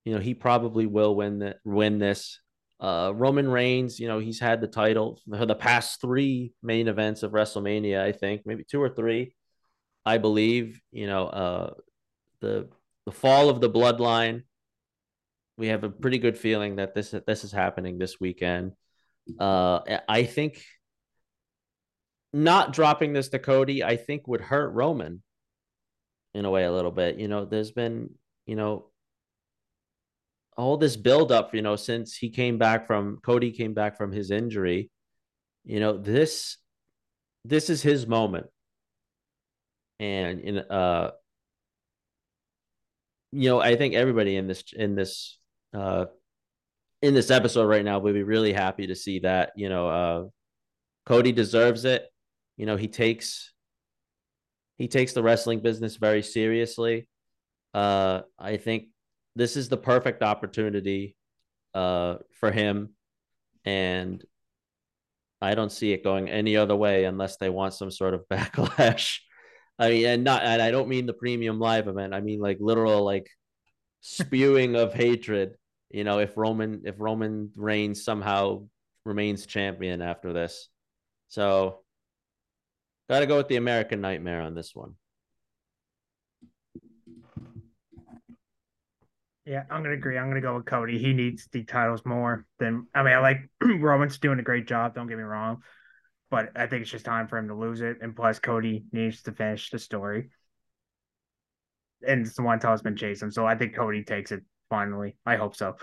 [0.05, 2.39] You know, he probably will win the, win this.
[2.81, 7.23] Uh, Roman Reigns, you know, he's had the title for the past three main events
[7.23, 9.35] of WrestleMania, I think, maybe two or three,
[10.05, 10.81] I believe.
[10.91, 11.75] You know, uh,
[12.41, 12.69] the
[13.07, 14.43] the fall of the bloodline,
[15.57, 18.73] we have a pretty good feeling that this this is happening this weekend.
[19.39, 20.63] Uh, I think
[22.33, 25.23] not dropping this to Cody, I think would hurt Roman
[26.35, 27.19] in a way a little bit.
[27.19, 28.11] You know, there's been,
[28.47, 28.87] you know,
[30.57, 34.31] all this buildup, you know, since he came back from Cody came back from his
[34.31, 34.91] injury.
[35.65, 36.57] You know, this
[37.45, 38.47] this is his moment.
[40.01, 41.11] And in uh
[43.33, 45.39] you know, I think everybody in this in this
[45.75, 46.07] uh
[47.01, 50.25] in this episode right now we'd be really happy to see that, you know, uh
[51.05, 52.07] Cody deserves it.
[52.57, 53.53] You know, he takes
[54.79, 57.09] he takes the wrestling business very seriously.
[57.75, 58.89] Uh I think
[59.35, 61.17] this is the perfect opportunity
[61.75, 62.91] uh for him
[63.65, 64.25] and
[65.43, 69.19] I don't see it going any other way unless they want some sort of backlash.
[69.79, 72.15] I mean, and not, and I don't mean the premium live event.
[72.15, 73.29] I mean like literal like
[74.01, 75.55] spewing of hatred.
[75.93, 78.63] You know, if Roman if Roman Reigns somehow
[79.05, 80.69] remains champion after this,
[81.29, 81.81] so
[83.11, 84.95] got to go with the American Nightmare on this one.
[89.45, 90.17] Yeah, I'm gonna agree.
[90.17, 90.99] I'm gonna go with Cody.
[90.99, 93.13] He needs the titles more than I mean.
[93.13, 94.95] I like Roman's doing a great job.
[94.95, 95.63] Don't get me wrong,
[96.31, 97.99] but I think it's just time for him to lose it.
[98.01, 100.31] And plus, Cody needs to finish the story,
[102.07, 103.33] and it's the one title's been chasing.
[103.33, 105.19] So I think Cody takes it finally.
[105.27, 105.77] I hope so.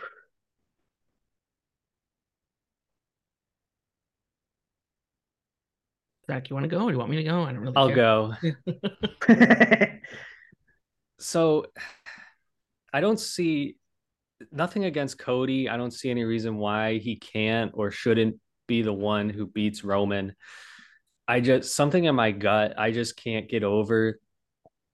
[6.26, 7.44] Zak, you want to go or do you want me to go?
[7.44, 7.74] I don't really.
[7.76, 8.34] I'll care.
[9.28, 9.94] go.
[11.22, 11.66] So
[12.94, 13.76] I don't see
[14.54, 15.68] nothing against Cody.
[15.68, 19.84] I don't see any reason why he can't or shouldn't be the one who beats
[19.84, 20.34] Roman.
[21.28, 24.18] I just something in my gut, I just can't get over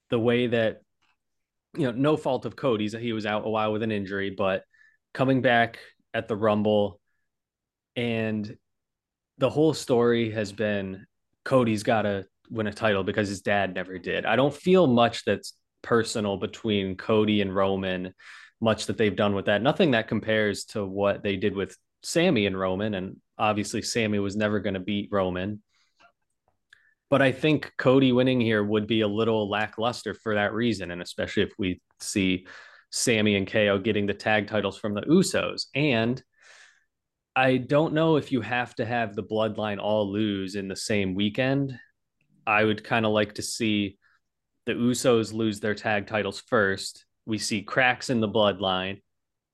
[0.09, 0.81] the way that
[1.77, 4.63] you know, no fault of Cody's he was out a while with an injury, but
[5.13, 5.79] coming back
[6.13, 6.99] at the Rumble
[7.95, 8.57] and
[9.37, 11.05] the whole story has been
[11.43, 14.25] Cody's got to win a title because his dad never did.
[14.25, 18.13] I don't feel much that's personal between Cody and Roman,
[18.61, 19.61] much that they've done with that.
[19.61, 22.93] Nothing that compares to what they did with Sami and Roman.
[22.93, 25.61] And obviously, Sami was never going to beat Roman.
[27.09, 30.91] But I think Cody winning here would be a little lackluster for that reason.
[30.91, 32.47] And especially if we see
[32.91, 35.65] Sami and KO getting the tag titles from the Usos.
[35.75, 36.21] And
[37.35, 41.15] I don't know if you have to have the bloodline all lose in the same
[41.15, 41.77] weekend.
[42.47, 43.97] I would kind of like to see
[44.65, 47.05] the Usos lose their tag titles first.
[47.25, 49.01] We see cracks in the bloodline.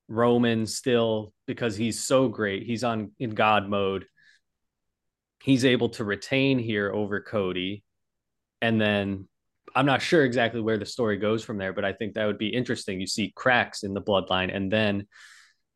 [0.07, 4.05] Roman still, because he's so great, he's on in God mode.
[5.43, 7.83] He's able to retain here over Cody.
[8.61, 9.27] And then
[9.75, 12.37] I'm not sure exactly where the story goes from there, but I think that would
[12.37, 13.01] be interesting.
[13.01, 15.07] You see cracks in the bloodline, and then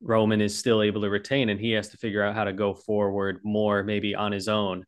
[0.02, 2.74] Roman is still able to retain, and he has to figure out how to go
[2.74, 4.86] forward more, maybe on his own.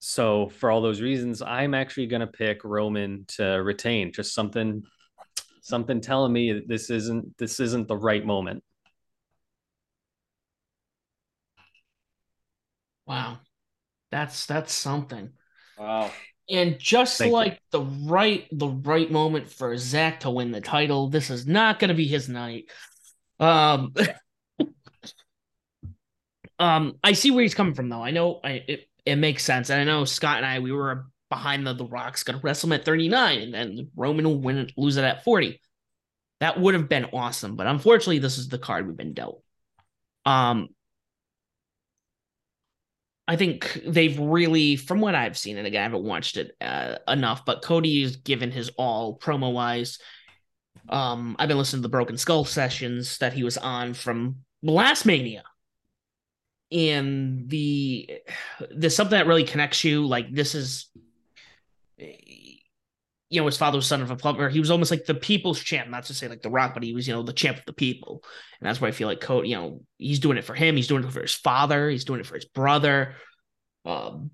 [0.00, 4.12] So for all those reasons, I'm actually going to pick Roman to retain.
[4.12, 4.82] Just something,
[5.62, 8.64] something telling me this isn't this isn't the right moment.
[13.06, 13.40] Wow,
[14.10, 15.30] that's that's something.
[15.78, 16.10] Wow.
[16.48, 17.34] And just Thank you.
[17.34, 21.78] like the right the right moment for Zak to win the title, this is not
[21.78, 22.64] going to be his night.
[23.38, 23.94] Um,
[26.58, 28.02] um, I see where he's coming from though.
[28.02, 31.06] I know I it, it makes sense, and I know Scott and I we were
[31.28, 34.58] behind the the Rock's going to wrestle him at 39, and then Roman will win
[34.58, 35.60] it, lose it at 40.
[36.40, 39.42] That would have been awesome, but unfortunately, this is the card we've been dealt.
[40.26, 40.68] Um,
[43.30, 46.96] I think they've really, from what I've seen, and again, I haven't watched it uh,
[47.06, 50.00] enough, but Cody has given his all promo wise.
[50.88, 55.06] Um, I've been listening to the Broken Skull sessions that he was on from last
[55.06, 55.44] Mania.
[56.72, 58.10] And the
[58.68, 60.04] there's something that really connects you.
[60.08, 60.89] Like this is
[63.30, 64.48] you know, his father was son of a plumber.
[64.50, 66.94] He was almost like the people's champ, not to say like the rock, but he
[66.94, 68.24] was, you know, the champ of the people.
[68.60, 70.76] And that's why I feel like Cody, you know, he's doing it for him.
[70.76, 71.88] He's doing it for his father.
[71.88, 73.14] He's doing it for his brother.
[73.84, 74.32] Um,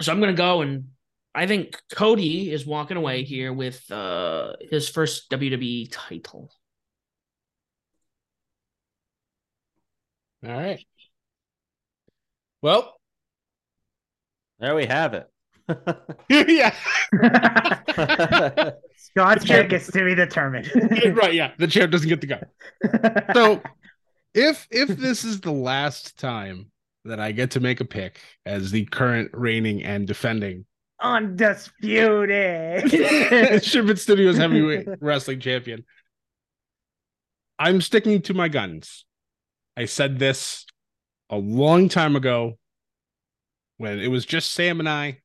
[0.00, 0.88] so I'm gonna go and
[1.34, 6.50] I think Cody is walking away here with uh his first WWE title.
[10.44, 10.84] All right.
[12.62, 12.98] Well,
[14.58, 15.30] There we have it.
[16.28, 16.74] Yeah,
[18.96, 20.70] Scott's pick is to be determined.
[21.16, 21.34] right.
[21.34, 22.40] Yeah, the champ doesn't get to go.
[23.34, 23.62] So,
[24.34, 26.70] if if this is the last time
[27.04, 30.64] that I get to make a pick as the current reigning and defending
[31.02, 32.90] Undisputed.
[33.64, 35.84] Ship It Studios heavyweight wrestling champion,
[37.58, 39.04] I'm sticking to my guns.
[39.76, 40.64] I said this
[41.28, 42.58] a long time ago
[43.78, 45.21] when it was just Sam and I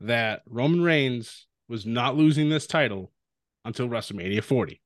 [0.00, 3.12] that Roman Reigns was not losing this title
[3.64, 4.80] until WrestleMania 40.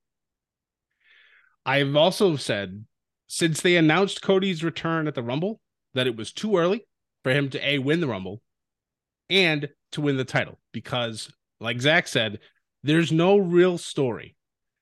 [1.65, 2.85] I've also said
[3.27, 5.61] since they announced Cody's return at the Rumble
[5.93, 6.85] that it was too early
[7.23, 8.41] for him to A, win the Rumble
[9.29, 12.39] and to win the title because, like Zak said,
[12.83, 14.35] there's no real story.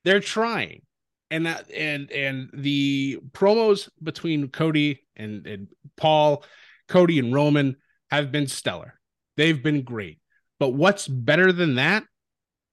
[0.05, 0.83] They're trying.
[1.29, 5.67] And that and and the promos between Cody and, and
[5.97, 6.45] Paul,
[6.87, 7.75] Cody and Roman
[8.09, 8.96] have been stellar.
[9.37, 10.19] They've been great.
[10.59, 12.03] But what's better than that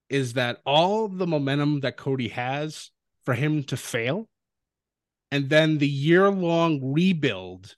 [0.09, 2.91] is that all the momentum that Cody has
[3.25, 4.29] for him to fail
[5.31, 7.77] and then the year long rebuild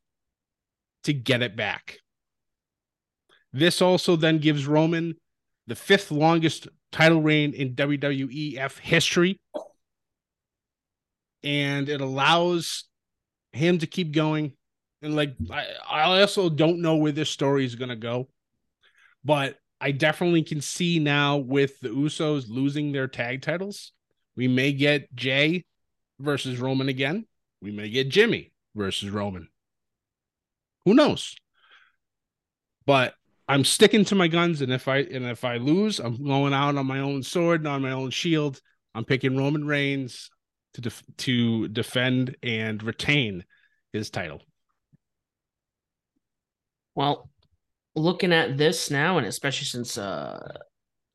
[1.05, 1.99] to get it back.
[3.53, 5.15] This also then gives Roman
[5.67, 9.41] the fifth longest title reign in WWEF history.
[11.43, 12.85] And it allows
[13.53, 14.53] him to keep going.
[15.01, 18.29] And like, I, I also don't know where this story is going to go,
[19.27, 23.93] but I definitely can see now with the Usos losing their tag titles,
[24.37, 25.65] we may get Jey
[26.21, 27.27] versus Roman again.
[27.61, 29.49] We may get Jimmy versus Roman.
[30.85, 31.35] Who knows?
[32.87, 33.15] But
[33.49, 36.77] I'm sticking to my guns, and if I and if I lose, I'm going out
[36.77, 38.61] on my own sword and on my own shield.
[38.95, 40.31] I'm picking Roman Reigns
[40.75, 43.45] to def- to defend and retain
[43.93, 44.43] his title.
[46.95, 47.29] Well,
[47.97, 50.59] looking at this now, and especially since uh,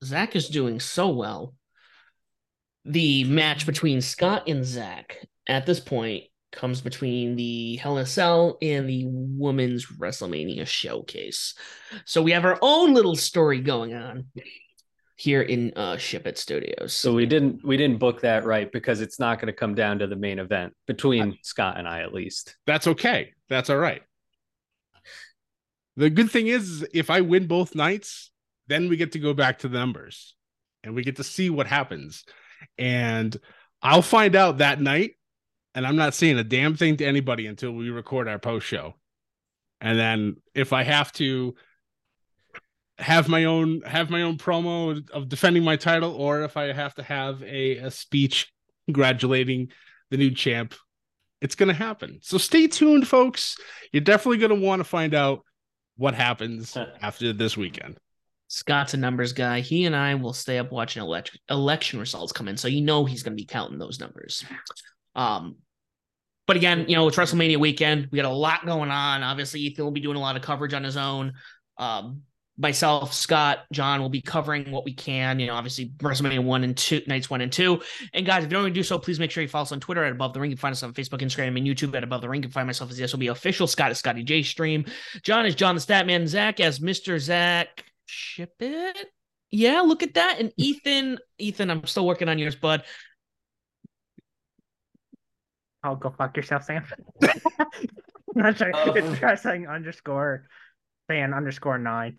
[0.03, 1.53] Zak is doing so well,
[2.83, 5.17] the match between Scott and Zak
[5.47, 11.53] at this point comes between the Hell in a Cell and the Women's WrestleMania Showcase.
[12.05, 14.25] So we have our own little story going on
[15.15, 16.93] here in uh, Ship It Studios.
[16.93, 19.99] So we didn't we didn't book that right because it's not going to come down
[19.99, 22.57] to the main event between Scott and I at least.
[22.65, 23.31] That's okay.
[23.47, 24.01] That's all right.
[25.97, 28.31] The good thing is, if I win both nights,
[28.67, 30.35] then we get to go back to the numbers
[30.83, 32.23] and we get to see what happens.
[32.77, 33.35] And
[33.81, 35.15] I'll find out that night
[35.73, 38.95] and I'm not saying a damn thing to anybody until we record our post show.
[39.79, 41.55] And then if I have to
[42.97, 46.93] have my own have my own promo of defending my title, or if I have
[46.95, 48.51] to have a, a speech
[48.85, 49.69] congratulating
[50.11, 50.75] the new champ,
[51.39, 52.19] it's gonna happen.
[52.21, 53.57] So stay tuned, folks.
[53.91, 55.43] You're definitely gonna want to find out
[55.97, 57.97] what happens after this weekend.
[58.47, 59.61] Scott's a numbers guy.
[59.61, 63.05] He and I will stay up watching elect- election results come in, so you know
[63.05, 64.43] he's going to be counting those numbers.
[65.15, 65.55] Um,
[66.47, 68.09] but again, you know, it's WrestleMania weekend.
[68.11, 69.23] We got a lot going on.
[69.23, 71.33] Obviously, Ethan will be doing a lot of coverage on his own.
[71.77, 72.23] Um,
[72.61, 75.39] myself, Scott, Jon will be covering what we can.
[75.39, 77.81] You know, obviously WrestleMania one and two nights one and two.
[78.13, 79.71] And guys, if you don't want to do so, please make sure you follow us
[79.71, 80.51] on Twitter at Above the Ring.
[80.51, 82.41] You can find us on Facebook, Instagram, and YouTube at Above the Ring.
[82.41, 83.67] You can find myself as the SOB official.
[83.67, 84.85] Scott is Scotty J Stream.
[85.23, 86.27] Jon is John the Statman.
[86.27, 87.19] Zak as Mr.
[87.19, 87.85] Zak.
[88.05, 89.07] Ship it.
[89.49, 90.37] Yeah, look at that.
[90.39, 92.83] And Ethan, Ethan, I'm still working on yours, bud.
[95.83, 96.85] I'll go fuck yourself, Sam.
[97.23, 97.39] I'm
[98.35, 98.71] not sure.
[98.73, 98.93] Oh.
[98.93, 100.47] It's wrestling underscore
[101.07, 102.17] fan underscore nine.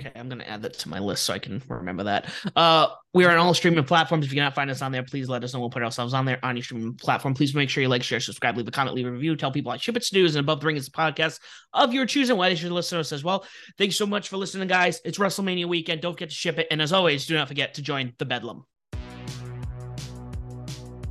[0.00, 2.28] Okay, I'm gonna add that to my list so I can remember that.
[2.56, 4.26] Uh, we are on all streaming platforms.
[4.26, 5.60] If you cannot find us on there, please let us know.
[5.60, 7.32] We'll put ourselves on there on your streaming platform.
[7.32, 9.70] Please make sure you like, share, subscribe, leave a comment, leave a review, tell people
[9.70, 11.38] I ship it to news and above the ring is the podcast
[11.72, 12.36] of your choosing.
[12.36, 13.44] Why they should listen to us as well.
[13.78, 15.00] Thanks so much for listening, guys.
[15.04, 16.00] It's WrestleMania weekend.
[16.00, 18.64] Don't forget to ship it, and as always, do not forget to join the Bedlam.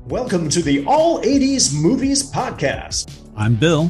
[0.08, 3.30] Welcome to the All 80s Movies Podcast.
[3.38, 3.90] I'm Bill.